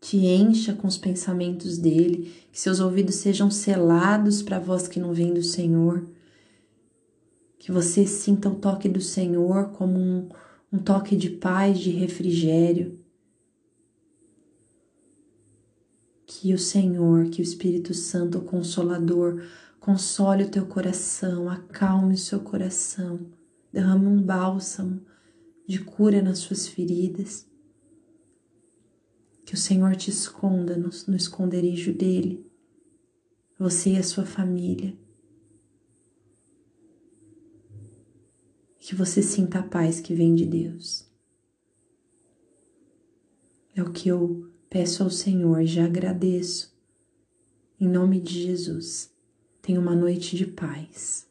te 0.00 0.18
encha 0.18 0.72
com 0.74 0.86
os 0.86 0.98
pensamentos 0.98 1.78
dele, 1.78 2.32
que 2.52 2.60
seus 2.60 2.80
ouvidos 2.80 3.16
sejam 3.16 3.50
selados 3.50 4.42
para 4.42 4.56
a 4.56 4.60
voz 4.60 4.86
que 4.86 5.00
não 5.00 5.12
vem 5.12 5.32
do 5.32 5.42
Senhor 5.42 6.06
que 7.66 7.72
você 7.72 8.06
sinta 8.06 8.48
o 8.48 8.54
toque 8.54 8.88
do 8.88 9.00
Senhor 9.00 9.70
como 9.72 9.98
um, 9.98 10.28
um 10.72 10.78
toque 10.78 11.16
de 11.16 11.30
paz, 11.30 11.80
de 11.80 11.90
refrigério. 11.90 12.96
Que 16.24 16.54
o 16.54 16.58
Senhor, 16.60 17.24
que 17.28 17.40
o 17.40 17.42
Espírito 17.42 17.92
Santo, 17.92 18.38
o 18.38 18.42
Consolador, 18.44 19.42
console 19.80 20.44
o 20.44 20.48
teu 20.48 20.64
coração, 20.64 21.48
acalme 21.48 22.14
o 22.14 22.18
seu 22.18 22.38
coração, 22.38 23.18
derrame 23.72 24.06
um 24.06 24.22
bálsamo 24.22 25.00
de 25.66 25.80
cura 25.80 26.22
nas 26.22 26.38
suas 26.38 26.68
feridas. 26.68 27.48
Que 29.46 29.54
o 29.54 29.56
Senhor 29.56 29.94
te 29.94 30.10
esconda 30.10 30.76
no, 30.76 30.90
no 31.06 31.16
esconderijo 31.16 31.94
dele, 31.94 32.44
você 33.56 33.92
e 33.92 33.96
a 33.96 34.02
sua 34.02 34.26
família. 34.26 34.92
Que 38.80 38.92
você 38.92 39.22
sinta 39.22 39.60
a 39.60 39.62
paz 39.62 40.00
que 40.00 40.16
vem 40.16 40.34
de 40.34 40.44
Deus. 40.44 41.08
É 43.72 43.82
o 43.82 43.92
que 43.92 44.08
eu 44.08 44.50
peço 44.68 45.04
ao 45.04 45.10
Senhor, 45.10 45.64
já 45.64 45.84
agradeço. 45.84 46.76
Em 47.78 47.88
nome 47.88 48.20
de 48.20 48.42
Jesus, 48.42 49.14
tenha 49.62 49.78
uma 49.78 49.94
noite 49.94 50.36
de 50.36 50.46
paz. 50.46 51.25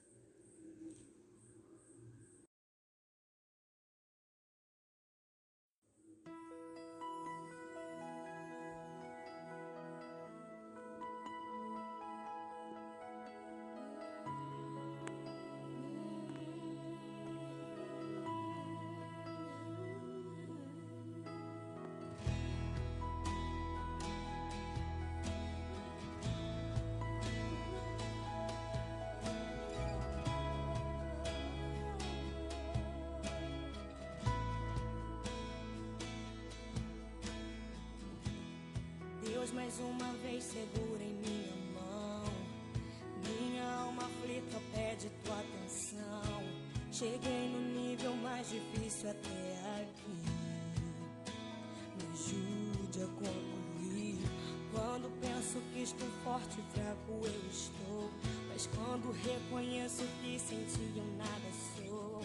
Forte 56.35 56.59
e 56.59 56.63
fraco, 56.73 57.21
eu 57.23 57.49
estou. 57.49 58.11
Mas 58.49 58.67
quando 58.67 59.11
reconheço 59.23 60.03
que 60.21 60.37
senti 60.37 60.91
eu 60.97 61.05
nada 61.17 61.49
sou, 61.77 62.21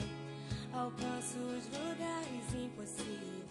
alcanço 0.72 1.38
os 1.38 1.66
lugares 1.66 2.54
impossíveis. 2.54 3.48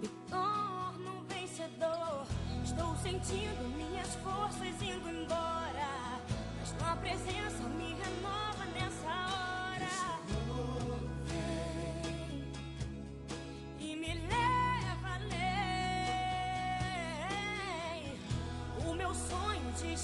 Me 0.00 0.08
torno 0.30 1.22
vencedor. 1.28 2.26
Estou 2.64 2.96
sentindo 2.96 3.76
minhas 3.76 4.14
forças 4.16 4.82
indo 4.82 5.08
embora. 5.10 6.20
Mas 6.58 6.72
tua 6.72 6.96
presença 6.96 7.59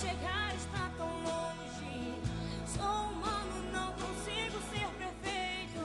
chegar 0.01 0.55
está 0.55 0.91
tão 0.99 1.09
longe. 1.23 2.15
Sou 2.67 3.11
humano, 3.11 3.73
não 3.73 3.93
consigo 3.93 4.61
ser 4.71 4.89
perfeito. 4.99 5.81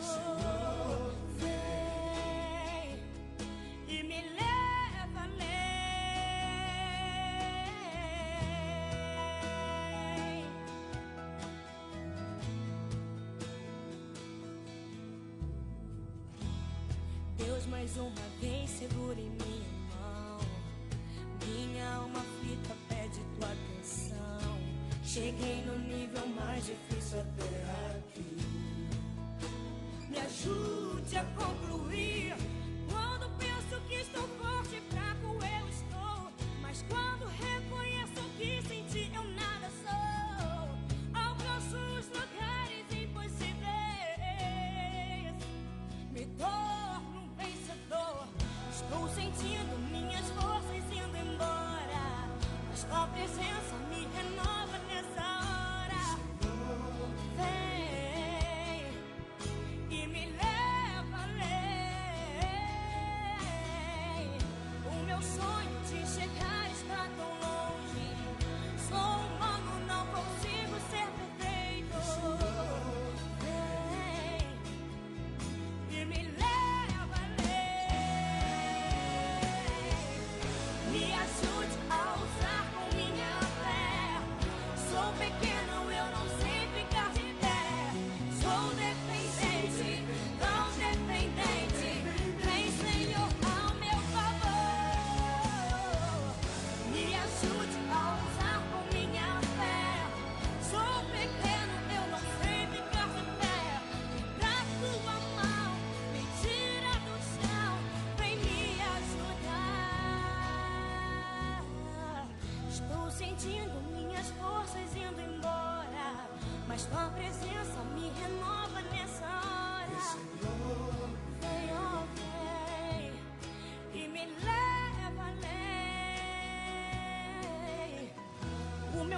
Vem 1.38 3.00
e 3.88 4.04
me 4.04 4.22
leva 4.34 5.22
além. 5.24 5.62
Deus 17.38 17.66
mais 17.68 17.96
uma 17.96 18.12
vez 18.42 18.70
segura 18.72 19.22
Cheguei 25.14 25.62
no 25.66 25.78
nível 25.78 26.26
mais 26.28 26.66
difícil 26.66 27.20
até 27.20 27.98
aqui. 27.98 28.38
Me 30.10 30.18
ajude 30.20 31.18
a 31.18 31.26
concluir. 31.36 32.11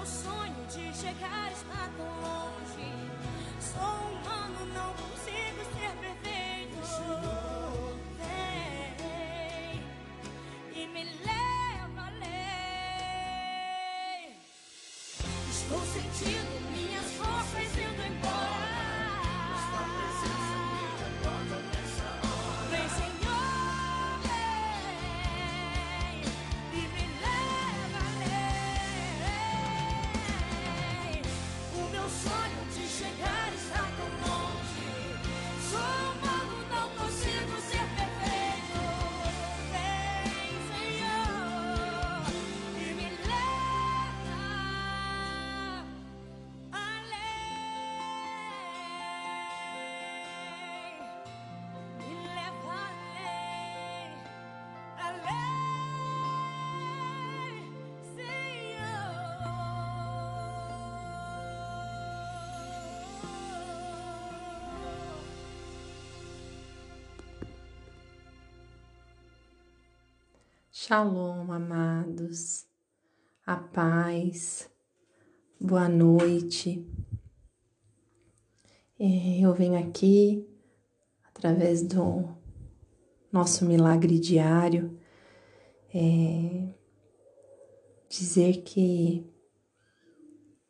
Meu 0.03 0.11
sonho 0.11 0.65
de 0.67 0.93
chegar 0.97 1.49
está 1.53 1.89
tão 1.95 2.05
longe. 2.19 2.91
Sou 3.61 3.95
humano, 4.11 4.65
não 4.73 4.93
consigo 4.95 5.63
ser 5.73 5.93
perfeito. 6.01 6.77
Vem 8.17 9.79
e 10.75 10.87
me 10.87 11.03
leva 11.05 12.01
além. 12.07 13.15
Estou 15.49 15.81
sentindo 15.85 16.62
Shalom, 70.85 71.49
amados, 71.49 72.65
a 73.45 73.55
paz, 73.55 74.69
boa 75.57 75.87
noite. 75.87 76.85
É, 78.99 79.39
eu 79.39 79.53
venho 79.53 79.79
aqui 79.79 80.45
através 81.23 81.83
do 81.83 82.27
nosso 83.31 83.63
milagre 83.63 84.19
diário 84.19 84.99
é, 85.95 86.67
dizer 88.09 88.63
que 88.63 89.25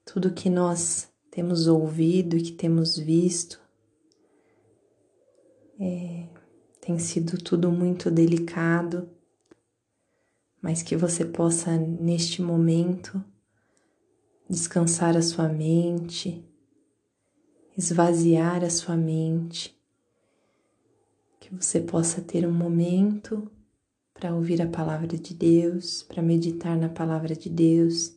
tudo 0.05 0.31
que 0.31 0.47
nós 0.47 1.11
temos 1.31 1.65
ouvido 1.65 2.37
e 2.37 2.43
que 2.43 2.51
temos 2.51 2.99
visto 2.99 3.59
é, 5.79 6.27
tem 6.79 6.99
sido 6.99 7.35
tudo 7.39 7.71
muito 7.71 8.11
delicado 8.11 9.09
mas 10.63 10.81
que 10.81 10.95
você 10.95 11.25
possa, 11.25 11.75
neste 11.75 12.41
momento, 12.41 13.21
descansar 14.49 15.17
a 15.17 15.21
sua 15.21 15.49
mente, 15.49 16.41
esvaziar 17.77 18.63
a 18.63 18.69
sua 18.69 18.95
mente, 18.95 19.77
que 21.41 21.53
você 21.53 21.81
possa 21.81 22.21
ter 22.21 22.47
um 22.47 22.53
momento 22.53 23.51
para 24.13 24.33
ouvir 24.33 24.61
a 24.61 24.67
palavra 24.67 25.17
de 25.17 25.33
Deus, 25.33 26.01
para 26.01 26.23
meditar 26.23 26.77
na 26.77 26.87
palavra 26.87 27.35
de 27.35 27.49
Deus, 27.49 28.15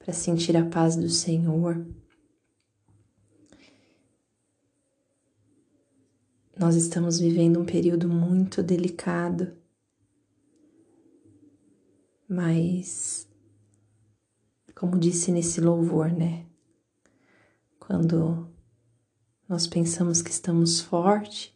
para 0.00 0.12
sentir 0.12 0.56
a 0.56 0.64
paz 0.66 0.96
do 0.96 1.08
Senhor. 1.08 1.86
Nós 6.58 6.74
estamos 6.74 7.20
vivendo 7.20 7.60
um 7.60 7.64
período 7.64 8.08
muito 8.08 8.64
delicado 8.64 9.61
mas, 12.32 13.28
como 14.74 14.98
disse 14.98 15.30
nesse 15.30 15.60
louvor, 15.60 16.10
né? 16.10 16.46
Quando 17.78 18.50
nós 19.46 19.66
pensamos 19.66 20.22
que 20.22 20.30
estamos 20.30 20.80
fortes, 20.80 21.54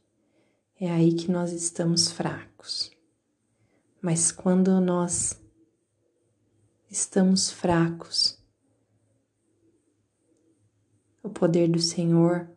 é 0.79 0.91
aí 0.91 1.15
que 1.15 1.31
nós 1.31 1.51
estamos 1.51 2.13
fracos. 2.13 2.91
Mas 4.03 4.31
quando 4.31 4.79
nós 4.79 5.41
estamos 6.91 7.51
fracos, 7.51 8.39
o 11.23 11.31
poder 11.31 11.69
do 11.71 11.81
Senhor 11.81 12.51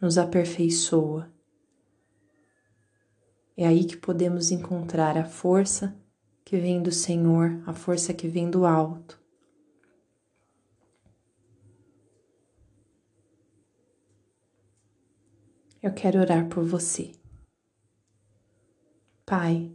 nos 0.00 0.16
aperfeiçoa. 0.16 1.34
É 3.56 3.66
aí 3.66 3.84
que 3.84 3.96
podemos 3.96 4.52
encontrar 4.52 5.18
a 5.18 5.24
força 5.24 5.99
que 6.50 6.58
vem 6.58 6.82
do 6.82 6.90
Senhor, 6.90 7.62
a 7.64 7.72
força 7.72 8.12
que 8.12 8.26
vem 8.26 8.50
do 8.50 8.66
alto. 8.66 9.20
Eu 15.80 15.94
quero 15.94 16.18
orar 16.18 16.48
por 16.48 16.64
você. 16.64 17.12
Pai, 19.24 19.70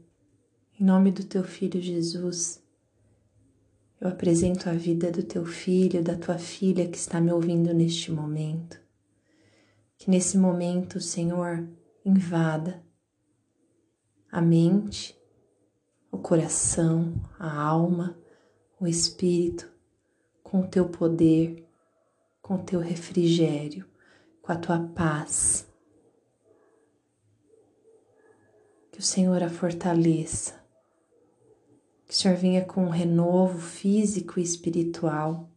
em 0.78 0.84
nome 0.84 1.14
do 1.14 1.24
teu 1.24 1.46
filho 1.46 1.82
Jesus, 1.82 2.62
eu 4.02 4.10
apresento 4.10 4.70
a 4.70 4.74
vida 4.74 5.10
do 5.10 5.24
teu 5.24 5.46
filho, 5.46 6.04
da 6.04 6.18
tua 6.18 6.38
filha 6.38 6.90
que 6.90 6.98
está 6.98 7.22
me 7.22 7.32
ouvindo 7.32 7.74
neste 7.74 8.12
momento. 8.12 8.78
Que 9.98 10.12
nesse 10.12 10.38
momento, 10.38 11.00
Senhor, 11.00 11.66
invada 12.04 12.84
a 14.30 14.42
mente, 14.42 15.15
o 16.16 16.18
coração, 16.18 17.14
a 17.38 17.62
alma, 17.62 18.18
o 18.80 18.88
espírito, 18.88 19.70
com 20.42 20.62
o 20.62 20.68
teu 20.68 20.88
poder, 20.88 21.68
com 22.42 22.56
o 22.56 22.64
teu 22.64 22.80
refrigério, 22.80 23.86
com 24.42 24.54
a 24.54 24.56
tua 24.56 24.80
paz. 24.80 25.68
Que 28.94 29.00
o 29.00 29.04
Senhor 29.04 29.44
a 29.44 29.50
fortaleça, 29.50 30.54
que 32.06 32.14
o 32.14 32.16
Senhor 32.16 32.38
venha 32.38 32.64
com 32.64 32.86
um 32.86 32.90
renovo 32.90 33.60
físico 33.60 34.40
e 34.40 34.44
espiritual, 34.44 35.50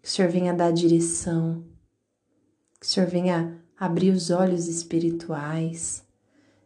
que 0.00 0.08
o 0.08 0.10
Senhor 0.10 0.30
venha 0.30 0.54
dar 0.54 0.72
direção, 0.72 1.64
que 2.78 2.86
o 2.86 2.88
Senhor 2.88 3.08
venha 3.08 3.60
abrir 3.76 4.12
os 4.12 4.30
olhos 4.30 4.68
espirituais, 4.68 6.06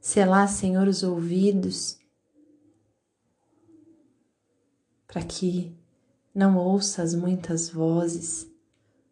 selar, 0.02 0.48
Senhor, 0.50 0.86
os 0.86 1.02
ouvidos 1.02 2.03
para 5.14 5.22
que 5.22 5.72
não 6.34 6.58
ouças 6.58 7.14
muitas 7.14 7.70
vozes, 7.70 8.50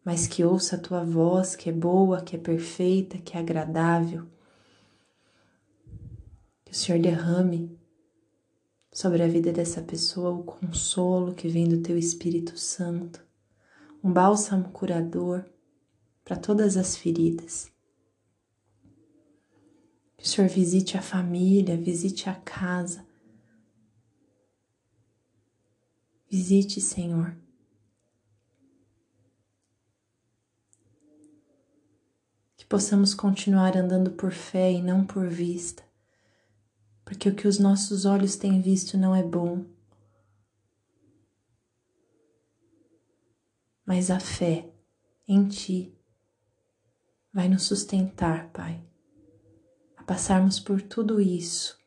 mas 0.03 0.27
que 0.27 0.43
ouça 0.43 0.75
a 0.75 0.79
tua 0.79 1.01
voz 1.01 1.55
que 1.55 1.69
é 1.69 1.71
boa, 1.71 2.21
que 2.21 2.35
é 2.35 2.39
perfeita, 2.39 3.17
que 3.19 3.37
é 3.37 3.39
agradável. 3.39 4.27
Que 6.65 6.73
o 6.73 6.75
Senhor 6.75 7.01
derrame 7.01 7.79
sobre 8.91 9.23
a 9.23 9.27
vida 9.29 9.53
dessa 9.53 9.81
pessoa 9.81 10.31
o 10.31 10.43
consolo 10.43 11.33
que 11.33 11.47
vem 11.47 11.69
do 11.69 11.81
teu 11.81 11.97
Espírito 11.97 12.59
Santo, 12.59 13.25
um 14.03 14.11
bálsamo 14.11 14.71
curador 14.71 15.45
para 16.25 16.35
todas 16.35 16.75
as 16.75 16.97
feridas. 16.97 17.71
Que 20.17 20.25
o 20.25 20.27
Senhor 20.27 20.49
visite 20.49 20.97
a 20.97 21.01
família, 21.01 21.77
visite 21.77 22.29
a 22.29 22.35
casa, 22.35 23.05
Visite, 26.33 26.81
Senhor. 26.81 27.37
Que 32.57 32.65
possamos 32.65 33.13
continuar 33.13 33.77
andando 33.77 34.09
por 34.09 34.31
fé 34.31 34.71
e 34.71 34.81
não 34.81 35.05
por 35.05 35.29
vista, 35.29 35.83
porque 37.05 37.29
o 37.29 37.35
que 37.35 37.47
os 37.47 37.59
nossos 37.59 38.03
olhos 38.03 38.35
têm 38.35 38.59
visto 38.59 38.97
não 38.97 39.15
é 39.15 39.21
bom. 39.21 39.63
Mas 43.85 44.09
a 44.09 44.19
fé 44.19 44.73
em 45.27 45.47
Ti 45.47 45.95
vai 47.31 47.47
nos 47.47 47.61
sustentar, 47.61 48.49
Pai, 48.49 48.83
a 49.95 50.01
passarmos 50.01 50.59
por 50.59 50.81
tudo 50.81 51.21
isso 51.21 51.82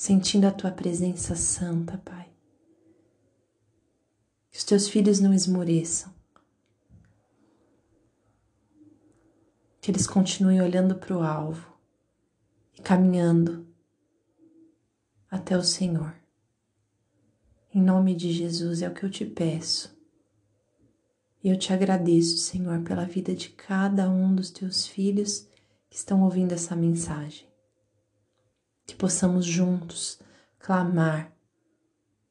sentindo 0.00 0.46
a 0.46 0.50
tua 0.50 0.70
presença 0.70 1.36
santa, 1.36 1.98
Pai. 1.98 2.26
Que 4.50 4.56
os 4.56 4.64
teus 4.64 4.88
filhos 4.88 5.20
não 5.20 5.34
esmoreçam. 5.34 6.10
Que 9.78 9.90
eles 9.90 10.06
continuem 10.06 10.62
olhando 10.62 10.94
para 10.94 11.14
o 11.14 11.22
alvo 11.22 11.76
e 12.78 12.80
caminhando 12.80 13.68
até 15.30 15.54
o 15.54 15.62
Senhor. 15.62 16.14
Em 17.70 17.82
nome 17.82 18.14
de 18.14 18.32
Jesus 18.32 18.80
é 18.80 18.88
o 18.88 18.94
que 18.94 19.04
eu 19.04 19.10
te 19.10 19.26
peço. 19.26 19.94
E 21.44 21.50
eu 21.50 21.58
te 21.58 21.74
agradeço, 21.74 22.38
Senhor, 22.38 22.80
pela 22.84 23.04
vida 23.04 23.34
de 23.34 23.50
cada 23.50 24.08
um 24.08 24.34
dos 24.34 24.48
teus 24.48 24.86
filhos 24.86 25.46
que 25.90 25.96
estão 25.96 26.22
ouvindo 26.22 26.52
essa 26.52 26.74
mensagem 26.74 27.49
que 28.90 28.96
possamos 28.96 29.46
juntos 29.46 30.18
clamar, 30.58 31.32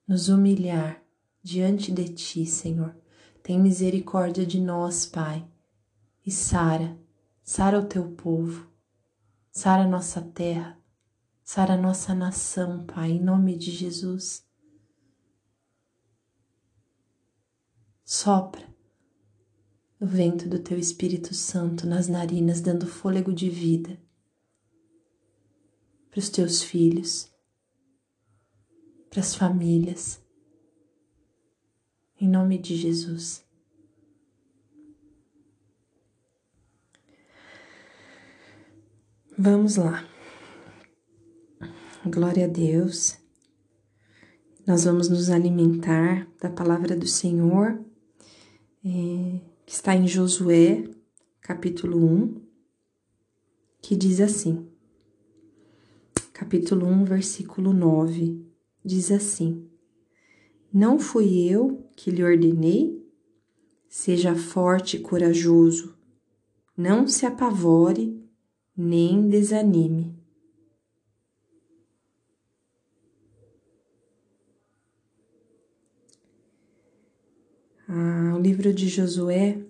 nos 0.05 0.27
humilhar 0.27 1.01
diante 1.41 1.89
de 1.89 2.09
Ti, 2.09 2.45
Senhor. 2.45 2.93
Tem 3.41 3.57
misericórdia 3.57 4.45
de 4.45 4.59
nós, 4.59 5.05
Pai, 5.05 5.47
e 6.25 6.29
sara, 6.29 6.99
sara 7.41 7.79
o 7.79 7.85
Teu 7.85 8.11
povo, 8.11 8.69
sara 9.49 9.87
nossa 9.87 10.21
terra, 10.21 10.77
sara 11.41 11.77
nossa 11.77 12.13
nação, 12.13 12.85
Pai, 12.85 13.11
em 13.11 13.23
nome 13.23 13.55
de 13.57 13.71
Jesus. 13.71 14.45
Sopra 18.03 18.67
o 19.97 20.05
vento 20.05 20.49
do 20.49 20.59
Teu 20.59 20.77
Espírito 20.77 21.33
Santo 21.33 21.87
nas 21.87 22.09
narinas, 22.09 22.59
dando 22.59 22.85
fôlego 22.85 23.31
de 23.31 23.49
vida 23.49 23.97
para 26.09 26.19
os 26.19 26.29
teus 26.29 26.63
filhos, 26.63 27.31
para 29.09 29.19
as 29.19 29.35
famílias. 29.35 30.21
Em 32.19 32.27
nome 32.27 32.57
de 32.57 32.75
Jesus. 32.75 33.45
Vamos 39.37 39.77
lá. 39.77 40.05
Glória 42.05 42.45
a 42.45 42.47
Deus. 42.47 43.17
Nós 44.67 44.83
vamos 44.83 45.09
nos 45.09 45.29
alimentar 45.29 46.27
da 46.41 46.49
palavra 46.49 46.95
do 46.95 47.07
Senhor, 47.07 47.83
é, 48.85 49.39
que 49.65 49.73
está 49.73 49.95
em 49.95 50.07
Josué, 50.07 50.83
capítulo 51.41 51.97
1, 52.05 52.41
que 53.81 53.95
diz 53.95 54.19
assim: 54.19 54.68
capítulo 56.39 56.87
1, 56.87 57.03
versículo 57.03 57.73
9, 57.73 58.49
diz 58.81 59.11
assim: 59.11 59.69
Não 60.71 60.97
fui 60.97 61.43
eu 61.43 61.85
que 61.97 62.09
lhe 62.09 62.23
ordenei? 62.23 63.05
Seja 63.89 64.33
forte 64.33 64.95
e 64.95 64.99
corajoso, 65.01 65.97
não 66.77 67.05
se 67.05 67.25
apavore 67.25 68.25
nem 68.77 69.27
desanime. 69.27 70.17
Ah, 77.85 78.33
o 78.37 78.39
livro 78.39 78.73
de 78.73 78.87
Josué, 78.87 79.61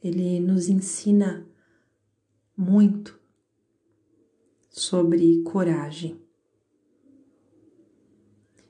ele 0.00 0.38
nos 0.38 0.68
ensina 0.68 1.44
muito 2.56 3.17
sobre 4.78 5.42
coragem. 5.42 6.20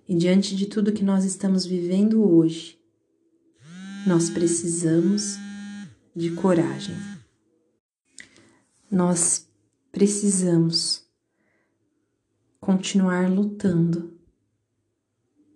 E 0.08 0.14
diante 0.14 0.56
de 0.56 0.66
tudo 0.66 0.92
que 0.92 1.04
nós 1.04 1.24
estamos 1.24 1.66
vivendo 1.66 2.22
hoje, 2.22 2.78
nós 4.06 4.30
precisamos 4.30 5.36
de 6.16 6.30
coragem. 6.30 6.96
Nós 8.90 9.46
precisamos 9.92 11.06
continuar 12.58 13.30
lutando 13.30 14.18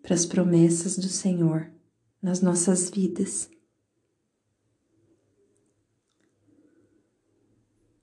para 0.02 0.14
as 0.14 0.26
promessas 0.26 0.98
do 0.98 1.08
Senhor 1.08 1.70
nas 2.20 2.42
nossas 2.42 2.90
vidas. 2.90 3.48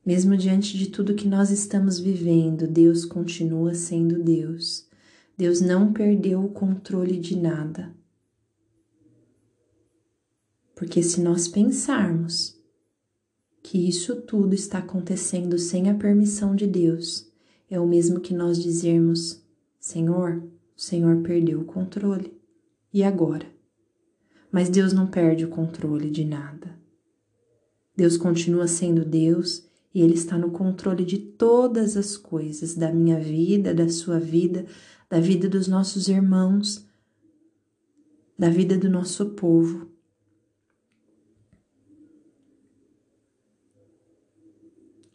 Mesmo 0.10 0.36
diante 0.36 0.76
de 0.76 0.90
tudo 0.90 1.14
que 1.14 1.28
nós 1.28 1.52
estamos 1.52 2.00
vivendo, 2.00 2.66
Deus 2.66 3.06
continua 3.06 3.76
sendo 3.76 4.18
Deus. 4.24 4.90
Deus 5.38 5.62
não 5.62 5.94
perdeu 5.94 6.44
o 6.44 6.50
controle 6.50 7.20
de 7.20 7.38
nada. 7.38 7.96
Porque 10.76 11.04
se 11.04 11.22
nós 11.22 11.48
pensarmos 11.48 12.60
que 13.62 13.88
isso 13.88 14.20
tudo 14.24 14.56
está 14.56 14.80
acontecendo 14.80 15.60
sem 15.60 15.92
a 15.92 15.94
permissão 15.94 16.56
de 16.56 16.66
Deus, 16.66 17.32
é 17.70 17.80
o 17.80 17.88
mesmo 17.88 18.20
que 18.20 18.34
nós 18.34 18.60
dizermos: 18.60 19.46
Senhor, 19.80 20.42
o 20.76 20.82
Senhor 20.82 21.22
perdeu 21.22 21.62
o 21.62 21.66
controle. 21.66 22.36
E 22.92 23.04
agora? 23.04 23.46
Mas 24.52 24.70
Deus 24.70 24.92
não 24.92 25.06
perde 25.06 25.46
o 25.46 25.50
controle 25.50 26.10
de 26.10 26.26
nada. 26.26 26.76
Deus 27.96 28.18
continua 28.18 28.68
sendo 28.68 29.06
Deus 29.06 29.69
e 29.94 30.02
Ele 30.02 30.14
está 30.14 30.38
no 30.38 30.52
controle 30.52 31.04
de 31.04 31.18
todas 31.18 31.98
as 31.98 32.16
coisas, 32.16 32.76
da 32.76 32.92
minha 32.92 33.20
vida, 33.20 33.74
da 33.74 33.90
sua 33.90 34.20
vida, 34.20 34.66
da 35.10 35.20
vida 35.20 35.50
dos 35.50 35.68
nossos 35.68 36.08
irmãos, 36.08 36.88
da 38.38 38.50
vida 38.50 38.78
do 38.78 38.90
nosso 38.90 39.32
povo. 39.32 39.88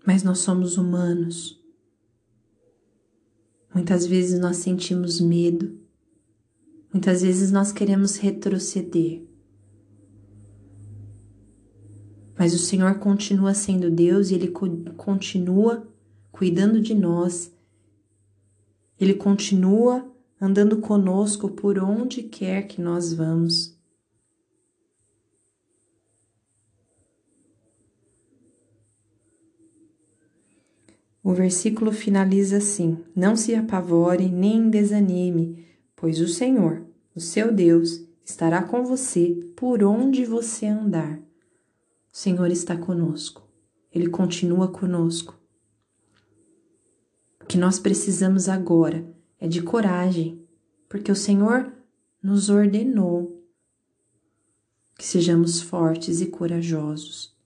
Mas 0.06 0.22
nós 0.22 0.40
somos 0.40 0.76
humanos. 0.76 1.62
Muitas 3.74 4.06
vezes 4.06 4.38
nós 4.38 4.58
sentimos 4.58 5.20
medo, 5.20 5.84
Muitas 6.94 7.22
vezes 7.22 7.50
nós 7.50 7.72
queremos 7.72 8.18
retroceder. 8.18 9.24
Mas 12.36 12.52
o 12.52 12.58
Senhor 12.58 12.98
continua 12.98 13.54
sendo 13.54 13.90
Deus 13.90 14.30
e 14.30 14.34
Ele 14.34 14.52
continua 14.96 15.86
cuidando 16.32 16.80
de 16.80 16.94
nós. 16.94 17.52
Ele 19.00 19.14
continua 19.14 20.04
andando 20.40 20.78
conosco 20.78 21.48
por 21.48 21.78
onde 21.78 22.22
quer 22.22 22.66
que 22.66 22.80
nós 22.80 23.12
vamos. 23.12 23.74
O 31.22 31.32
versículo 31.32 31.90
finaliza 31.90 32.58
assim: 32.58 32.98
Não 33.16 33.34
se 33.34 33.54
apavore 33.54 34.28
nem 34.28 34.68
desanime, 34.68 35.66
pois 35.96 36.20
o 36.20 36.28
Senhor, 36.28 36.84
o 37.14 37.20
seu 37.20 37.50
Deus, 37.50 38.04
estará 38.22 38.62
com 38.62 38.84
você 38.84 39.30
por 39.56 39.82
onde 39.82 40.26
você 40.26 40.66
andar. 40.66 41.23
O 42.14 42.16
Senhor 42.16 42.48
está 42.48 42.76
conosco, 42.76 43.42
Ele 43.90 44.08
continua 44.08 44.68
conosco. 44.68 45.36
O 47.42 47.44
que 47.44 47.58
nós 47.58 47.80
precisamos 47.80 48.48
agora 48.48 49.04
é 49.40 49.48
de 49.48 49.60
coragem, 49.60 50.46
porque 50.88 51.10
o 51.10 51.16
Senhor 51.16 51.72
nos 52.22 52.50
ordenou 52.50 53.44
que 54.96 55.04
sejamos 55.04 55.60
fortes 55.60 56.20
e 56.20 56.26
corajosos. 56.26 57.36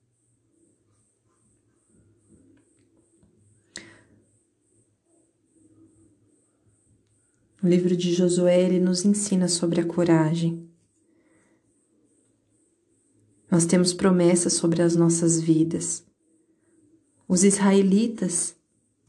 O 7.63 7.67
livro 7.67 7.97
de 7.97 8.13
Josué 8.13 8.61
ele 8.61 8.79
nos 8.79 9.07
ensina 9.07 9.49
sobre 9.49 9.81
a 9.81 9.87
coragem. 9.87 10.68
Nós 13.51 13.65
temos 13.65 13.95
promessas 13.95 14.53
sobre 14.55 14.83
as 14.83 14.95
nossas 14.95 15.41
vidas. 15.41 16.05
Os 17.27 17.45
israelitas 17.45 18.55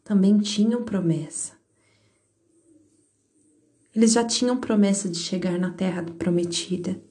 também 0.03 0.37
tinham 0.39 0.83
promessa. 0.83 1.53
Eles 3.93 4.13
já 4.13 4.23
tinham 4.23 4.57
promessa 4.57 5.09
de 5.09 5.17
chegar 5.17 5.59
na 5.59 5.71
terra 5.71 6.03
prometida. 6.03 7.01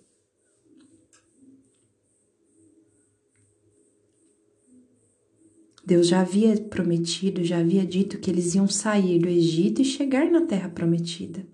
Deus 5.85 6.07
já 6.07 6.21
havia 6.21 6.55
prometido, 6.61 7.43
já 7.43 7.59
havia 7.59 7.85
dito 7.85 8.19
que 8.19 8.31
eles 8.31 8.55
iam 8.55 8.69
sair 8.69 9.19
do 9.19 9.29
Egito 9.29 9.81
e 9.81 9.85
chegar 9.85 10.31
na 10.31 10.43
terra 10.43 10.69
prometida. 10.69 11.47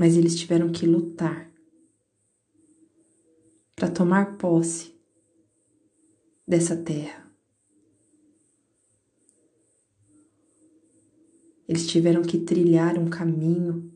Mas 0.00 0.16
eles 0.16 0.34
tiveram 0.34 0.72
que 0.72 0.86
lutar 0.86 1.52
para 3.76 3.90
tomar 3.90 4.38
posse 4.38 4.94
dessa 6.48 6.74
terra. 6.74 7.30
Eles 11.68 11.86
tiveram 11.86 12.22
que 12.22 12.38
trilhar 12.38 12.98
um 12.98 13.10
caminho 13.10 13.92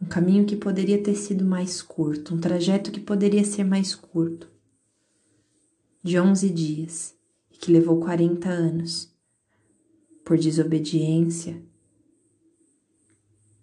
um 0.00 0.06
caminho 0.06 0.46
que 0.46 0.56
poderia 0.56 1.00
ter 1.02 1.14
sido 1.14 1.44
mais 1.44 1.82
curto, 1.82 2.34
um 2.34 2.40
trajeto 2.40 2.90
que 2.90 3.00
poderia 3.00 3.44
ser 3.44 3.64
mais 3.64 3.94
curto, 3.94 4.50
de 6.02 6.18
11 6.18 6.48
dias 6.48 7.14
e 7.52 7.58
que 7.58 7.70
levou 7.70 8.00
40 8.00 8.48
anos, 8.48 9.14
por 10.24 10.38
desobediência, 10.38 11.62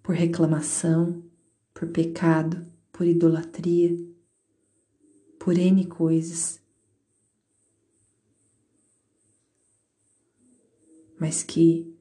por 0.09 0.15
reclamação, 0.15 1.23
por 1.71 1.87
pecado, 1.89 2.65
por 2.91 3.05
idolatria, 3.05 3.95
por 5.37 5.55
N 5.55 5.85
coisas. 5.85 6.59
Mas 11.19 11.43
que 11.43 11.95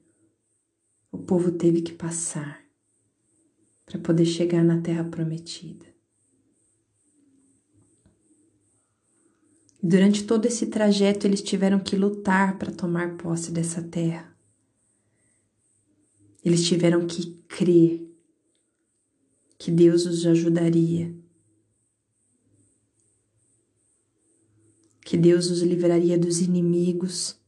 o 1.11 1.19
povo 1.19 1.51
teve 1.51 1.83
que 1.83 1.93
passar 1.93 2.65
para 3.85 3.99
poder 3.99 4.25
chegar 4.25 4.63
na 4.63 4.81
terra 4.81 5.03
prometida. 5.03 5.85
Durante 9.83 10.23
todo 10.23 10.47
esse 10.47 10.65
trajeto, 10.65 11.27
eles 11.27 11.43
tiveram 11.43 11.79
que 11.79 11.95
lutar 11.95 12.57
para 12.57 12.71
tomar 12.71 13.17
posse 13.17 13.51
dessa 13.51 13.83
terra. 13.83 14.35
Eles 16.43 16.65
tiveram 16.65 17.05
que 17.05 17.33
crer 17.47 18.07
que 19.57 19.69
Deus 19.69 20.05
os 20.05 20.25
ajudaria, 20.25 21.13
que 25.01 25.17
Deus 25.17 25.49
os 25.49 25.61
livraria 25.61 26.17
dos 26.17 26.39
inimigos 26.39 27.39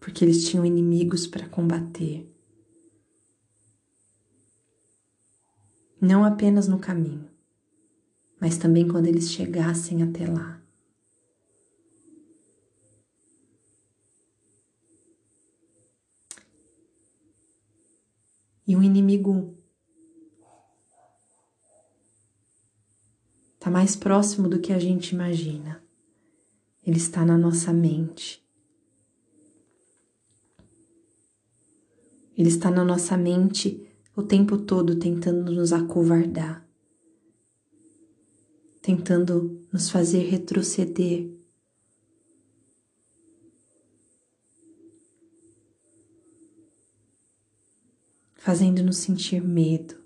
porque 0.00 0.24
eles 0.24 0.48
tinham 0.48 0.64
inimigos 0.64 1.26
para 1.26 1.48
combater. 1.48 2.26
Não 6.00 6.24
apenas 6.24 6.66
no 6.66 6.78
caminho, 6.78 7.30
mas 8.40 8.56
também 8.56 8.88
quando 8.88 9.06
eles 9.06 9.30
chegassem 9.30 10.02
até 10.02 10.26
lá. 10.26 10.60
E 18.70 18.76
um 18.76 18.84
inimigo 18.84 19.58
está 23.54 23.68
mais 23.68 23.96
próximo 23.96 24.48
do 24.48 24.60
que 24.60 24.72
a 24.72 24.78
gente 24.78 25.10
imagina. 25.10 25.82
Ele 26.86 26.96
está 26.96 27.24
na 27.24 27.36
nossa 27.36 27.72
mente. 27.72 28.40
Ele 32.38 32.48
está 32.48 32.70
na 32.70 32.84
nossa 32.84 33.16
mente 33.16 33.84
o 34.14 34.22
tempo 34.22 34.56
todo 34.56 35.00
tentando 35.00 35.50
nos 35.50 35.72
acovardar, 35.72 36.64
tentando 38.80 39.66
nos 39.72 39.90
fazer 39.90 40.28
retroceder. 40.28 41.28
Fazendo-nos 48.40 48.96
sentir 48.96 49.42
medo. 49.42 49.96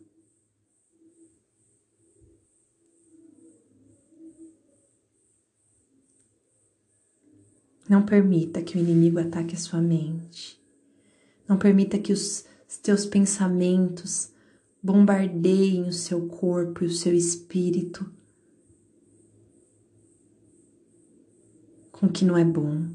Não 7.88 8.04
permita 8.04 8.60
que 8.60 8.76
o 8.76 8.80
inimigo 8.80 9.20
ataque 9.20 9.54
a 9.54 9.58
sua 9.58 9.80
mente. 9.80 10.60
Não 11.46 11.56
permita 11.56 11.96
que 11.96 12.12
os 12.12 12.44
teus 12.82 13.06
pensamentos 13.06 14.32
bombardeiem 14.82 15.88
o 15.88 15.92
seu 15.92 16.26
corpo 16.26 16.82
e 16.82 16.88
o 16.88 16.92
seu 16.92 17.14
espírito 17.14 18.12
com 21.92 22.06
o 22.06 22.12
que 22.12 22.24
não 22.24 22.36
é 22.36 22.44
bom. 22.44 22.88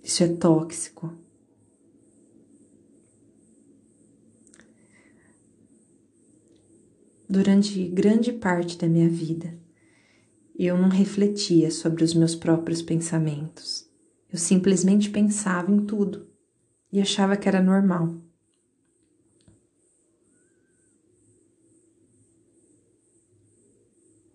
Isso 0.00 0.22
é 0.22 0.28
tóxico. 0.28 1.19
Durante 7.32 7.86
grande 7.86 8.32
parte 8.32 8.76
da 8.76 8.88
minha 8.88 9.08
vida, 9.08 9.56
eu 10.58 10.76
não 10.76 10.88
refletia 10.88 11.70
sobre 11.70 12.02
os 12.02 12.12
meus 12.12 12.34
próprios 12.34 12.82
pensamentos. 12.82 13.88
Eu 14.32 14.36
simplesmente 14.36 15.10
pensava 15.10 15.70
em 15.70 15.86
tudo 15.86 16.26
e 16.92 17.00
achava 17.00 17.36
que 17.36 17.46
era 17.46 17.62
normal. 17.62 18.20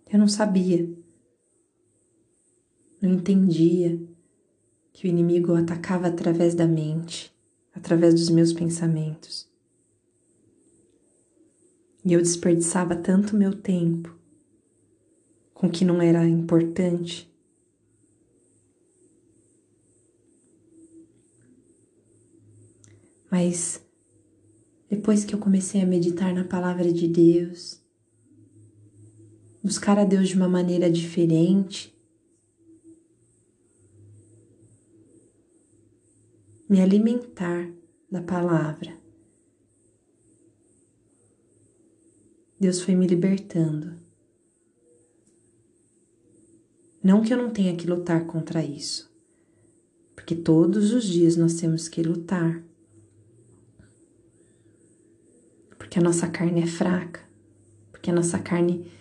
Eu 0.09 0.17
não 0.17 0.29
sabia, 0.29 0.89
não 3.01 3.11
entendia 3.11 4.01
que 4.93 5.05
o 5.05 5.09
inimigo 5.09 5.53
atacava 5.53 6.07
através 6.07 6.55
da 6.55 6.65
mente, 6.65 7.35
através 7.73 8.13
dos 8.13 8.29
meus 8.29 8.53
pensamentos. 8.53 9.53
E 12.05 12.13
eu 12.13 12.21
desperdiçava 12.21 12.95
tanto 12.95 13.35
meu 13.35 13.51
tempo 13.51 14.15
com 15.55 15.65
o 15.65 15.71
que 15.71 15.83
não 15.83 15.99
era 15.99 16.23
importante. 16.27 17.33
Mas 23.31 23.83
depois 24.87 25.25
que 25.25 25.33
eu 25.33 25.39
comecei 25.39 25.81
a 25.81 25.85
meditar 25.85 26.31
na 26.31 26.43
palavra 26.43 26.93
de 26.93 27.07
Deus, 27.07 27.81
buscar 29.63 29.97
a 29.97 30.05
Deus 30.05 30.29
de 30.29 30.35
uma 30.35 30.47
maneira 30.47 30.91
diferente, 30.91 31.91
me 36.69 36.79
alimentar 36.81 37.67
da 38.11 38.21
palavra, 38.21 39.04
Deus 42.59 42.81
foi 42.81 42.95
me 42.95 43.05
libertando. 43.05 43.95
Não 47.03 47.21
que 47.21 47.33
eu 47.33 47.37
não 47.37 47.51
tenha 47.51 47.75
que 47.75 47.85
lutar 47.85 48.25
contra 48.25 48.63
isso, 48.63 49.11
porque 50.15 50.35
todos 50.35 50.91
os 50.91 51.03
dias 51.03 51.35
nós 51.35 51.55
temos 51.55 51.87
que 51.87 52.01
lutar. 52.01 52.63
Porque 55.77 55.99
a 55.99 56.01
nossa 56.01 56.27
carne 56.27 56.61
é 56.61 56.67
fraca, 56.67 57.21
porque 57.91 58.09
a 58.09 58.13
nossa 58.13 58.39
carne 58.39 58.91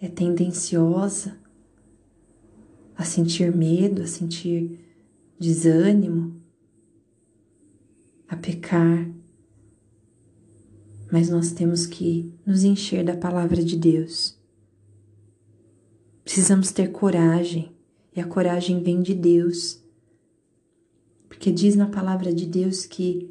é 0.00 0.08
tendenciosa 0.08 1.36
a 2.96 3.04
sentir 3.04 3.54
medo, 3.54 4.02
a 4.02 4.06
sentir 4.06 4.78
desânimo, 5.38 6.40
a 8.28 8.36
pecar. 8.36 9.13
Mas 11.14 11.30
nós 11.30 11.52
temos 11.52 11.86
que 11.86 12.34
nos 12.44 12.64
encher 12.64 13.04
da 13.04 13.16
palavra 13.16 13.62
de 13.62 13.76
Deus 13.76 14.36
Precisamos 16.24 16.72
ter 16.72 16.90
coragem, 16.90 17.70
e 18.16 18.20
a 18.20 18.26
coragem 18.26 18.82
vem 18.82 19.02
de 19.02 19.12
Deus. 19.12 19.78
Porque 21.28 21.52
diz 21.52 21.76
na 21.76 21.86
palavra 21.86 22.32
de 22.32 22.46
Deus 22.46 22.86
que 22.86 23.30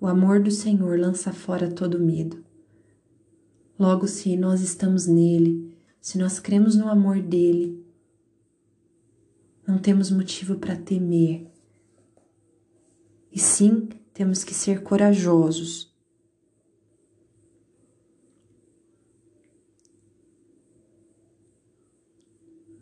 o 0.00 0.06
amor 0.06 0.42
do 0.42 0.50
Senhor 0.50 0.98
lança 0.98 1.32
fora 1.32 1.70
todo 1.70 2.00
medo. 2.00 2.44
Logo, 3.78 4.08
se 4.08 4.36
nós 4.36 4.60
estamos 4.60 5.06
nele, 5.06 5.72
se 6.00 6.18
nós 6.18 6.40
cremos 6.40 6.74
no 6.74 6.88
amor 6.88 7.22
dele, 7.22 7.86
não 9.64 9.78
temos 9.78 10.10
motivo 10.10 10.56
para 10.56 10.74
temer. 10.74 11.46
E 13.30 13.38
sim, 13.38 13.88
temos 14.12 14.42
que 14.42 14.52
ser 14.52 14.82
corajosos 14.82 15.87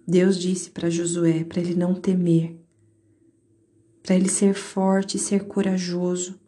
Deus 0.06 0.38
disse 0.38 0.70
para 0.70 0.88
Josué 0.88 1.42
para 1.42 1.60
ele 1.60 1.74
não 1.74 1.92
temer, 1.92 2.56
para 4.04 4.14
ele 4.14 4.28
ser 4.28 4.54
forte 4.54 5.16
e 5.16 5.20
ser 5.20 5.46
corajoso. 5.46 6.38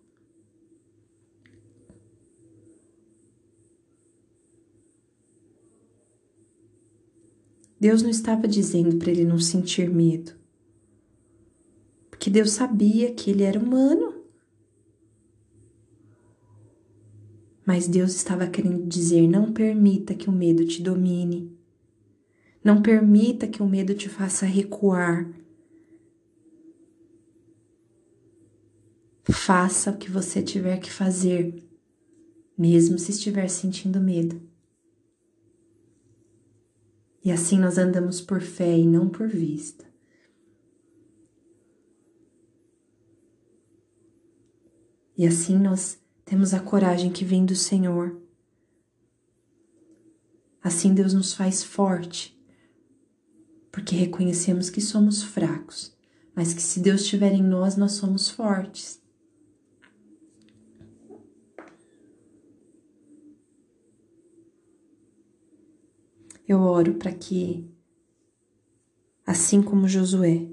Deus 7.80 8.00
não 8.00 8.10
estava 8.10 8.46
dizendo 8.46 8.96
para 8.96 9.10
ele 9.10 9.24
não 9.24 9.40
sentir 9.40 9.90
medo, 9.90 10.32
porque 12.08 12.30
Deus 12.30 12.50
sabia 12.50 13.12
que 13.12 13.30
ele 13.30 13.42
era 13.42 13.58
humano. 13.58 14.14
Mas 17.66 17.86
Deus 17.86 18.14
estava 18.14 18.46
querendo 18.46 18.86
dizer: 18.86 19.28
não 19.28 19.52
permita 19.52 20.14
que 20.14 20.28
o 20.28 20.32
medo 20.32 20.64
te 20.64 20.80
domine. 20.80 21.57
Não 22.68 22.82
permita 22.82 23.48
que 23.48 23.62
o 23.62 23.66
medo 23.66 23.94
te 23.94 24.10
faça 24.10 24.44
recuar. 24.44 25.26
Faça 29.24 29.90
o 29.90 29.96
que 29.96 30.10
você 30.10 30.42
tiver 30.42 30.76
que 30.78 30.92
fazer, 30.92 31.66
mesmo 32.58 32.98
se 32.98 33.10
estiver 33.10 33.48
sentindo 33.48 33.98
medo. 33.98 34.38
E 37.24 37.32
assim 37.32 37.58
nós 37.58 37.78
andamos 37.78 38.20
por 38.20 38.42
fé 38.42 38.76
e 38.76 38.86
não 38.86 39.08
por 39.08 39.28
vista. 39.28 39.86
E 45.16 45.26
assim 45.26 45.58
nós 45.58 45.98
temos 46.22 46.52
a 46.52 46.60
coragem 46.60 47.10
que 47.10 47.24
vem 47.24 47.46
do 47.46 47.56
Senhor. 47.56 48.20
Assim 50.62 50.92
Deus 50.92 51.14
nos 51.14 51.32
faz 51.32 51.64
forte 51.64 52.37
porque 53.78 53.94
reconhecemos 53.94 54.68
que 54.70 54.80
somos 54.80 55.22
fracos, 55.22 55.96
mas 56.34 56.52
que 56.52 56.60
se 56.60 56.80
Deus 56.80 57.02
estiver 57.02 57.32
em 57.32 57.44
nós, 57.44 57.76
nós 57.76 57.92
somos 57.92 58.28
fortes. 58.28 59.00
Eu 66.46 66.58
oro 66.58 66.94
para 66.94 67.12
que, 67.12 67.70
assim 69.24 69.62
como 69.62 69.86
Josué, 69.86 70.48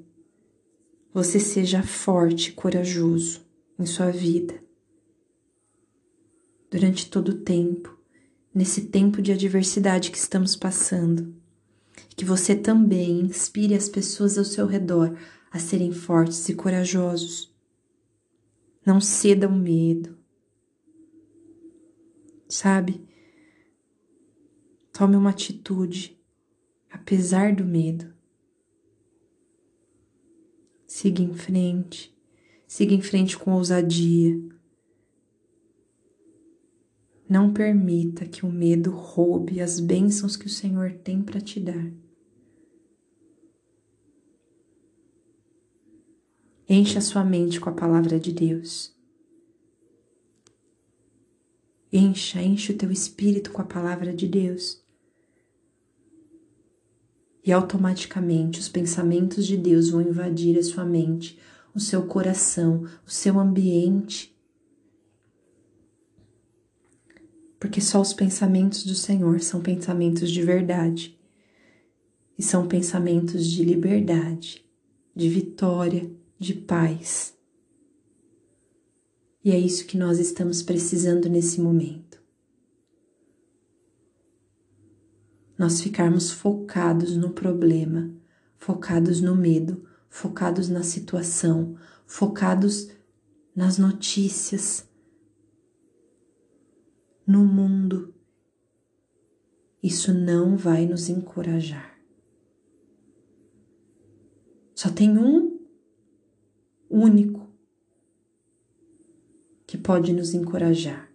você 1.11 1.39
seja 1.39 1.81
forte 1.81 2.51
e 2.51 2.53
corajoso 2.53 3.43
em 3.79 3.87
sua 3.87 4.11
vida 4.11 4.63
durante 6.69 7.09
todo 7.09 7.29
o 7.29 7.41
tempo, 7.41 7.97
nesse 8.53 8.85
tempo 8.85 9.19
de 9.19 9.31
adversidade 9.31 10.11
que 10.11 10.17
estamos 10.19 10.55
passando 10.55 11.43
que 12.15 12.23
você 12.23 12.55
também 12.55 13.21
inspire 13.21 13.75
as 13.75 13.89
pessoas 13.89 14.37
ao 14.37 14.45
seu 14.45 14.65
redor 14.65 15.17
a 15.51 15.59
serem 15.59 15.91
fortes 15.91 16.47
e 16.47 16.55
corajosos. 16.55 17.53
Não 18.85 19.01
ceda 19.01 19.47
ao 19.47 19.51
medo. 19.51 20.17
Sabe? 22.47 23.05
Tome 24.93 25.17
uma 25.17 25.31
atitude, 25.31 26.17
apesar 26.89 27.53
do 27.53 27.65
medo. 27.65 28.13
Siga 30.87 31.21
em 31.21 31.33
frente, 31.33 32.17
siga 32.65 32.93
em 32.93 33.01
frente 33.01 33.37
com 33.37 33.51
ousadia. 33.51 34.39
Não 37.27 37.51
permita 37.51 38.25
que 38.25 38.45
o 38.45 38.51
medo 38.51 38.91
roube 38.91 39.59
as 39.59 39.79
bênçãos 39.79 40.37
que 40.37 40.45
o 40.45 40.49
Senhor 40.49 40.93
tem 40.93 41.21
para 41.21 41.41
te 41.41 41.59
dar. 41.59 42.04
Encha 46.67 46.99
sua 46.99 47.23
mente 47.23 47.59
com 47.59 47.69
a 47.69 47.73
palavra 47.73 48.19
de 48.19 48.31
Deus. 48.31 48.91
Encha, 51.93 52.41
enche 52.41 52.71
o 52.71 52.77
teu 52.77 52.91
espírito 52.91 53.51
com 53.51 53.61
a 53.61 53.65
palavra 53.65 54.11
de 54.11 54.27
Deus. 54.27 54.83
E 57.43 57.51
automaticamente 57.51 58.59
os 58.59 58.67
pensamentos 58.67 59.45
de 59.45 59.55
Deus 59.55 59.91
vão 59.91 60.01
invadir 60.01 60.57
a 60.57 60.63
sua 60.63 60.83
mente, 60.83 61.39
o 61.73 61.79
seu 61.79 62.07
coração, 62.07 62.83
o 63.05 63.11
seu 63.11 63.39
ambiente. 63.39 64.35
Porque 67.59 67.79
só 67.79 68.01
os 68.01 68.11
pensamentos 68.11 68.83
do 68.83 68.95
Senhor 68.95 69.39
são 69.39 69.61
pensamentos 69.61 70.31
de 70.31 70.41
verdade 70.41 71.15
e 72.35 72.41
são 72.41 72.67
pensamentos 72.67 73.45
de 73.45 73.63
liberdade, 73.63 74.65
de 75.15 75.29
vitória, 75.29 76.11
de 76.37 76.53
paz. 76.53 77.35
E 79.43 79.51
é 79.51 79.59
isso 79.59 79.85
que 79.85 79.97
nós 79.97 80.19
estamos 80.19 80.61
precisando 80.61 81.29
nesse 81.29 81.61
momento. 81.61 82.21
Nós 85.57 85.79
ficarmos 85.81 86.31
focados 86.31 87.15
no 87.15 87.29
problema, 87.29 88.11
focados 88.57 89.21
no 89.21 89.35
medo, 89.35 89.87
focados 90.09 90.67
na 90.67 90.83
situação, 90.83 91.77
focados 92.05 92.89
nas 93.55 93.77
notícias, 93.77 94.89
no 97.25 97.45
mundo. 97.45 98.13
Isso 99.81 100.13
não 100.13 100.57
vai 100.57 100.85
nos 100.85 101.07
encorajar. 101.07 101.95
Só 104.73 104.89
tem 104.89 105.17
um 105.17 105.44
único 106.95 107.45
que 109.67 109.77
pode 109.77 110.13
nos 110.13 110.33
encorajar. 110.33 111.11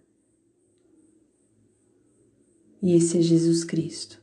E 2.83 2.93
esse 2.93 3.17
é 3.17 3.21
Jesus 3.21 3.63
Cristo, 3.63 4.21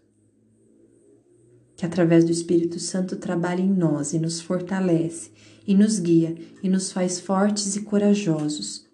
que 1.77 1.85
através 1.85 2.25
do 2.25 2.31
Espírito 2.31 2.79
Santo 2.79 3.17
trabalha 3.17 3.61
em 3.61 3.73
nós 3.73 4.13
e 4.13 4.21
nos 4.21 4.41
fortalece, 4.41 5.33
e 5.67 5.75
nos 5.75 5.99
guia 5.99 6.37
e 6.63 6.69
nos 6.69 6.93
faz 6.93 7.19
fortes 7.19 7.75
e 7.75 7.83
corajosos. 7.83 8.89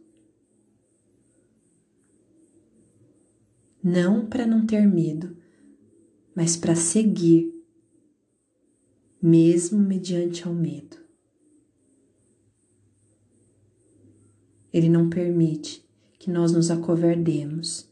Não 3.83 4.27
para 4.27 4.47
não 4.47 4.67
ter 4.67 4.87
medo, 4.87 5.37
mas 6.35 6.57
para 6.57 6.75
seguir, 6.75 7.53
mesmo 9.21 9.79
mediante 9.79 10.47
ao 10.47 10.55
medo. 10.55 11.04
Ele 14.75 14.89
não 14.89 15.09
permite 15.09 15.89
que 16.19 16.29
nós 16.29 16.51
nos 16.51 16.69
acovardemos, 16.69 17.89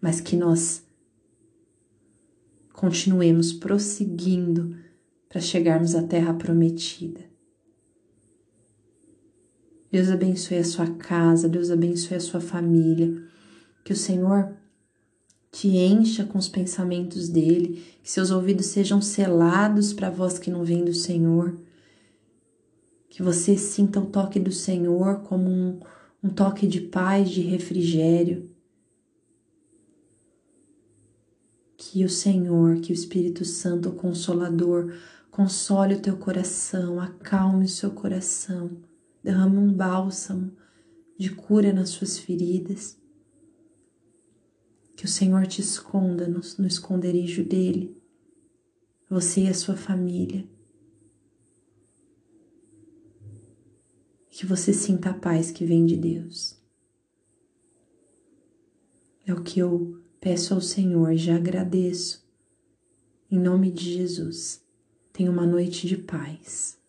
mas 0.00 0.20
que 0.20 0.36
nós 0.36 0.84
continuemos 2.72 3.52
prosseguindo 3.52 4.76
para 5.28 5.40
chegarmos 5.40 5.96
à 5.96 6.02
terra 6.04 6.32
prometida. 6.32 7.20
Deus 9.90 10.08
abençoe 10.10 10.58
a 10.58 10.64
sua 10.64 10.86
casa, 10.86 11.48
Deus 11.48 11.72
abençoe 11.72 12.18
a 12.18 12.20
sua 12.20 12.40
família, 12.40 13.20
que 13.82 13.92
o 13.92 13.96
Senhor 13.96 14.54
te 15.50 15.66
encha 15.66 16.24
com 16.24 16.38
os 16.38 16.48
pensamentos 16.48 17.28
dele, 17.28 17.84
que 18.00 18.08
seus 18.12 18.30
ouvidos 18.30 18.66
sejam 18.66 19.02
selados 19.02 19.92
para 19.92 20.06
a 20.06 20.12
voz 20.12 20.38
que 20.38 20.52
não 20.52 20.62
vem 20.62 20.84
do 20.84 20.94
Senhor 20.94 21.58
que 23.10 23.24
você 23.24 23.56
sinta 23.58 23.98
o 23.98 24.06
toque 24.06 24.38
do 24.38 24.52
Senhor 24.52 25.22
como 25.24 25.50
um, 25.50 25.80
um 26.22 26.30
toque 26.30 26.64
de 26.66 26.80
paz, 26.80 27.28
de 27.28 27.40
refrigério. 27.40 28.48
Que 31.76 32.04
o 32.04 32.08
Senhor, 32.08 32.80
que 32.80 32.92
o 32.92 32.94
Espírito 32.94 33.44
Santo, 33.44 33.88
o 33.88 33.96
Consolador, 33.96 34.94
console 35.28 35.96
o 35.96 36.00
teu 36.00 36.16
coração, 36.16 37.00
acalme 37.00 37.64
o 37.64 37.68
seu 37.68 37.90
coração, 37.90 38.78
derrame 39.24 39.58
um 39.58 39.72
bálsamo 39.72 40.52
de 41.18 41.30
cura 41.30 41.72
nas 41.72 41.90
suas 41.90 42.16
feridas. 42.16 42.96
Que 44.94 45.04
o 45.04 45.08
Senhor 45.08 45.46
te 45.48 45.60
esconda 45.60 46.28
no, 46.28 46.40
no 46.58 46.66
esconderijo 46.66 47.42
dele, 47.42 48.00
você 49.08 49.42
e 49.42 49.48
a 49.48 49.54
sua 49.54 49.76
família. 49.76 50.46
Que 54.30 54.46
você 54.46 54.72
sinta 54.72 55.10
a 55.10 55.14
paz 55.14 55.50
que 55.50 55.64
vem 55.64 55.84
de 55.84 55.96
Deus. 55.96 56.56
É 59.26 59.34
o 59.34 59.42
que 59.42 59.60
eu 59.60 60.00
peço 60.20 60.54
ao 60.54 60.60
Senhor, 60.60 61.14
já 61.16 61.36
agradeço. 61.36 62.26
Em 63.30 63.38
nome 63.38 63.70
de 63.70 63.94
Jesus, 63.94 64.64
tenha 65.12 65.30
uma 65.30 65.46
noite 65.46 65.86
de 65.86 65.96
paz. 65.96 66.79